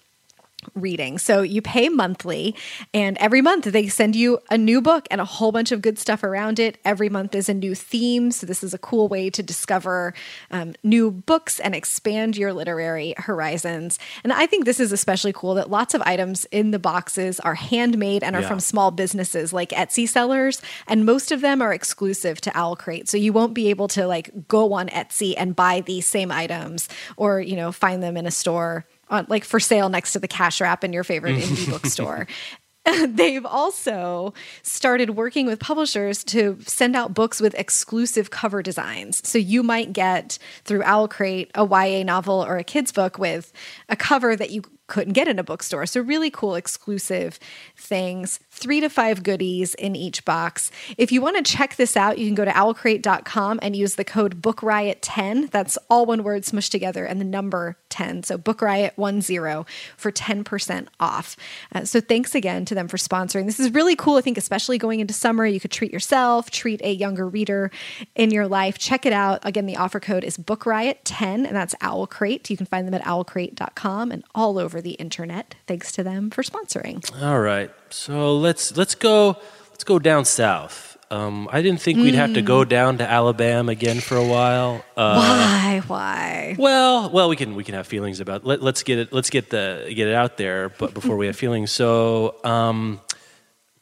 reading. 0.74 1.18
So 1.18 1.42
you 1.42 1.62
pay 1.62 1.88
monthly, 1.88 2.54
and 2.94 3.16
every 3.18 3.40
month 3.40 3.64
they 3.64 3.88
send 3.88 4.16
you 4.16 4.38
a 4.50 4.58
new 4.58 4.80
book 4.80 5.06
and 5.10 5.20
a 5.20 5.24
whole 5.24 5.52
bunch 5.52 5.72
of 5.72 5.82
good 5.82 5.98
stuff 5.98 6.22
around 6.22 6.58
it. 6.58 6.78
Every 6.84 7.08
month 7.08 7.34
is 7.34 7.48
a 7.48 7.54
new 7.54 7.74
theme. 7.74 8.30
So 8.30 8.46
this 8.46 8.62
is 8.62 8.74
a 8.74 8.78
cool 8.78 9.08
way 9.08 9.30
to 9.30 9.42
discover 9.42 10.14
um, 10.50 10.74
new 10.82 11.10
books 11.10 11.60
and 11.60 11.74
expand 11.74 12.36
your 12.36 12.52
literary 12.52 13.14
horizons. 13.16 13.98
And 14.24 14.32
I 14.32 14.46
think 14.46 14.64
this 14.64 14.80
is 14.80 14.92
especially 14.92 15.32
cool 15.32 15.54
that 15.54 15.70
lots 15.70 15.94
of 15.94 16.02
items 16.02 16.44
in 16.46 16.70
the 16.70 16.78
boxes 16.78 17.40
are 17.40 17.54
handmade 17.54 18.22
and 18.22 18.34
are 18.36 18.42
Yeah. 18.42 18.48
from 18.48 18.60
small 18.60 18.90
businesses 18.90 19.52
like 19.52 19.70
Etsy 19.70 20.08
sellers, 20.08 20.60
and 20.86 21.04
most 21.04 21.32
of 21.32 21.40
them 21.40 21.60
are 21.62 21.72
exclusive 21.72 22.40
to 22.42 22.56
Owl 22.56 22.76
Crate. 22.76 23.08
So 23.08 23.16
you 23.16 23.32
won't 23.32 23.54
be 23.54 23.68
able 23.70 23.88
to 23.88 24.06
like 24.06 24.48
go 24.48 24.72
on 24.72 24.88
Etsy 24.88 25.34
and 25.36 25.56
buy 25.56 25.80
these 25.80 26.06
same 26.06 26.30
items 26.30 26.88
or, 27.16 27.40
you 27.40 27.56
know, 27.56 27.72
find 27.72 28.02
them 28.02 28.16
in 28.16 28.26
a 28.26 28.30
store 28.30 28.84
on 29.10 29.26
like 29.28 29.44
for 29.44 29.60
sale 29.60 29.88
next 29.88 30.12
to 30.12 30.18
the 30.18 30.28
cash 30.28 30.60
wrap 30.60 30.84
in 30.84 30.92
your 30.92 31.04
favorite 31.04 31.36
mm. 31.36 31.42
indie 31.42 31.70
bookstore. 31.70 32.26
They've 33.06 33.44
also 33.44 34.34
started 34.62 35.10
working 35.10 35.46
with 35.46 35.60
publishers 35.60 36.24
to 36.24 36.58
send 36.66 36.96
out 36.96 37.14
books 37.14 37.40
with 37.40 37.54
exclusive 37.54 38.30
cover 38.30 38.62
designs. 38.62 39.26
So 39.28 39.38
you 39.38 39.62
might 39.62 39.92
get 39.92 40.38
through 40.64 40.82
Owl 40.84 41.08
Crate 41.08 41.50
a 41.54 41.66
YA 41.66 42.02
novel 42.02 42.44
or 42.44 42.56
a 42.56 42.64
kid's 42.64 42.92
book 42.92 43.18
with 43.18 43.52
a 43.88 43.96
cover 43.96 44.36
that 44.36 44.50
you 44.50 44.62
couldn't 44.86 45.12
get 45.12 45.28
in 45.28 45.38
a 45.38 45.44
bookstore. 45.44 45.84
So 45.84 46.00
really 46.00 46.30
cool 46.30 46.54
exclusive 46.54 47.38
things, 47.76 48.40
three 48.50 48.80
to 48.80 48.88
five 48.88 49.22
goodies 49.22 49.74
in 49.74 49.94
each 49.94 50.24
box. 50.24 50.70
If 50.96 51.12
you 51.12 51.20
want 51.20 51.36
to 51.36 51.52
check 51.52 51.76
this 51.76 51.94
out, 51.94 52.16
you 52.16 52.26
can 52.26 52.34
go 52.34 52.46
to 52.46 52.50
owlcrate.com 52.50 53.60
and 53.60 53.76
use 53.76 53.96
the 53.96 54.04
code 54.04 54.40
BookRiot10. 54.40 55.50
That's 55.50 55.76
all 55.90 56.06
one 56.06 56.22
word 56.24 56.44
smushed 56.44 56.70
together 56.70 57.04
and 57.04 57.20
the 57.20 57.26
number 57.26 57.76
10. 57.90 58.22
So 58.22 58.38
BookRiot10 58.38 59.66
for 59.96 60.12
10% 60.12 60.88
off. 61.00 61.36
Uh, 61.74 61.84
so 61.84 62.00
thanks 62.00 62.34
again 62.34 62.64
to 62.66 62.74
them 62.74 62.88
for 62.88 62.96
sponsoring. 62.96 63.46
This 63.46 63.60
is 63.60 63.72
really 63.72 63.96
cool. 63.96 64.16
I 64.16 64.20
think 64.20 64.38
especially 64.38 64.78
going 64.78 65.00
into 65.00 65.14
summer, 65.14 65.46
you 65.46 65.60
could 65.60 65.70
treat 65.70 65.92
yourself, 65.92 66.50
treat 66.50 66.80
a 66.82 66.92
younger 66.92 67.28
reader 67.28 67.70
in 68.14 68.30
your 68.30 68.46
life. 68.48 68.78
Check 68.78 69.06
it 69.06 69.12
out. 69.12 69.40
Again, 69.42 69.66
the 69.66 69.76
offer 69.76 70.00
code 70.00 70.24
is 70.24 70.36
Book 70.36 70.66
Riot 70.66 71.04
10, 71.04 71.46
and 71.46 71.56
that's 71.56 71.74
Owl 71.80 72.06
Crate. 72.06 72.48
You 72.50 72.56
can 72.56 72.66
find 72.66 72.86
them 72.86 72.94
at 72.94 73.02
owlcrate.com 73.02 74.12
and 74.12 74.24
all 74.34 74.58
over 74.58 74.80
the 74.80 74.92
internet. 74.92 75.54
Thanks 75.66 75.92
to 75.92 76.02
them 76.02 76.30
for 76.30 76.42
sponsoring. 76.42 77.04
All 77.22 77.40
right. 77.40 77.70
So 77.90 78.36
let's 78.36 78.76
let's 78.76 78.94
go 78.94 79.36
let's 79.70 79.84
go 79.84 79.98
down 79.98 80.24
south. 80.24 80.87
Um, 81.10 81.48
I 81.50 81.62
didn't 81.62 81.80
think 81.80 81.98
we'd 81.98 82.14
have 82.14 82.34
to 82.34 82.42
Mm. 82.42 82.44
go 82.44 82.64
down 82.64 82.98
to 82.98 83.08
Alabama 83.10 83.72
again 83.72 83.98
for 84.00 84.16
a 84.16 84.24
while. 84.26 84.84
Uh, 84.96 85.16
why? 85.16 85.82
Why? 85.86 86.56
Well, 86.58 87.08
well, 87.10 87.28
we 87.30 87.36
can 87.36 87.54
we 87.54 87.64
can 87.64 87.74
have 87.74 87.86
feelings 87.86 88.20
about. 88.20 88.44
Let, 88.44 88.62
let's 88.62 88.82
get 88.82 88.98
it. 88.98 89.12
Let's 89.12 89.30
get 89.30 89.48
the 89.50 89.86
get 89.88 90.06
it 90.08 90.14
out 90.14 90.36
there. 90.36 90.68
But 90.68 90.92
before 90.92 91.16
we 91.16 91.26
have 91.26 91.36
feelings, 91.44 91.70
so 91.72 92.36
um, 92.44 93.00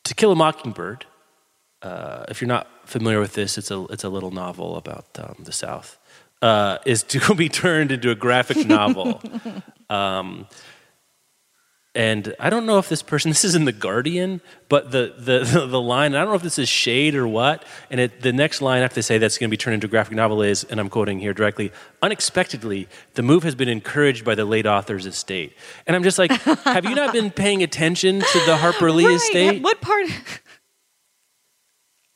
To 0.05 0.15
Kill 0.15 0.31
a 0.33 0.37
Mockingbird. 0.37 1.05
Uh, 1.83 2.25
if 2.29 2.41
you're 2.41 2.49
not 2.49 2.67
familiar 2.85 3.21
with 3.21 3.35
this, 3.35 3.59
it's 3.59 3.71
a 3.71 3.85
it's 3.91 4.05
a 4.05 4.09
little 4.09 4.31
novel 4.31 4.77
about 4.77 5.07
um, 5.19 5.35
the 5.41 5.53
South. 5.53 5.99
Uh, 6.43 6.79
is 6.87 7.03
to 7.15 7.35
be 7.35 7.49
turned 7.49 7.91
into 7.91 8.11
a 8.11 8.15
graphic 8.15 8.67
novel. 8.67 9.21
um, 9.91 10.47
and 11.97 12.35
I 12.39 12.51
don't 12.51 12.67
know 12.67 12.79
if 12.79 12.91
this 12.91 13.03
person, 13.03 13.31
this 13.33 13.43
is 13.43 13.55
in 13.55 13.65
The 13.65 13.73
Guardian, 13.73 14.43
but 14.69 14.93
the, 14.93 15.15
the, 15.19 15.67
the, 15.67 15.81
line, 15.81 16.15
I 16.15 16.19
don't 16.19 16.29
know 16.29 16.35
if 16.35 16.43
this 16.43 16.59
is 16.59 16.69
shade 16.69 17.15
or 17.15 17.27
what, 17.27 17.65
and 17.91 17.99
it, 17.99 18.21
the 18.21 18.33
next 18.33 18.61
line 18.61 18.83
after 18.83 18.97
they 18.97 19.03
say 19.03 19.19
that's 19.19 19.39
going 19.39 19.49
to 19.49 19.51
be 19.51 19.57
turned 19.57 19.75
into 19.75 19.87
a 19.87 19.91
graphic 19.91 20.15
novel 20.15 20.43
is, 20.43 20.63
and 20.65 20.79
I'm 20.79 20.91
quoting 20.91 21.19
here 21.19 21.33
directly, 21.33 21.73
unexpectedly, 22.03 22.87
the 23.15 23.23
move 23.23 23.43
has 23.45 23.55
been 23.55 23.71
encouraged 23.71 24.25
by 24.25 24.35
the 24.35 24.45
late 24.45 24.67
author's 24.67 25.07
estate. 25.07 25.55
And 25.87 25.97
I'm 25.97 26.03
just 26.03 26.19
like, 26.19 26.31
have 26.65 26.85
you 26.85 26.95
not 26.95 27.15
been 27.15 27.31
paying 27.31 27.63
attention 27.63 28.21
to 28.21 28.41
the 28.45 28.59
Harper 28.59 28.93
Lee 28.93 29.07
Right. 29.07 29.15
estate? 29.15 29.63
What 29.63 29.81
part? 29.81 30.07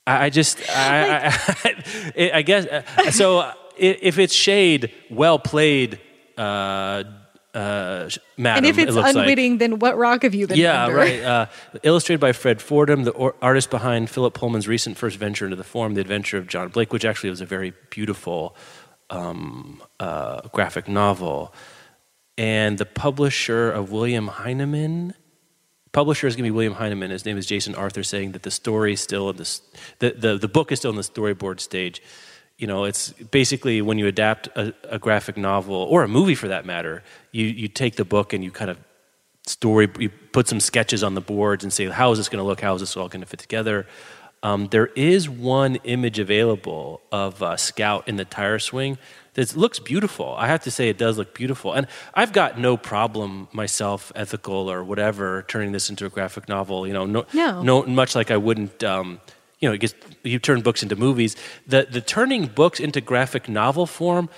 I, 0.06 0.26
I 0.26 0.30
just, 0.30 0.60
I, 0.68 1.26
I, 1.26 1.84
I, 2.16 2.30
I 2.34 2.42
guess, 2.42 2.66
uh, 2.66 3.10
so 3.10 3.50
if 3.78 4.18
it's 4.18 4.34
shade, 4.34 4.92
well 5.08 5.38
played, 5.38 6.00
uh, 6.36 7.04
uh, 7.54 8.08
madam, 8.36 8.58
And 8.58 8.66
if 8.66 8.78
it 8.78 8.88
it's 8.88 8.96
like. 8.96 9.14
unwitting, 9.16 9.58
then 9.58 9.78
what 9.78 9.96
rock 9.96 10.22
have 10.22 10.34
you 10.34 10.46
been 10.46 10.58
Yeah, 10.58 10.84
under? 10.84 10.96
right. 10.96 11.20
Uh, 11.22 11.46
illustrated 11.82 12.20
by 12.20 12.32
Fred 12.32 12.62
Fordham, 12.62 13.04
the 13.04 13.10
or- 13.10 13.34
artist 13.42 13.70
behind 13.70 14.08
Philip 14.10 14.34
Pullman's 14.34 14.68
recent 14.68 14.96
first 14.96 15.16
venture 15.16 15.44
into 15.46 15.56
the 15.56 15.64
form, 15.64 15.94
The 15.94 16.00
Adventure 16.00 16.38
of 16.38 16.46
John 16.46 16.68
Blake, 16.68 16.92
which 16.92 17.04
actually 17.04 17.30
was 17.30 17.40
a 17.40 17.46
very 17.46 17.72
beautiful 17.90 18.56
um, 19.10 19.82
uh, 19.98 20.42
graphic 20.52 20.86
novel. 20.88 21.52
And 22.38 22.78
the 22.78 22.86
publisher 22.86 23.70
of 23.70 23.90
William 23.92 24.28
Heinemann, 24.28 25.14
publisher 25.92 26.26
is 26.26 26.36
going 26.36 26.44
to 26.44 26.50
be 26.52 26.54
William 26.54 26.74
Heinemann. 26.74 27.10
His 27.10 27.24
name 27.26 27.36
is 27.36 27.46
Jason 27.46 27.74
Arthur, 27.74 28.02
saying 28.02 28.32
that 28.32 28.44
the 28.44 28.50
story 28.50 28.92
is 28.92 29.00
still 29.00 29.28
in 29.30 29.36
this, 29.36 29.60
the, 29.98 30.12
the, 30.12 30.38
the 30.38 30.48
book 30.48 30.70
is 30.72 30.78
still 30.78 30.90
in 30.90 30.96
the 30.96 31.02
storyboard 31.02 31.60
stage. 31.60 32.00
You 32.60 32.66
know, 32.66 32.84
it's 32.84 33.10
basically 33.12 33.80
when 33.80 33.98
you 33.98 34.06
adapt 34.06 34.46
a, 34.48 34.74
a 34.96 34.98
graphic 34.98 35.36
novel 35.36 35.74
or 35.74 36.02
a 36.04 36.08
movie 36.08 36.34
for 36.34 36.48
that 36.48 36.64
matter, 36.66 37.02
you, 37.32 37.46
you 37.46 37.68
take 37.68 37.96
the 37.96 38.04
book 38.04 38.32
and 38.34 38.44
you 38.44 38.50
kind 38.50 38.70
of 38.70 38.78
story 39.46 39.88
you 39.98 40.10
put 40.32 40.46
some 40.46 40.60
sketches 40.60 41.02
on 41.02 41.14
the 41.14 41.20
boards 41.20 41.64
and 41.64 41.72
say 41.72 41.86
how 41.86 42.12
is 42.12 42.18
this 42.18 42.28
going 42.28 42.42
to 42.44 42.46
look 42.46 42.60
how 42.60 42.74
is 42.74 42.80
this 42.82 42.96
all 42.96 43.08
going 43.08 43.22
to 43.22 43.26
fit 43.26 43.40
together 43.40 43.86
um, 44.42 44.68
there 44.68 44.86
is 44.88 45.28
one 45.28 45.76
image 45.76 46.18
available 46.18 47.00
of 47.10 47.42
uh, 47.42 47.56
scout 47.56 48.06
in 48.06 48.16
the 48.16 48.24
tire 48.24 48.58
swing 48.58 48.96
that 49.34 49.54
looks 49.56 49.78
beautiful. 49.78 50.34
I 50.36 50.46
have 50.48 50.62
to 50.64 50.70
say, 50.70 50.88
it 50.88 50.98
does 50.98 51.18
look 51.18 51.34
beautiful. 51.34 51.72
And 51.74 51.86
I've 52.14 52.32
got 52.32 52.58
no 52.58 52.76
problem 52.76 53.48
myself, 53.52 54.10
ethical 54.14 54.70
or 54.70 54.82
whatever, 54.82 55.44
turning 55.46 55.72
this 55.72 55.90
into 55.90 56.06
a 56.06 56.08
graphic 56.08 56.48
novel. 56.48 56.86
You 56.86 56.94
know, 56.94 57.06
no, 57.06 57.26
No. 57.34 57.62
no 57.62 57.82
much 57.84 58.14
like 58.14 58.30
I 58.30 58.38
wouldn't. 58.38 58.82
Um, 58.82 59.20
you 59.60 59.68
know, 59.68 59.74
it 59.74 59.78
gets, 59.78 59.94
you 60.22 60.38
turn 60.38 60.60
books 60.60 60.82
into 60.82 60.96
movies. 60.96 61.36
The 61.66 61.86
the 61.90 62.00
turning 62.00 62.46
books 62.46 62.80
into 62.80 63.00
graphic 63.00 63.48
novel 63.48 63.86
form. 63.86 64.28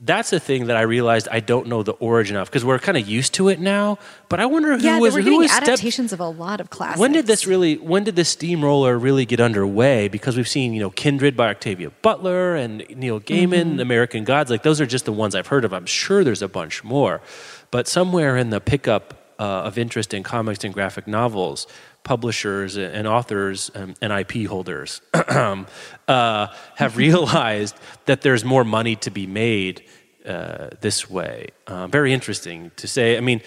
That's 0.00 0.32
a 0.32 0.38
thing 0.38 0.66
that 0.68 0.76
I 0.76 0.82
realized 0.82 1.26
I 1.28 1.40
don't 1.40 1.66
know 1.66 1.82
the 1.82 1.92
origin 1.94 2.36
of 2.36 2.46
because 2.48 2.64
we're 2.64 2.78
kind 2.78 2.96
of 2.96 3.08
used 3.08 3.34
to 3.34 3.48
it 3.48 3.58
now. 3.58 3.98
But 4.28 4.38
I 4.38 4.46
wonder 4.46 4.76
who 4.78 4.84
yeah, 4.84 5.00
was 5.00 5.14
we're 5.14 5.22
who 5.22 5.38
was 5.38 5.50
adaptations 5.50 6.12
of 6.12 6.20
a 6.20 6.28
lot 6.28 6.60
of 6.60 6.70
classics. 6.70 7.00
when 7.00 7.10
did 7.10 7.26
this 7.26 7.48
really? 7.48 7.78
When 7.78 8.04
did 8.04 8.14
this 8.14 8.28
steamroller 8.28 8.96
really 8.96 9.26
get 9.26 9.40
underway? 9.40 10.06
Because 10.06 10.36
we've 10.36 10.46
seen, 10.46 10.72
you 10.72 10.78
know, 10.78 10.90
Kindred 10.90 11.36
by 11.36 11.48
Octavia 11.48 11.90
Butler 12.00 12.54
and 12.54 12.84
Neil 12.94 13.18
Gaiman, 13.18 13.80
American 13.80 14.22
Gods. 14.22 14.50
Like 14.50 14.62
those 14.62 14.80
are 14.80 14.86
just 14.86 15.04
the 15.04 15.12
ones 15.12 15.34
I've 15.34 15.48
heard 15.48 15.64
of. 15.64 15.72
I'm 15.72 15.86
sure 15.86 16.22
there's 16.22 16.42
a 16.42 16.48
bunch 16.48 16.84
more, 16.84 17.20
but 17.72 17.88
somewhere 17.88 18.36
in 18.36 18.50
the 18.50 18.60
pickup 18.60 19.18
uh, 19.38 19.42
of 19.42 19.78
interest 19.78 20.14
in 20.14 20.22
comics 20.22 20.64
and 20.64 20.74
graphic 20.74 21.06
novels, 21.06 21.66
publishers 22.08 22.78
and 22.78 23.06
authors 23.06 23.70
um, 23.74 23.94
and 24.00 24.10
IP 24.12 24.48
holders 24.48 25.02
uh, 25.12 26.46
have 26.76 26.96
realized 27.06 27.76
that 28.06 28.22
there's 28.22 28.44
more 28.44 28.64
money 28.64 28.96
to 28.96 29.10
be 29.10 29.26
made 29.26 29.82
uh, 30.24 30.68
this 30.80 31.10
way. 31.10 31.48
Uh, 31.66 31.86
very 31.86 32.12
interesting 32.12 32.70
to 32.76 32.86
say. 32.88 33.16
I 33.16 33.20
mean 33.20 33.42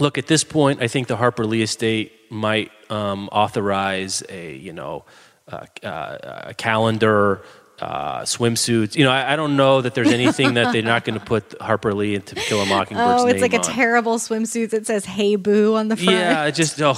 look 0.00 0.18
at 0.18 0.26
this 0.26 0.42
point 0.42 0.82
i 0.82 0.88
think 0.88 1.06
the 1.06 1.16
harper 1.16 1.46
lee 1.46 1.62
estate 1.62 2.10
might 2.28 2.72
um, 2.90 3.28
authorize 3.30 4.24
a 4.28 4.56
you 4.56 4.72
know 4.72 5.04
uh, 5.52 5.64
uh, 5.84 6.48
a 6.50 6.54
calendar 6.54 7.42
uh, 7.80 8.20
swimsuits 8.22 8.94
you 8.96 9.04
know 9.04 9.10
I, 9.10 9.32
I 9.32 9.36
don't 9.36 9.56
know 9.56 9.80
that 9.80 9.94
there's 9.94 10.12
anything 10.12 10.54
that 10.54 10.72
they're 10.72 10.82
not 10.82 11.04
going 11.04 11.18
to 11.18 11.24
put 11.24 11.60
harper 11.60 11.92
lee 11.92 12.14
into 12.14 12.34
kill 12.36 12.60
a 12.62 12.66
mockingbird's 12.66 13.22
Oh, 13.22 13.26
it's 13.26 13.42
like 13.42 13.52
a 13.54 13.58
on. 13.58 13.62
terrible 13.64 14.18
swimsuit 14.18 14.70
that 14.70 14.86
says 14.86 15.04
"Hey 15.04 15.36
Boo" 15.36 15.74
on 15.74 15.88
the 15.88 15.96
front. 15.96 16.10
yeah 16.10 16.50
just 16.50 16.80
oh 16.80 16.94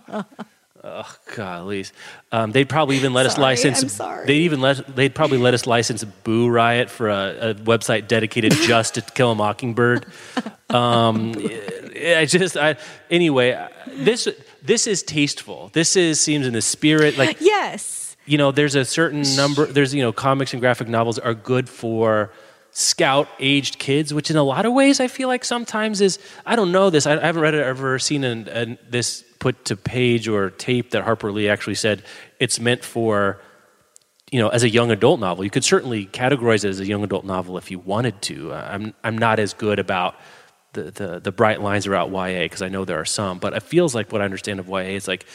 God. 0.00 0.26
Oh, 0.84 1.14
golly. 1.36 1.84
Um, 2.32 2.50
they'd 2.50 2.68
probably 2.68 2.96
even 2.96 3.12
let 3.12 3.24
us 3.24 3.38
license. 3.38 3.82
I'm 3.84 3.88
sorry. 3.88 4.26
They'd 4.26 4.40
even 4.40 4.60
let. 4.60 4.96
They'd 4.96 5.14
probably 5.14 5.38
let 5.38 5.54
us 5.54 5.64
license 5.64 6.02
Boo 6.02 6.48
Riot 6.48 6.90
for 6.90 7.08
a, 7.08 7.50
a 7.50 7.54
website 7.54 8.08
dedicated 8.08 8.50
just 8.66 8.94
to 8.96 9.00
Kill 9.02 9.30
a 9.30 9.34
Mockingbird. 9.36 10.06
Um, 10.70 11.34
I 12.04 12.26
just. 12.28 12.56
I, 12.56 12.76
anyway, 13.12 13.64
this 13.96 14.26
this 14.60 14.88
is 14.88 15.04
tasteful. 15.04 15.70
This 15.72 15.94
is 15.94 16.20
seems 16.20 16.48
in 16.48 16.52
the 16.54 16.60
spirit. 16.62 17.16
Like 17.16 17.36
Yes. 17.40 18.01
You 18.24 18.38
know, 18.38 18.52
there's 18.52 18.74
a 18.74 18.84
certain 18.84 19.22
number. 19.36 19.66
There's 19.66 19.94
you 19.94 20.02
know, 20.02 20.12
comics 20.12 20.52
and 20.52 20.60
graphic 20.60 20.88
novels 20.88 21.18
are 21.18 21.34
good 21.34 21.68
for 21.68 22.30
scout 22.70 23.28
aged 23.38 23.78
kids, 23.78 24.14
which 24.14 24.30
in 24.30 24.36
a 24.36 24.42
lot 24.42 24.64
of 24.64 24.72
ways 24.72 25.00
I 25.00 25.08
feel 25.08 25.28
like 25.28 25.44
sometimes 25.44 26.00
is. 26.00 26.18
I 26.46 26.56
don't 26.56 26.72
know 26.72 26.90
this. 26.90 27.06
I, 27.06 27.16
I 27.16 27.26
haven't 27.26 27.42
read 27.42 27.54
it 27.54 27.64
ever 27.64 27.98
seen 27.98 28.24
an, 28.24 28.48
an, 28.48 28.78
this 28.88 29.24
put 29.38 29.64
to 29.66 29.76
page 29.76 30.28
or 30.28 30.50
tape 30.50 30.90
that 30.90 31.02
Harper 31.02 31.32
Lee 31.32 31.48
actually 31.48 31.74
said 31.74 32.02
it's 32.38 32.60
meant 32.60 32.84
for. 32.84 33.40
You 34.30 34.38
know, 34.38 34.48
as 34.48 34.62
a 34.62 34.68
young 34.70 34.90
adult 34.90 35.20
novel, 35.20 35.44
you 35.44 35.50
could 35.50 35.62
certainly 35.62 36.06
categorize 36.06 36.64
it 36.64 36.68
as 36.68 36.80
a 36.80 36.86
young 36.86 37.04
adult 37.04 37.26
novel 37.26 37.58
if 37.58 37.70
you 37.70 37.78
wanted 37.78 38.22
to. 38.22 38.52
Uh, 38.52 38.68
I'm 38.70 38.94
I'm 39.04 39.18
not 39.18 39.38
as 39.38 39.52
good 39.52 39.78
about 39.78 40.14
the 40.72 40.84
the, 40.84 41.20
the 41.20 41.32
bright 41.32 41.60
lines 41.60 41.86
about 41.86 42.10
YA 42.10 42.44
because 42.44 42.62
I 42.62 42.68
know 42.68 42.86
there 42.86 42.98
are 42.98 43.04
some, 43.04 43.38
but 43.38 43.52
it 43.52 43.62
feels 43.62 43.94
like 43.94 44.10
what 44.10 44.22
I 44.22 44.24
understand 44.24 44.58
of 44.58 44.68
YA 44.68 44.96
is 44.96 45.06
like 45.06 45.26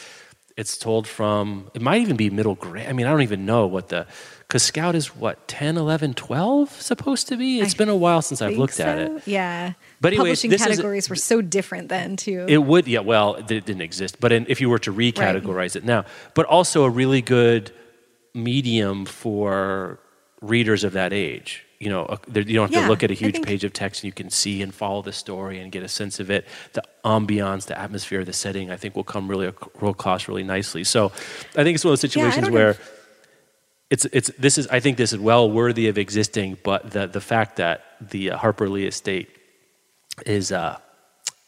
it's 0.58 0.76
told 0.76 1.06
from 1.06 1.70
it 1.72 1.80
might 1.80 2.00
even 2.02 2.16
be 2.16 2.28
middle 2.28 2.56
grade 2.56 2.86
i 2.88 2.92
mean 2.92 3.06
i 3.06 3.10
don't 3.10 3.22
even 3.22 3.46
know 3.46 3.66
what 3.66 3.88
the 3.88 4.06
because 4.40 4.62
scout 4.62 4.94
is 4.94 5.14
what 5.14 5.46
10 5.46 5.76
11 5.76 6.14
12 6.14 6.70
supposed 6.80 7.28
to 7.28 7.36
be? 7.36 7.60
It's 7.60 7.74
I 7.74 7.76
been 7.76 7.90
a 7.90 7.96
while 7.96 8.22
since 8.22 8.40
i've 8.40 8.56
looked 8.56 8.80
at 8.80 8.98
it. 8.98 9.28
Yeah. 9.28 9.74
But 10.00 10.14
anyways, 10.14 10.22
publishing 10.40 10.50
this 10.50 10.62
is- 10.62 10.66
categories 10.68 11.10
were 11.10 11.16
so 11.16 11.42
different 11.42 11.90
then 11.90 12.16
too. 12.16 12.46
it 12.48 12.56
would 12.58 12.88
yeah 12.88 13.00
well 13.00 13.34
it 13.34 13.46
didn't 13.46 13.82
exist. 13.82 14.18
But 14.20 14.32
in, 14.32 14.46
if 14.48 14.60
you 14.62 14.70
were 14.70 14.78
to 14.80 14.92
recategorize 14.92 15.76
it 15.76 15.84
now. 15.84 16.06
But 16.34 16.46
also 16.46 16.84
a 16.84 16.90
really 16.90 17.20
good 17.20 17.72
medium 18.34 19.04
for 19.04 20.00
readers 20.40 20.82
of 20.82 20.92
that 20.94 21.12
age 21.12 21.66
you 21.80 21.88
know 21.88 22.04
a- 22.06 22.18
there- 22.26 22.42
you 22.42 22.54
don't 22.54 22.68
have 22.68 22.82
Yeah, 22.82 22.82
to 22.82 22.88
look 22.88 23.02
at 23.04 23.10
a 23.10 23.14
huge 23.14 23.34
think- 23.34 23.46
page 23.46 23.62
of 23.64 23.72
text 23.72 24.02
and 24.02 24.08
you 24.08 24.12
can 24.12 24.30
see 24.30 24.62
and 24.62 24.74
follow 24.74 25.00
the 25.02 25.12
story 25.12 25.58
and 25.60 25.70
get 25.70 25.82
a 25.82 25.88
sense 25.88 26.18
of 26.20 26.30
it. 26.30 26.44
The 26.72 26.82
ambiance 27.04 27.66
the 27.66 27.78
atmosphere 27.78 28.24
the 28.24 28.32
setting 28.32 28.70
i 28.70 28.76
think 28.76 28.94
will 28.96 29.04
come 29.14 29.28
really 29.28 29.46
real 29.80 29.90
across 29.92 30.28
really 30.28 30.42
nicely. 30.44 30.84
So 30.84 31.06
i 31.56 31.62
think 31.64 31.74
it's 31.76 31.84
one 31.84 31.92
of 31.92 32.00
those 32.00 32.10
situations 32.10 32.44
don't 32.46 32.52
where 32.54 32.76
it's 33.90 34.04
it's 34.12 34.30
this 34.38 34.58
is 34.58 34.66
I 34.68 34.80
think 34.80 34.98
this 34.98 35.12
is 35.14 35.18
well 35.18 35.50
worthy 35.50 35.88
of 35.88 35.96
existing, 35.96 36.58
but 36.62 36.90
the 36.90 37.06
the 37.06 37.22
fact 37.22 37.56
that 37.56 37.76
the 38.00 38.32
uh, 38.32 38.36
Harper 38.36 38.68
Lee 38.68 38.86
estate 38.86 39.28
is 40.26 40.52
uh, 40.52 40.76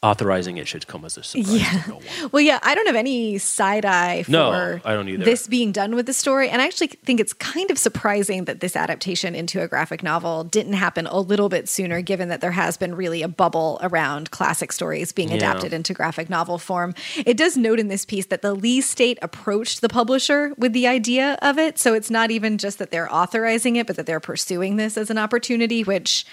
authorizing 0.03 0.57
it 0.57 0.67
should 0.67 0.87
come 0.87 1.05
as 1.05 1.15
a 1.17 1.23
surprise. 1.23 1.61
Yeah. 1.61 1.83
No 1.87 1.95
one. 1.95 2.03
Well, 2.31 2.41
yeah, 2.41 2.59
I 2.63 2.73
don't 2.75 2.87
have 2.87 2.95
any 2.95 3.37
side 3.37 3.85
eye 3.85 4.23
for 4.23 4.31
No, 4.31 4.79
I 4.83 4.93
don't 4.93 5.07
either. 5.09 5.23
this 5.25 5.47
being 5.47 5.71
done 5.71 5.95
with 5.95 6.05
the 6.07 6.13
story. 6.13 6.49
And 6.49 6.61
I 6.61 6.65
actually 6.65 6.87
think 6.87 7.19
it's 7.19 7.33
kind 7.33 7.69
of 7.69 7.77
surprising 7.77 8.45
that 8.45 8.61
this 8.61 8.75
adaptation 8.75 9.35
into 9.35 9.61
a 9.61 9.67
graphic 9.67 10.01
novel 10.01 10.43
didn't 10.43 10.73
happen 10.73 11.05
a 11.07 11.19
little 11.19 11.49
bit 11.49 11.67
sooner, 11.69 12.01
given 12.01 12.29
that 12.29 12.41
there 12.41 12.51
has 12.51 12.77
been 12.77 12.95
really 12.95 13.21
a 13.21 13.27
bubble 13.27 13.79
around 13.83 14.31
classic 14.31 14.71
stories 14.71 15.11
being 15.11 15.29
Yeah. 15.29 15.35
adapted 15.37 15.73
into 15.73 15.93
graphic 15.93 16.29
novel 16.29 16.57
form. 16.57 16.95
It 17.17 17.37
does 17.37 17.55
note 17.57 17.79
in 17.79 17.87
this 17.87 18.05
piece 18.05 18.25
that 18.27 18.41
the 18.41 18.53
Lee 18.53 18.81
State 18.81 19.19
approached 19.21 19.81
the 19.81 19.89
publisher 19.89 20.53
with 20.57 20.73
the 20.73 20.87
idea 20.87 21.37
of 21.41 21.57
it. 21.59 21.77
So 21.77 21.93
it's 21.93 22.09
not 22.09 22.31
even 22.31 22.57
just 22.57 22.79
that 22.79 22.89
they're 22.91 23.11
authorizing 23.13 23.75
it, 23.75 23.85
but 23.87 23.97
that 23.97 24.05
they're 24.07 24.19
pursuing 24.19 24.77
this 24.77 24.97
as 24.97 25.09
an 25.11 25.17
opportunity, 25.19 25.83
which. 25.83 26.25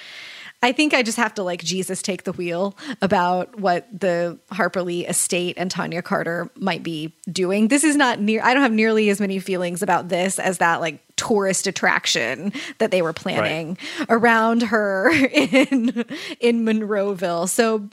I 0.60 0.72
think 0.72 0.92
I 0.92 1.02
just 1.02 1.18
have 1.18 1.34
to 1.34 1.44
like 1.44 1.62
Jesus 1.62 2.02
take 2.02 2.24
the 2.24 2.32
wheel 2.32 2.76
about 3.00 3.60
what 3.60 3.86
the 3.92 4.38
Harper 4.50 4.82
Lee 4.82 5.06
estate 5.06 5.54
and 5.56 5.70
Tonja 5.72 6.02
Carter 6.02 6.50
might 6.56 6.82
be 6.82 7.14
doing. 7.30 7.68
This 7.68 7.84
is 7.84 7.94
not 7.94 8.20
near, 8.20 8.42
I 8.42 8.54
don't 8.54 8.62
have 8.64 8.72
nearly 8.72 9.08
as 9.08 9.20
many 9.20 9.38
feelings 9.38 9.82
about 9.82 10.08
this 10.08 10.40
as 10.40 10.58
that 10.58 10.80
like 10.80 11.00
tourist 11.14 11.66
attraction 11.68 12.52
that 12.78 12.90
they 12.90 13.02
were 13.02 13.12
planning 13.12 13.78
around 14.08 14.62
her 14.62 15.10
in 15.32 16.04
in 16.40 16.64
Monroeville. 16.64 17.48
So 17.48 17.88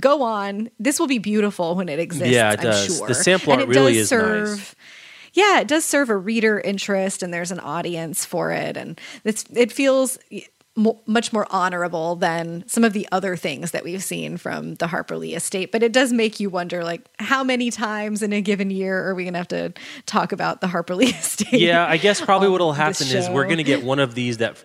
go 0.00 0.22
on. 0.22 0.70
This 0.78 0.98
will 0.98 1.06
be 1.06 1.18
beautiful 1.18 1.76
when 1.76 1.88
it 1.88 1.98
exists. 1.98 2.32
Yeah, 2.32 2.52
it 2.52 2.60
I'm 2.60 2.64
does. 2.64 2.96
sure. 2.96 3.08
The 3.08 3.14
sample 3.14 3.52
art 3.52 3.68
really 3.68 3.94
does 3.94 4.02
is 4.02 4.08
serve, 4.08 4.48
nice. 4.48 4.74
Yeah, 5.34 5.60
it 5.60 5.68
does 5.68 5.84
serve 5.84 6.08
a 6.08 6.16
reader 6.16 6.58
interest, 6.58 7.22
and 7.22 7.32
there's 7.32 7.52
an 7.52 7.60
audience 7.60 8.24
for 8.24 8.50
it, 8.50 8.76
and 8.76 9.00
it's 9.24 9.44
it 9.52 9.70
feels 9.70 10.18
mo- 10.78 10.98
much 11.04 11.32
more 11.32 11.46
honorable 11.50 12.16
than 12.16 12.64
some 12.66 12.84
of 12.84 12.92
the 12.94 13.06
other 13.12 13.36
things 13.36 13.72
that 13.72 13.84
we've 13.84 14.02
seen 14.02 14.36
from 14.38 14.76
the 14.76 14.86
Harper 14.86 15.16
Lee 15.18 15.34
estate. 15.34 15.72
But 15.72 15.82
it 15.82 15.92
does 15.92 16.12
make 16.12 16.40
you 16.40 16.48
wonder, 16.48 16.82
like, 16.84 17.02
how 17.18 17.44
many 17.44 17.70
times 17.70 18.22
in 18.22 18.32
a 18.32 18.40
given 18.40 18.70
year 18.70 19.06
are 19.08 19.14
we 19.14 19.24
going 19.24 19.34
to 19.34 19.38
have 19.38 19.48
to 19.48 19.72
talk 20.06 20.32
about 20.32 20.60
the 20.62 20.68
Harper 20.68 20.94
Lee 20.94 21.06
estate? 21.10 21.52
Yeah, 21.60 21.84
I 21.86 21.98
guess 21.98 22.20
probably 22.20 22.46
on 22.46 22.52
what'll 22.52 22.72
happen 22.72 23.06
is 23.08 23.28
we're 23.28 23.44
going 23.44 23.58
to 23.58 23.64
get 23.64 23.82
one 23.82 23.98
of 23.98 24.14
these 24.14 24.38
that. 24.38 24.56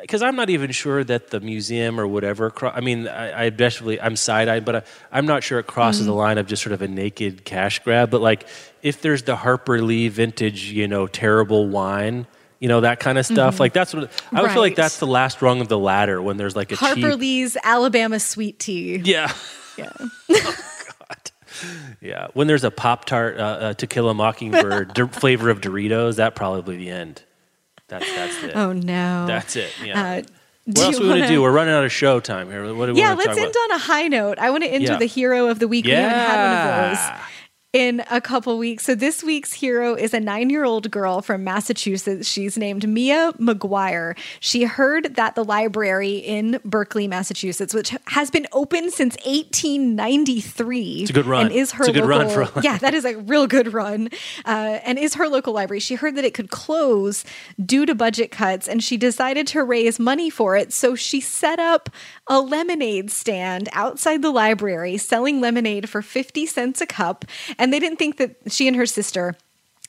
Because 0.00 0.22
I'm 0.22 0.34
not 0.34 0.48
even 0.48 0.70
sure 0.72 1.04
that 1.04 1.28
the 1.28 1.40
museum 1.40 2.00
or 2.00 2.06
whatever. 2.06 2.50
I 2.62 2.80
mean, 2.80 3.06
I, 3.06 3.44
I 3.44 3.50
definitely 3.50 4.00
I'm 4.00 4.16
side 4.16 4.48
eyed, 4.48 4.64
but 4.64 4.76
I, 4.76 4.82
I'm 5.12 5.26
not 5.26 5.44
sure 5.44 5.58
it 5.58 5.66
crosses 5.66 6.00
Mm-hmm. 6.00 6.08
the 6.08 6.14
line 6.14 6.38
of 6.38 6.46
just 6.46 6.62
sort 6.62 6.72
of 6.72 6.80
a 6.80 6.88
naked 6.88 7.44
cash 7.44 7.80
grab. 7.80 8.10
But 8.10 8.22
like, 8.22 8.46
if 8.80 9.02
there's 9.02 9.24
the 9.24 9.36
Harper 9.36 9.82
Lee 9.82 10.08
vintage, 10.08 10.72
you 10.72 10.88
know, 10.88 11.06
terrible 11.06 11.68
wine, 11.68 12.26
you 12.60 12.68
know, 12.68 12.82
that 12.82 13.00
kind 13.00 13.18
of 13.18 13.26
stuff. 13.26 13.58
Like 13.58 13.72
that's 13.72 13.92
what 13.92 14.10
I 14.32 14.42
would 14.42 14.50
feel 14.52 14.60
like 14.60 14.72
Mm-hmm. 14.74 14.80
That's 14.80 14.98
the 15.00 15.06
last 15.08 15.42
rung 15.42 15.60
of 15.60 15.66
the 15.68 15.78
ladder 15.78 16.22
when 16.22 16.36
there's 16.36 16.54
like 16.54 16.70
a 16.70 16.76
Harper 16.76 17.10
cheap. 17.12 17.18
Lee's 17.18 17.56
Alabama 17.64 18.20
sweet 18.20 18.58
tea. 18.60 18.96
Yeah. 18.98 19.32
Yeah. 19.76 19.92
Yeah, 22.00 22.28
when 22.32 22.46
there's 22.46 22.64
a 22.64 22.70
Pop 22.70 23.04
Tart 23.04 23.36
uh, 23.38 23.42
uh, 23.42 23.74
To 23.74 23.86
Kill 23.86 24.08
a 24.08 24.14
Mockingbird 24.14 24.94
d- 24.94 25.06
flavor 25.08 25.50
of 25.50 25.60
Doritos, 25.60 26.16
that 26.16 26.34
probably 26.34 26.76
the 26.78 26.88
end. 26.88 27.22
That's 27.88 28.10
that's 28.14 28.42
it. 28.44 28.52
Oh 28.56 28.72
no. 28.72 29.26
That's 29.26 29.56
it. 29.56 29.70
Yeah. 29.84 30.00
Uh, 30.00 30.22
what 30.64 30.74
do 30.76 30.82
else 30.82 30.96
are 30.96 31.00
we 31.00 31.08
gonna 31.08 31.20
wanna- 31.20 31.28
do? 31.28 31.42
We're 31.42 31.52
running 31.52 31.74
out 31.74 31.84
of 31.84 31.92
show 31.92 32.20
time 32.20 32.48
here. 32.50 32.72
What 32.72 32.86
do 32.86 32.94
we 32.94 33.00
yeah, 33.00 33.12
let's 33.12 33.28
end 33.36 33.38
about? 33.50 33.56
on 33.56 33.70
a 33.72 33.78
high 33.78 34.08
note. 34.08 34.38
I 34.38 34.50
want 34.50 34.62
to 34.64 34.70
enter 34.70 34.92
Yeah. 34.92 34.98
the 34.98 35.04
hero 35.06 35.48
of 35.48 35.58
the 35.58 35.68
week. 35.68 35.84
We 35.84 35.90
haven't 35.90 36.10
had 36.18 36.28
one 36.28 36.52
of 36.52 36.52
Yeah. 36.52 36.88
those 37.18 37.20
in 37.72 38.02
a 38.10 38.20
couple 38.20 38.58
weeks. 38.58 38.84
So 38.84 38.96
this 38.96 39.22
week's 39.22 39.52
hero 39.52 39.94
is 39.94 40.12
a 40.12 40.18
nine-year-old 40.18 40.90
girl 40.90 41.22
from 41.22 41.44
Massachusetts. 41.44 42.26
She's 42.26 42.58
named 42.58 42.88
Mia 42.88 43.32
McGuire. 43.38 44.18
She 44.40 44.64
heard 44.64 45.14
that 45.14 45.36
the 45.36 45.44
library 45.44 46.14
in 46.16 46.58
Berkley, 46.64 47.06
Massachusetts, 47.06 47.72
which 47.72 47.94
has 48.08 48.28
been 48.28 48.48
open 48.52 48.90
since 48.90 49.16
1893, 49.24 51.02
It's 51.02 51.10
a 51.10 51.12
good 51.12 51.26
run. 51.26 51.46
and 51.46 51.54
is 51.54 51.70
her 51.72 51.84
It's 51.84 51.90
a 51.90 51.92
good 51.92 52.06
run 52.08 52.26
local, 52.26 52.46
for 52.46 52.58
a- 52.58 52.62
yeah, 52.64 52.76
that 52.78 52.92
is 52.92 53.04
a 53.04 53.16
real 53.18 53.46
good 53.46 53.72
run, 53.72 54.08
uh, 54.44 54.78
and 54.84 54.98
is 54.98 55.14
her 55.14 55.28
local 55.28 55.52
library. 55.52 55.78
She 55.80 55.94
heard 55.94 56.16
that 56.16 56.24
it 56.24 56.34
could 56.34 56.50
close 56.50 57.24
due 57.64 57.86
to 57.86 57.94
budget 57.94 58.32
cuts, 58.32 58.66
and 58.68 58.82
she 58.82 58.96
decided 58.96 59.46
to 59.48 59.62
raise 59.62 60.00
money 60.00 60.28
for 60.28 60.56
it. 60.56 60.72
So 60.72 60.96
she 60.96 61.20
set 61.20 61.60
up 61.60 61.88
a 62.26 62.40
lemonade 62.40 63.12
stand 63.12 63.68
outside 63.72 64.22
the 64.22 64.30
library, 64.30 64.96
selling 64.96 65.40
lemonade 65.40 65.88
for 65.88 66.02
fifty 66.02 66.46
cents 66.46 66.80
a 66.80 66.86
cup. 66.86 67.24
And 67.60 67.74
they 67.74 67.78
didn't 67.78 67.98
think 67.98 68.16
that 68.16 68.36
she 68.50 68.66
and 68.66 68.76
her 68.76 68.86
sister 68.86 69.36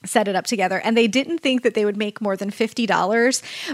set 0.06 0.28
it 0.28 0.36
up 0.36 0.46
together. 0.46 0.82
And 0.84 0.98
they 0.98 1.08
didn't 1.08 1.40
think 1.40 1.64
that 1.64 1.74
they 1.74 1.86
would 1.86 1.98
make 1.98 2.22
more 2.22 2.36
than 2.36 2.52
$50 2.52 2.88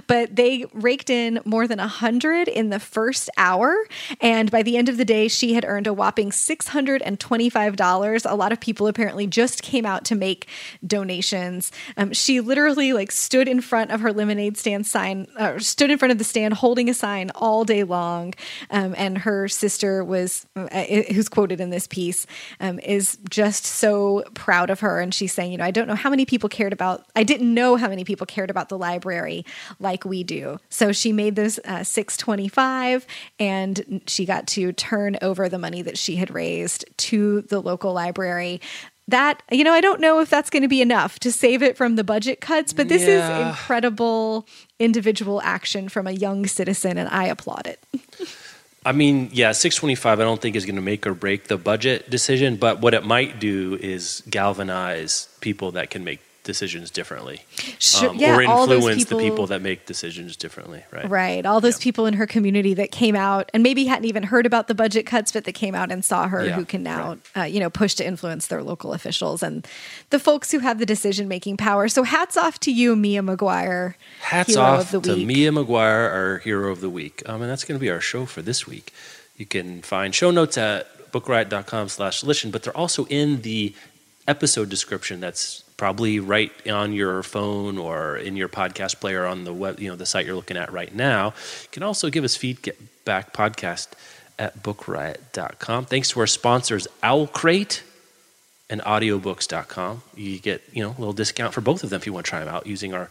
but 0.08 0.36
they 0.36 0.66
raked 0.74 1.10
in 1.10 1.40
more 1.46 1.68
than 1.68 1.80
100 1.80 2.48
in 2.48 2.70
the 2.70 2.80
first 2.80 3.30
hour. 3.38 3.76
And 4.22 4.52
by 4.52 4.64
the 4.64 4.78
end 4.78 4.90
of 4.90 4.98
the 4.98 5.06
day 5.06 5.28
she 5.28 5.54
had 5.54 5.66
earned 5.66 5.88
a 5.88 5.94
whopping 5.94 6.32
$625 6.32 8.32
a 8.32 8.36
lot 8.36 8.52
of 8.52 8.60
people 8.60 8.88
apparently 8.88 9.28
just 9.28 9.64
came 9.64 9.86
out 9.86 10.04
to 10.06 10.16
make 10.16 10.48
donations. 10.86 11.72
Um, 11.96 12.12
she 12.14 12.42
literally 12.42 12.94
like 12.94 13.12
stood 13.12 13.48
in 13.48 13.62
front 13.62 13.92
of 13.92 14.02
her 14.02 14.12
lemonade 14.12 14.58
stand 14.58 14.86
sign 14.86 15.28
uh, 15.38 15.60
stood 15.60 15.92
in 15.92 15.98
front 15.98 16.12
of 16.12 16.18
the 16.18 16.24
stand 16.24 16.56
holding 16.56 16.90
a 16.90 16.94
sign 16.94 17.32
all 17.36 17.64
day 17.64 17.84
long. 17.84 18.34
Um, 18.70 18.94
and 18.98 19.20
her 19.20 19.48
sister 19.48 20.04
was 20.04 20.46
uh, 20.56 20.84
who's 21.14 21.30
quoted 21.30 21.62
in 21.62 21.70
this 21.70 21.88
piece 21.88 22.26
um, 22.60 22.80
is 22.80 23.18
just 23.30 23.66
so 23.66 24.24
proud 24.34 24.70
of 24.70 24.82
her. 24.82 25.00
And 25.00 25.14
she's 25.14 25.34
saying 25.34 25.52
you 25.52 25.58
know 25.58 25.64
i 25.64 25.72
don't 25.72 25.88
know 25.88 25.96
how 25.96 26.10
many 26.10 26.17
many 26.18 26.26
people 26.26 26.50
cared 26.50 26.74
about, 26.74 27.06
I 27.16 27.24
didn't 27.24 27.54
know 27.54 27.76
how 27.76 27.88
many 27.88 28.04
people 28.04 28.26
cared 28.26 28.50
about 28.50 28.70
the 28.70 28.78
library 28.78 29.46
like 29.80 30.04
we 30.04 30.24
do. 30.24 30.60
So 30.68 30.92
she 30.92 31.14
made 31.14 31.36
this 31.36 31.60
uh, 31.64 31.84
625 31.84 33.06
and 33.40 34.02
she 34.08 34.26
got 34.26 34.48
to 34.48 34.74
turn 34.74 35.18
over 35.22 35.48
the 35.48 35.60
money 35.60 35.84
that 35.84 35.96
she 35.96 36.16
had 36.16 36.34
raised 36.34 36.86
to 36.98 37.42
the 37.44 37.62
local 37.62 37.94
library 37.94 38.60
that 39.10 39.42
you 39.50 39.64
know 39.64 39.72
i 39.72 39.80
don't 39.80 40.02
know 40.02 40.20
if 40.20 40.30
that's 40.30 40.50
going 40.50 40.64
to 40.64 40.68
be 40.68 40.82
enough 40.82 41.18
to 41.18 41.32
save 41.32 41.64
it 41.64 41.78
from 41.78 41.96
the 41.96 42.04
budget 42.04 42.42
cuts 42.42 42.74
but 42.74 42.90
this 42.90 43.04
yeah. 43.04 43.40
is 43.40 43.48
incredible 43.48 44.46
individual 44.80 45.42
action 45.44 45.88
from 45.88 46.08
a 46.08 46.12
young 46.12 46.46
citizen 46.46 46.98
and 46.98 47.08
i 47.08 47.24
applaud 47.26 47.66
it 47.66 47.82
I 48.88 48.94
mean, 48.94 49.30
yeah, 49.34 49.52
625 49.52 50.22
I 50.22 50.24
don't 50.24 50.42
think 50.42 50.56
is 50.56 50.66
going 50.66 50.78
to 50.78 50.82
make 50.82 51.06
or 51.06 51.14
break 51.14 51.50
the 51.50 51.58
budget 51.58 52.10
decision, 52.10 52.56
but 52.56 52.80
what 52.80 52.94
it 52.94 53.04
might 53.04 53.38
do 53.38 53.78
is 53.82 54.24
galvanize 54.30 55.28
people 55.42 55.74
that 55.74 55.90
can 55.90 56.06
make 56.06 56.22
decisions 56.48 56.90
differently 56.90 57.42
sure, 57.78 58.10
um, 58.10 58.18
yeah, 58.18 58.36
or 58.36 58.42
influence 58.42 59.04
people, 59.04 59.18
the 59.20 59.30
people 59.30 59.48
that 59.48 59.62
make 59.62 59.86
decisions 59.86 60.36
differently 60.36 60.84
right? 60.92 61.08
Right 61.08 61.46
all 61.46 61.62
those 61.62 61.80
yeah. 61.80 61.84
people 61.84 62.08
in 62.08 62.16
her 62.16 62.26
community 62.26 62.74
that 62.74 62.92
came 62.92 63.16
out 63.16 63.52
and 63.54 63.62
maybe 63.62 63.86
hadn't 63.86 64.06
even 64.06 64.24
heard 64.24 64.48
about 64.48 64.68
the 64.68 64.74
budget 64.74 65.06
cuts 65.06 65.32
but 65.32 65.44
that 65.44 65.54
came 65.54 65.76
out 65.76 65.92
and 65.92 66.04
saw 66.04 66.28
her 66.28 66.46
yeah, 66.46 66.56
who 66.56 66.66
can 66.66 66.82
now 66.82 67.10
right. 67.10 67.44
uh, 67.44 67.44
you 67.44 67.60
know 67.60 67.70
push 67.70 67.94
to 67.96 68.08
influence 68.08 68.48
their 68.48 68.64
local 68.64 68.94
officials 68.94 69.44
and 69.44 69.68
the 70.10 70.20
folks 70.20 70.52
who 70.52 70.60
have 70.60 70.80
the 70.80 70.86
decision 70.86 71.28
making 71.28 71.58
power. 71.58 71.88
So 71.88 72.04
hats 72.04 72.38
off 72.38 72.60
to 72.62 72.72
you 72.72 72.96
mia 72.96 73.22
mcguire 73.22 73.96
hats 74.22 74.56
off 74.56 74.92
to 74.92 75.16
mia 75.16 75.52
mcguire 75.52 76.12
our 76.12 76.38
hero 76.40 76.72
of 76.72 76.82
the 76.82 76.90
week. 76.90 77.22
Um, 77.26 77.42
and 77.42 77.52
that's 77.52 77.64
going 77.64 77.78
to 77.78 77.82
be 77.82 77.90
our 77.90 78.02
show 78.02 78.26
for 78.26 78.42
this 78.42 78.66
week. 78.66 78.94
You 79.36 79.46
can 79.46 79.82
find 79.82 80.16
show 80.16 80.32
notes 80.32 80.58
at 80.58 81.12
bookriot.com 81.12 81.90
slash 81.90 82.24
listen 82.24 82.52
but 82.52 82.64
they're 82.64 82.78
also 82.78 83.06
in 83.06 83.42
the 83.42 83.74
episode 84.28 84.70
description 84.70 85.20
that's 85.20 85.64
probably 85.78 86.20
right 86.20 86.52
on 86.68 86.92
your 86.92 87.24
phone 87.24 87.78
or 87.78 88.18
in 88.18 88.36
your 88.36 88.50
podcast 88.50 89.00
player 89.00 89.26
on 89.26 89.44
the 89.44 89.54
web, 89.54 89.80
you 89.80 89.90
know, 89.90 89.96
the 89.96 90.06
site 90.06 90.26
you're 90.26 90.36
looking 90.36 90.58
at 90.58 90.72
right 90.72 90.94
now. 90.94 91.28
You 91.64 91.70
can 91.72 91.84
also 91.84 92.10
give 92.10 92.24
us 92.24 92.36
feedback 92.36 93.34
podcast 93.34 93.90
at 94.40 94.62
bookriot.com. 94.62 95.86
Thanks 95.86 96.10
to 96.10 96.20
our 96.20 96.28
sponsors, 96.28 96.88
Owl 97.04 97.28
Crate 97.28 97.84
and 98.70 98.82
audiobooks.com. 98.82 100.04
You 100.16 100.40
get, 100.40 100.62
you 100.74 100.84
know, 100.84 100.90
a 100.90 101.00
little 101.00 101.14
discount 101.14 101.54
for 101.54 101.62
both 101.62 101.84
of 101.84 101.90
them 101.90 102.02
if 102.02 102.06
you 102.06 102.14
want 102.14 102.26
to 102.26 102.30
try 102.30 102.40
them 102.40 102.54
out 102.54 102.68
using 102.68 102.94
our 102.94 103.10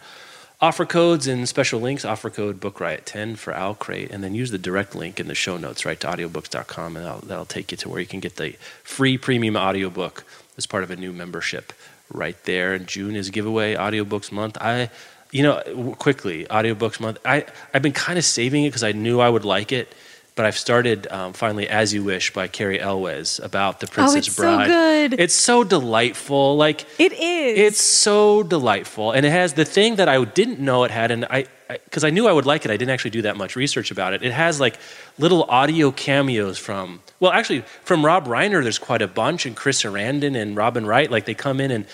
offer 0.60 0.84
codes 0.84 1.26
and 1.26 1.48
special 1.48 1.80
links. 1.80 2.04
Offer 2.04 2.30
code 2.30 2.60
BookRiot10 2.60 3.36
for 3.38 3.54
Owl 3.54 3.74
Crate, 3.74 4.10
and 4.10 4.22
then 4.22 4.34
use 4.34 4.50
the 4.50 4.58
direct 4.58 4.94
link 4.94 5.18
in 5.20 5.28
the 5.28 5.34
show 5.34 5.56
notes 5.56 5.84
right 5.84 5.98
to 6.00 6.06
audiobooks.com, 6.06 6.96
and 6.96 7.04
that'll, 7.04 7.20
that'll 7.20 7.44
take 7.44 7.70
you 7.70 7.76
to 7.78 7.88
where 7.88 8.00
you 8.00 8.06
can 8.06 8.20
get 8.20 8.36
the 8.36 8.52
free 8.82 9.16
premium 9.18 9.56
audiobook 9.56 10.24
as 10.56 10.66
part 10.66 10.82
of 10.82 10.90
a 10.90 10.96
new 10.96 11.12
membership 11.12 11.72
right 12.12 12.36
there. 12.44 12.74
And 12.74 12.86
June 12.86 13.16
is 13.16 13.30
giveaway 13.30 13.74
audiobooks 13.74 14.30
month. 14.32 14.56
I, 14.60 14.90
you 15.30 15.42
know, 15.42 15.94
quickly 15.98 16.46
audiobooks 16.46 17.00
month. 17.00 17.18
I 17.24 17.46
I've 17.74 17.82
been 17.82 17.92
kind 17.92 18.18
of 18.18 18.24
saving 18.24 18.64
it 18.64 18.70
because 18.70 18.84
I 18.84 18.92
knew 18.92 19.20
I 19.20 19.28
would 19.28 19.44
like 19.44 19.72
it. 19.72 19.94
But 20.34 20.44
I've 20.44 20.58
started 20.58 21.10
um, 21.10 21.32
finally, 21.32 21.66
"As 21.66 21.94
You 21.94 22.04
Wish" 22.04 22.30
by 22.34 22.46
Cary 22.46 22.78
Elwes 22.78 23.40
about 23.42 23.80
the 23.80 23.86
Princess 23.86 24.14
oh, 24.14 24.18
it's 24.18 24.36
Bride. 24.36 24.66
So 24.66 24.72
good. 24.72 25.20
It's 25.20 25.34
so 25.34 25.64
delightful. 25.64 26.58
Like 26.58 26.84
it 27.00 27.12
is. 27.12 27.58
It's 27.58 27.80
so 27.80 28.42
delightful, 28.42 29.12
and 29.12 29.24
it 29.24 29.30
has 29.30 29.54
the 29.54 29.64
thing 29.64 29.96
that 29.96 30.10
I 30.10 30.22
didn't 30.22 30.60
know 30.60 30.84
it 30.84 30.90
had, 30.90 31.10
and 31.10 31.24
I 31.24 31.46
because 31.68 32.04
I, 32.04 32.08
I, 32.08 32.10
knew 32.10 32.28
I 32.28 32.32
would 32.32 32.46
like 32.46 32.64
it. 32.64 32.70
I 32.70 32.76
didn't 32.76 32.90
actually 32.90 33.12
do 33.12 33.22
that 33.22 33.36
much 33.36 33.56
research 33.56 33.90
about 33.90 34.12
it. 34.12 34.22
It 34.22 34.32
has 34.32 34.60
like 34.60 34.78
little 35.18 35.44
audio 35.44 35.90
cameos 35.90 36.58
from, 36.58 37.00
well, 37.20 37.32
actually 37.32 37.62
from 37.82 38.04
Rob 38.04 38.26
Reiner. 38.26 38.62
There's 38.62 38.78
quite 38.78 39.02
a 39.02 39.08
bunch, 39.08 39.46
and 39.46 39.56
Chris 39.56 39.82
Sarandon 39.82 40.40
and 40.40 40.56
Robin 40.56 40.86
Wright. 40.86 41.10
Like 41.10 41.24
they 41.24 41.34
come 41.34 41.60
in 41.60 41.70
and 41.70 41.86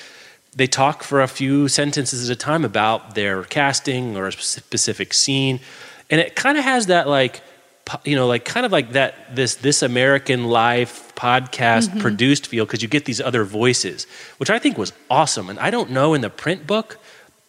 they 0.54 0.66
talk 0.66 1.02
for 1.02 1.22
a 1.22 1.28
few 1.28 1.68
sentences 1.68 2.28
at 2.28 2.36
a 2.36 2.38
time 2.38 2.64
about 2.64 3.14
their 3.14 3.42
casting 3.44 4.16
or 4.16 4.26
a 4.26 4.32
specific 4.32 5.14
scene, 5.14 5.60
and 6.10 6.20
it 6.20 6.36
kind 6.36 6.58
of 6.58 6.64
has 6.64 6.86
that 6.86 7.08
like, 7.08 7.40
you 8.04 8.16
know, 8.16 8.26
like 8.26 8.44
kind 8.44 8.66
of 8.66 8.72
like 8.72 8.92
that 8.92 9.34
this 9.34 9.56
this 9.56 9.82
American 9.82 10.44
Life 10.44 11.12
podcast 11.14 11.88
mm-hmm. 11.88 12.00
produced 12.00 12.48
feel 12.48 12.66
because 12.66 12.82
you 12.82 12.88
get 12.88 13.04
these 13.04 13.20
other 13.20 13.44
voices, 13.44 14.06
which 14.38 14.50
I 14.50 14.58
think 14.58 14.76
was 14.76 14.92
awesome. 15.08 15.48
And 15.48 15.58
I 15.58 15.70
don't 15.70 15.90
know 15.90 16.14
in 16.14 16.20
the 16.20 16.30
print 16.30 16.66
book 16.66 16.98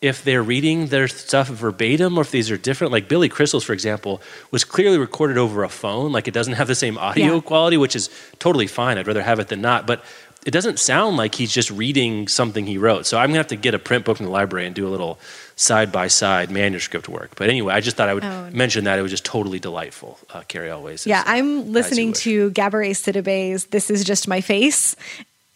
if 0.03 0.21
they're 0.21 0.43
reading 0.43 0.87
their 0.87 1.07
stuff 1.07 1.47
verbatim 1.47 2.17
or 2.17 2.21
if 2.21 2.31
these 2.31 2.51
are 2.51 2.57
different. 2.57 2.91
Like 2.91 3.07
Billy 3.07 3.29
Crystal's, 3.29 3.63
for 3.63 3.71
example, 3.71 4.21
was 4.51 4.65
clearly 4.65 4.97
recorded 4.97 5.37
over 5.37 5.63
a 5.63 5.69
phone. 5.69 6.11
Like 6.11 6.27
it 6.27 6.33
doesn't 6.33 6.55
have 6.55 6.67
the 6.67 6.75
same 6.75 6.97
audio 6.97 7.35
yeah. 7.35 7.39
quality, 7.39 7.77
which 7.77 7.95
is 7.95 8.09
totally 8.37 8.67
fine. 8.67 8.97
I'd 8.97 9.07
rather 9.07 9.23
have 9.23 9.39
it 9.39 9.47
than 9.47 9.61
not. 9.61 9.87
But 9.87 10.03
it 10.45 10.51
doesn't 10.51 10.77
sound 10.77 11.15
like 11.15 11.35
he's 11.35 11.53
just 11.53 11.71
reading 11.71 12.27
something 12.27 12.65
he 12.65 12.77
wrote. 12.77 13.05
So 13.05 13.17
I'm 13.17 13.29
gonna 13.29 13.37
have 13.37 13.47
to 13.47 13.55
get 13.55 13.73
a 13.73 13.79
print 13.79 14.03
book 14.03 14.17
from 14.17 14.25
the 14.25 14.31
library 14.33 14.65
and 14.65 14.75
do 14.75 14.85
a 14.85 14.89
little 14.89 15.19
side 15.55 15.89
by 15.89 16.07
side 16.07 16.51
manuscript 16.51 17.07
work. 17.07 17.31
But 17.37 17.49
anyway, 17.49 17.73
I 17.73 17.79
just 17.79 17.95
thought 17.95 18.09
I 18.09 18.13
would 18.13 18.25
oh, 18.25 18.49
mention 18.51 18.83
that 18.83 18.99
it 18.99 19.01
was 19.03 19.11
just 19.11 19.23
totally 19.23 19.59
delightful. 19.59 20.19
Uh, 20.33 20.41
Cary 20.49 20.69
Elwes. 20.69 21.07
Yeah, 21.07 21.23
I'm 21.25 21.71
listening 21.71 22.11
to 22.13 22.51
Gabourey 22.51 22.91
Sidibe's 22.91 23.67
"This 23.67 23.89
Is 23.89 24.03
Just 24.03 24.27
My 24.27 24.41
Face," 24.41 24.97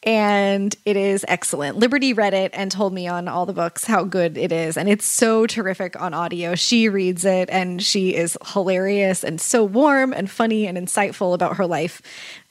and 0.07 0.73
it 0.85 0.95
is 0.95 1.25
excellent. 1.27 1.77
Liberty 1.77 2.13
read 2.13 2.33
it 2.33 2.51
and 2.53 2.71
told 2.71 2.93
me 2.93 3.09
on 3.09 3.27
all 3.27 3.45
the 3.45 3.51
books 3.51 3.83
how 3.83 4.05
good 4.05 4.37
it 4.37 4.53
is, 4.53 4.77
and 4.77 4.87
it's 4.87 5.05
so 5.05 5.45
terrific 5.45 5.99
on 6.01 6.13
audio. 6.13 6.55
She 6.55 6.87
reads 6.87 7.25
it 7.25 7.49
and 7.51 7.83
she 7.83 8.15
is 8.15 8.37
hilarious 8.53 9.25
and 9.25 9.41
so 9.41 9.65
warm 9.65 10.13
and 10.13 10.31
funny 10.31 10.65
and 10.65 10.77
insightful 10.77 11.33
about 11.33 11.57
her 11.57 11.65
life 11.65 12.01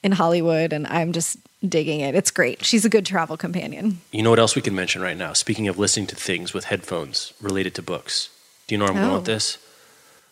in 0.02 0.12
Hollywood, 0.12 0.74
and 0.74 0.86
I'm 0.86 1.12
just 1.12 1.38
digging 1.66 2.00
it. 2.00 2.14
It's 2.14 2.30
great. 2.30 2.62
She's 2.62 2.84
a 2.84 2.90
good 2.90 3.07
travel 3.07 3.38
companion. 3.38 4.02
You 4.12 4.22
know 4.22 4.28
what 4.28 4.38
else 4.38 4.54
we 4.54 4.61
can 4.61 4.74
mention 4.74 5.00
right 5.00 5.16
now? 5.16 5.32
Speaking 5.32 5.66
of 5.66 5.78
listening 5.78 6.09
to 6.09 6.14
things 6.14 6.52
with 6.52 6.66
headphones 6.66 7.32
related 7.40 7.74
to 7.76 7.82
books, 7.82 8.28
do 8.66 8.74
you 8.74 8.78
know 8.78 8.84
where 8.84 8.92
I'm 8.92 8.98
oh. 8.98 9.00
going 9.00 9.14
with 9.14 9.28
oh. 9.30 9.32
this? 9.32 9.57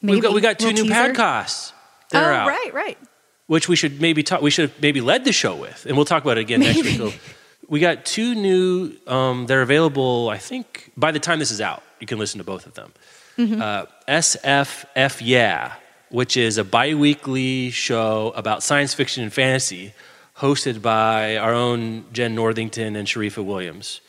Maybe. 0.02 0.16
We've 0.16 0.22
got 0.22 0.34
we 0.34 0.42
got 0.42 0.58
two 0.58 0.74
new 0.74 0.82
teaser? 0.82 0.94
podcasts. 0.94 1.72
That 2.10 2.22
oh, 2.22 2.34
out. 2.34 2.48
right, 2.48 2.74
right 2.74 2.98
which 3.46 3.68
we 3.68 3.76
should 3.76 4.00
maybe 4.00 4.22
talk. 4.22 4.40
We 4.42 4.50
should 4.50 4.70
have 4.70 4.82
maybe 4.82 5.00
led 5.00 5.24
the 5.24 5.32
show 5.32 5.54
with, 5.54 5.86
and 5.86 5.96
we'll 5.96 6.06
talk 6.06 6.22
about 6.22 6.38
it 6.38 6.42
again 6.42 6.60
maybe. 6.60 6.82
next 6.82 7.00
week. 7.00 7.20
we 7.68 7.80
got 7.80 8.04
two 8.04 8.34
new. 8.34 8.92
Um, 9.06 9.46
they're 9.46 9.62
available. 9.62 10.28
I 10.28 10.38
think 10.38 10.92
by 10.96 11.12
the 11.12 11.20
time 11.20 11.38
this 11.38 11.50
is 11.50 11.60
out, 11.60 11.82
you 12.00 12.06
can 12.06 12.18
listen 12.18 12.38
to 12.38 12.44
both 12.44 12.66
of 12.66 12.74
them. 12.74 12.92
Mm-hmm. 13.36 13.60
Uh, 13.60 13.86
SFF 14.08 15.20
Yeah, 15.22 15.74
which 16.10 16.36
is 16.36 16.58
a 16.58 16.64
biweekly 16.64 17.70
show 17.70 18.32
about 18.36 18.62
science 18.62 18.94
fiction 18.94 19.22
and 19.22 19.32
fantasy, 19.32 19.92
hosted 20.38 20.80
by 20.80 21.36
our 21.36 21.52
own 21.52 22.04
Jenn 22.12 22.34
Northington 22.34 22.96
and 22.96 23.06
Sharifah 23.06 23.44
Williams. 23.44 24.00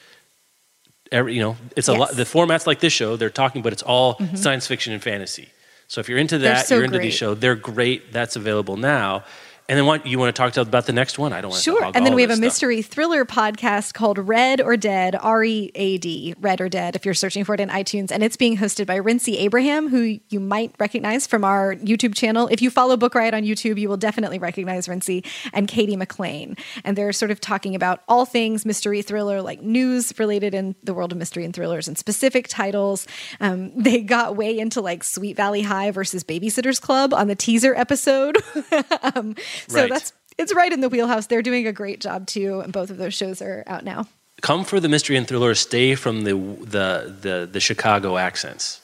Every, 1.12 1.36
you 1.36 1.42
know, 1.42 1.58
it's 1.76 1.88
a 1.88 1.92
yes. 1.92 2.00
lot. 2.00 2.12
The 2.12 2.26
format's 2.26 2.68
like 2.68 2.80
this 2.80 2.94
show. 2.94 3.16
They're 3.16 3.30
talking, 3.30 3.62
but 3.62 3.74
it's 3.74 3.84
all 3.84 4.16
mm-hmm. 4.16 4.36
science 4.36 4.68
fiction 4.68 4.94
and 4.94 5.02
fantasy. 5.02 5.50
So 5.88 6.02
if 6.02 6.10
you're 6.10 6.18
into 6.18 6.40
that, 6.40 6.66
so 6.68 6.76
you're 6.76 6.84
into 6.86 6.98
great. 6.98 7.06
these 7.08 7.14
shows, 7.14 7.40
they're 7.40 7.56
great. 7.56 8.12
That's 8.12 8.36
available 8.36 8.78
now. 8.78 9.24
And 9.68 9.78
then 9.80 9.88
what 9.88 10.05
you 10.05 10.20
want 10.20 10.36
to 10.36 10.39
talk 10.39 10.53
to 10.53 10.61
about 10.61 10.86
the 10.86 10.93
next 10.93 11.18
one? 11.18 11.34
I 11.34 11.41
don't 11.41 11.49
want 11.49 11.63
to 11.63 11.72
talk 11.72 11.80
about 11.80 11.93
that. 11.93 11.93
sure. 11.93 11.97
And 11.97 12.05
then 12.05 12.13
we 12.13 12.22
have 12.22 12.30
a 12.30 12.38
mystery 12.38 12.84
thriller 12.84 13.26
podcast 13.26 13.95
called 13.95 14.20
Read 14.20 14.61
or 14.61 14.78
Dead, 14.78 15.16
R 15.16 15.43
E 15.43 15.72
A 15.74 15.97
D, 15.97 16.36
Read 16.39 16.61
or 16.61 16.70
Dead. 16.70 16.95
If 16.95 17.03
you're 17.03 17.16
searching 17.16 17.43
for 17.43 17.55
it 17.55 17.59
in 17.59 17.70
iTunes, 17.70 18.11
and 18.11 18.22
it's 18.22 18.38
being 18.38 18.57
hosted 18.57 18.86
by 18.86 18.97
Rincey 18.97 19.39
Abraham, 19.39 19.89
who 19.89 20.20
you 20.30 20.39
might 20.39 20.76
recognize 20.80 21.26
from 21.26 21.43
our 21.43 21.76
YouTube 21.78 22.13
channel. 22.13 22.47
If 22.51 22.61
you 22.61 22.70
follow 22.70 22.95
Book 22.95 23.16
Riot 23.16 23.34
on 23.34 23.41
YouTube, 23.41 23.80
you 23.80 23.89
will 23.89 23.97
definitely 23.97 24.38
recognize 24.38 24.88
Rincey 24.88 25.24
and 25.51 25.68
Katie 25.68 25.97
McLain. 25.97 26.59
And 26.84 26.95
they're 26.95 27.11
sort 27.11 27.32
of 27.32 27.41
talking 27.41 27.74
about 27.74 28.03
all 28.07 28.26
things 28.26 28.66
mystery 28.66 29.01
thriller, 29.01 29.41
like 29.41 29.63
news 29.63 30.13
related 30.20 30.53
in 30.53 30.76
the 30.84 30.93
world 30.93 31.11
of 31.11 31.18
mystery 31.18 31.43
and 31.43 31.55
thrillers, 31.55 31.88
and 31.88 31.97
specific 31.97 32.47
titles. 32.47 33.07
Um, 33.39 33.76
they 33.76 34.01
got 34.01 34.36
way 34.36 34.59
into 34.59 34.80
like 34.80 35.03
Sweet 35.03 35.36
Valley 35.36 35.63
High 35.63 35.89
versus 35.89 36.24
Babysitter's 36.24 36.80
Club 36.80 37.16
on 37.16 37.28
the 37.28 37.36
teaser 37.36 37.74
episode. 37.74 38.38
um, 39.16 39.34
so 39.68 39.82
right. 39.82 39.89
that's 39.89 40.14
it's 40.38 40.53
right 40.53 40.72
in 40.72 40.82
the 40.82 40.89
wheelhouse. 40.89 41.28
They're 41.28 41.41
doing 41.41 41.68
a 41.68 41.72
great 41.72 42.01
job 42.01 42.28
too, 42.28 42.60
and 42.62 42.74
both 42.74 42.89
of 42.89 42.97
those 42.97 43.14
shows 43.14 43.41
are 43.41 43.64
out 43.68 43.84
now. 43.84 44.08
Come 44.41 44.66
for 44.66 44.80
the 44.80 44.89
mystery 44.89 45.16
and 45.16 45.28
thriller. 45.28 45.56
Stay 45.56 45.95
from 45.95 46.24
the 46.24 46.34
the 46.34 47.16
the, 47.22 47.49
the 47.51 47.60
Chicago 47.60 48.18
accents. 48.18 48.82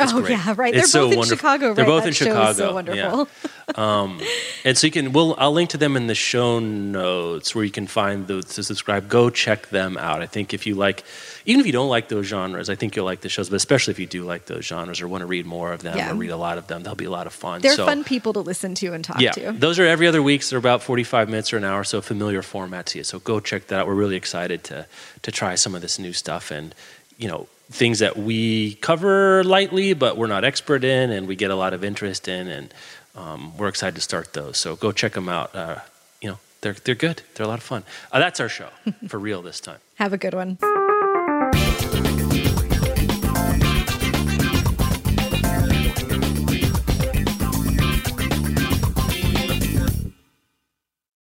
Oh 0.00 0.20
great. 0.20 0.30
yeah, 0.30 0.54
right. 0.56 0.74
It's 0.74 0.92
They're 0.92 1.02
both 1.02 1.14
in 1.16 1.22
Chicago. 1.24 1.66
Right? 1.68 1.76
They're 1.76 1.84
both 1.84 2.02
that 2.02 2.08
in 2.08 2.14
Chicago. 2.14 2.52
so 2.52 2.74
wonderful. 2.74 3.28
Yeah. 3.44 3.50
Um, 3.76 4.20
And 4.66 4.76
so 4.76 4.86
you 4.86 4.90
can, 4.90 5.12
we'll, 5.12 5.34
I'll 5.38 5.50
link 5.52 5.70
to 5.70 5.78
them 5.78 5.96
in 5.96 6.06
the 6.06 6.14
show 6.14 6.58
notes 6.58 7.54
where 7.54 7.64
you 7.64 7.70
can 7.70 7.86
find 7.86 8.26
those 8.26 8.44
to 8.56 8.62
subscribe. 8.62 9.08
Go 9.08 9.30
check 9.30 9.68
them 9.70 9.96
out. 9.96 10.20
I 10.20 10.26
think 10.26 10.52
if 10.52 10.66
you 10.66 10.74
like, 10.74 11.02
even 11.46 11.60
if 11.60 11.66
you 11.66 11.72
don't 11.72 11.88
like 11.88 12.08
those 12.08 12.26
genres, 12.26 12.68
I 12.68 12.74
think 12.74 12.94
you'll 12.94 13.06
like 13.06 13.22
the 13.22 13.30
shows, 13.30 13.48
but 13.48 13.56
especially 13.56 13.92
if 13.92 13.98
you 13.98 14.06
do 14.06 14.22
like 14.24 14.44
those 14.46 14.66
genres 14.66 15.00
or 15.00 15.08
want 15.08 15.22
to 15.22 15.26
read 15.26 15.46
more 15.46 15.72
of 15.72 15.82
them 15.82 15.96
Yeah. 15.96 16.10
or 16.12 16.14
read 16.14 16.28
a 16.30 16.36
lot 16.36 16.58
of 16.58 16.66
them, 16.66 16.82
they'll 16.82 16.94
be 16.94 17.06
a 17.06 17.10
lot 17.10 17.26
of 17.26 17.32
fun. 17.32 17.62
They're 17.62 17.74
So- 17.74 17.86
fun 17.86 18.04
people 18.04 18.34
to 18.34 18.40
listen 18.40 18.74
to 18.76 18.92
and 18.92 19.02
talk 19.02 19.18
yeah, 19.20 19.32
to. 19.32 19.52
those 19.52 19.78
are 19.78 19.86
every 19.86 20.06
other 20.06 20.22
week. 20.22 20.42
So 20.42 20.50
they're 20.50 20.58
about 20.58 20.82
45 20.82 21.30
minutes 21.30 21.52
or 21.54 21.56
an 21.56 21.64
hour, 21.64 21.84
so 21.84 22.02
familiar 22.02 22.42
format 22.42 22.84
to 22.86 22.98
you. 22.98 23.04
So 23.04 23.18
go 23.18 23.40
check 23.40 23.68
that 23.68 23.80
out. 23.80 23.86
We're 23.86 23.94
really 23.94 24.16
excited 24.16 24.62
to 24.64 24.86
to 25.22 25.32
try 25.32 25.54
some 25.54 25.74
of 25.74 25.80
this 25.80 25.98
new 25.98 26.12
stuff 26.12 26.50
and 26.50 26.74
you 27.16 27.28
know 27.28 27.46
things 27.70 27.98
that 28.00 28.16
we 28.16 28.74
cover 28.76 29.42
lightly, 29.44 29.94
but 29.94 30.16
we're 30.16 30.26
not 30.26 30.44
expert 30.44 30.84
in, 30.84 31.10
and 31.10 31.26
we 31.26 31.36
get 31.36 31.50
a 31.50 31.56
lot 31.56 31.72
of 31.72 31.84
interest 31.84 32.28
in, 32.28 32.48
and 32.48 32.74
um, 33.14 33.56
we're 33.56 33.68
excited 33.68 33.94
to 33.94 34.00
start 34.00 34.32
those. 34.32 34.58
So 34.58 34.76
go 34.76 34.92
check 34.92 35.12
them 35.12 35.28
out. 35.28 35.54
Uh, 35.54 35.78
you 36.20 36.30
know, 36.30 36.38
they're 36.60 36.74
they're 36.74 36.94
good. 36.94 37.22
They're 37.34 37.46
a 37.46 37.48
lot 37.48 37.58
of 37.58 37.64
fun. 37.64 37.84
Uh, 38.12 38.18
that's 38.18 38.40
our 38.40 38.48
show 38.48 38.68
for 39.08 39.18
real 39.18 39.42
this 39.42 39.60
time. 39.60 39.78
Have 39.96 40.12
a 40.12 40.18
good 40.18 40.34
one. 40.34 40.58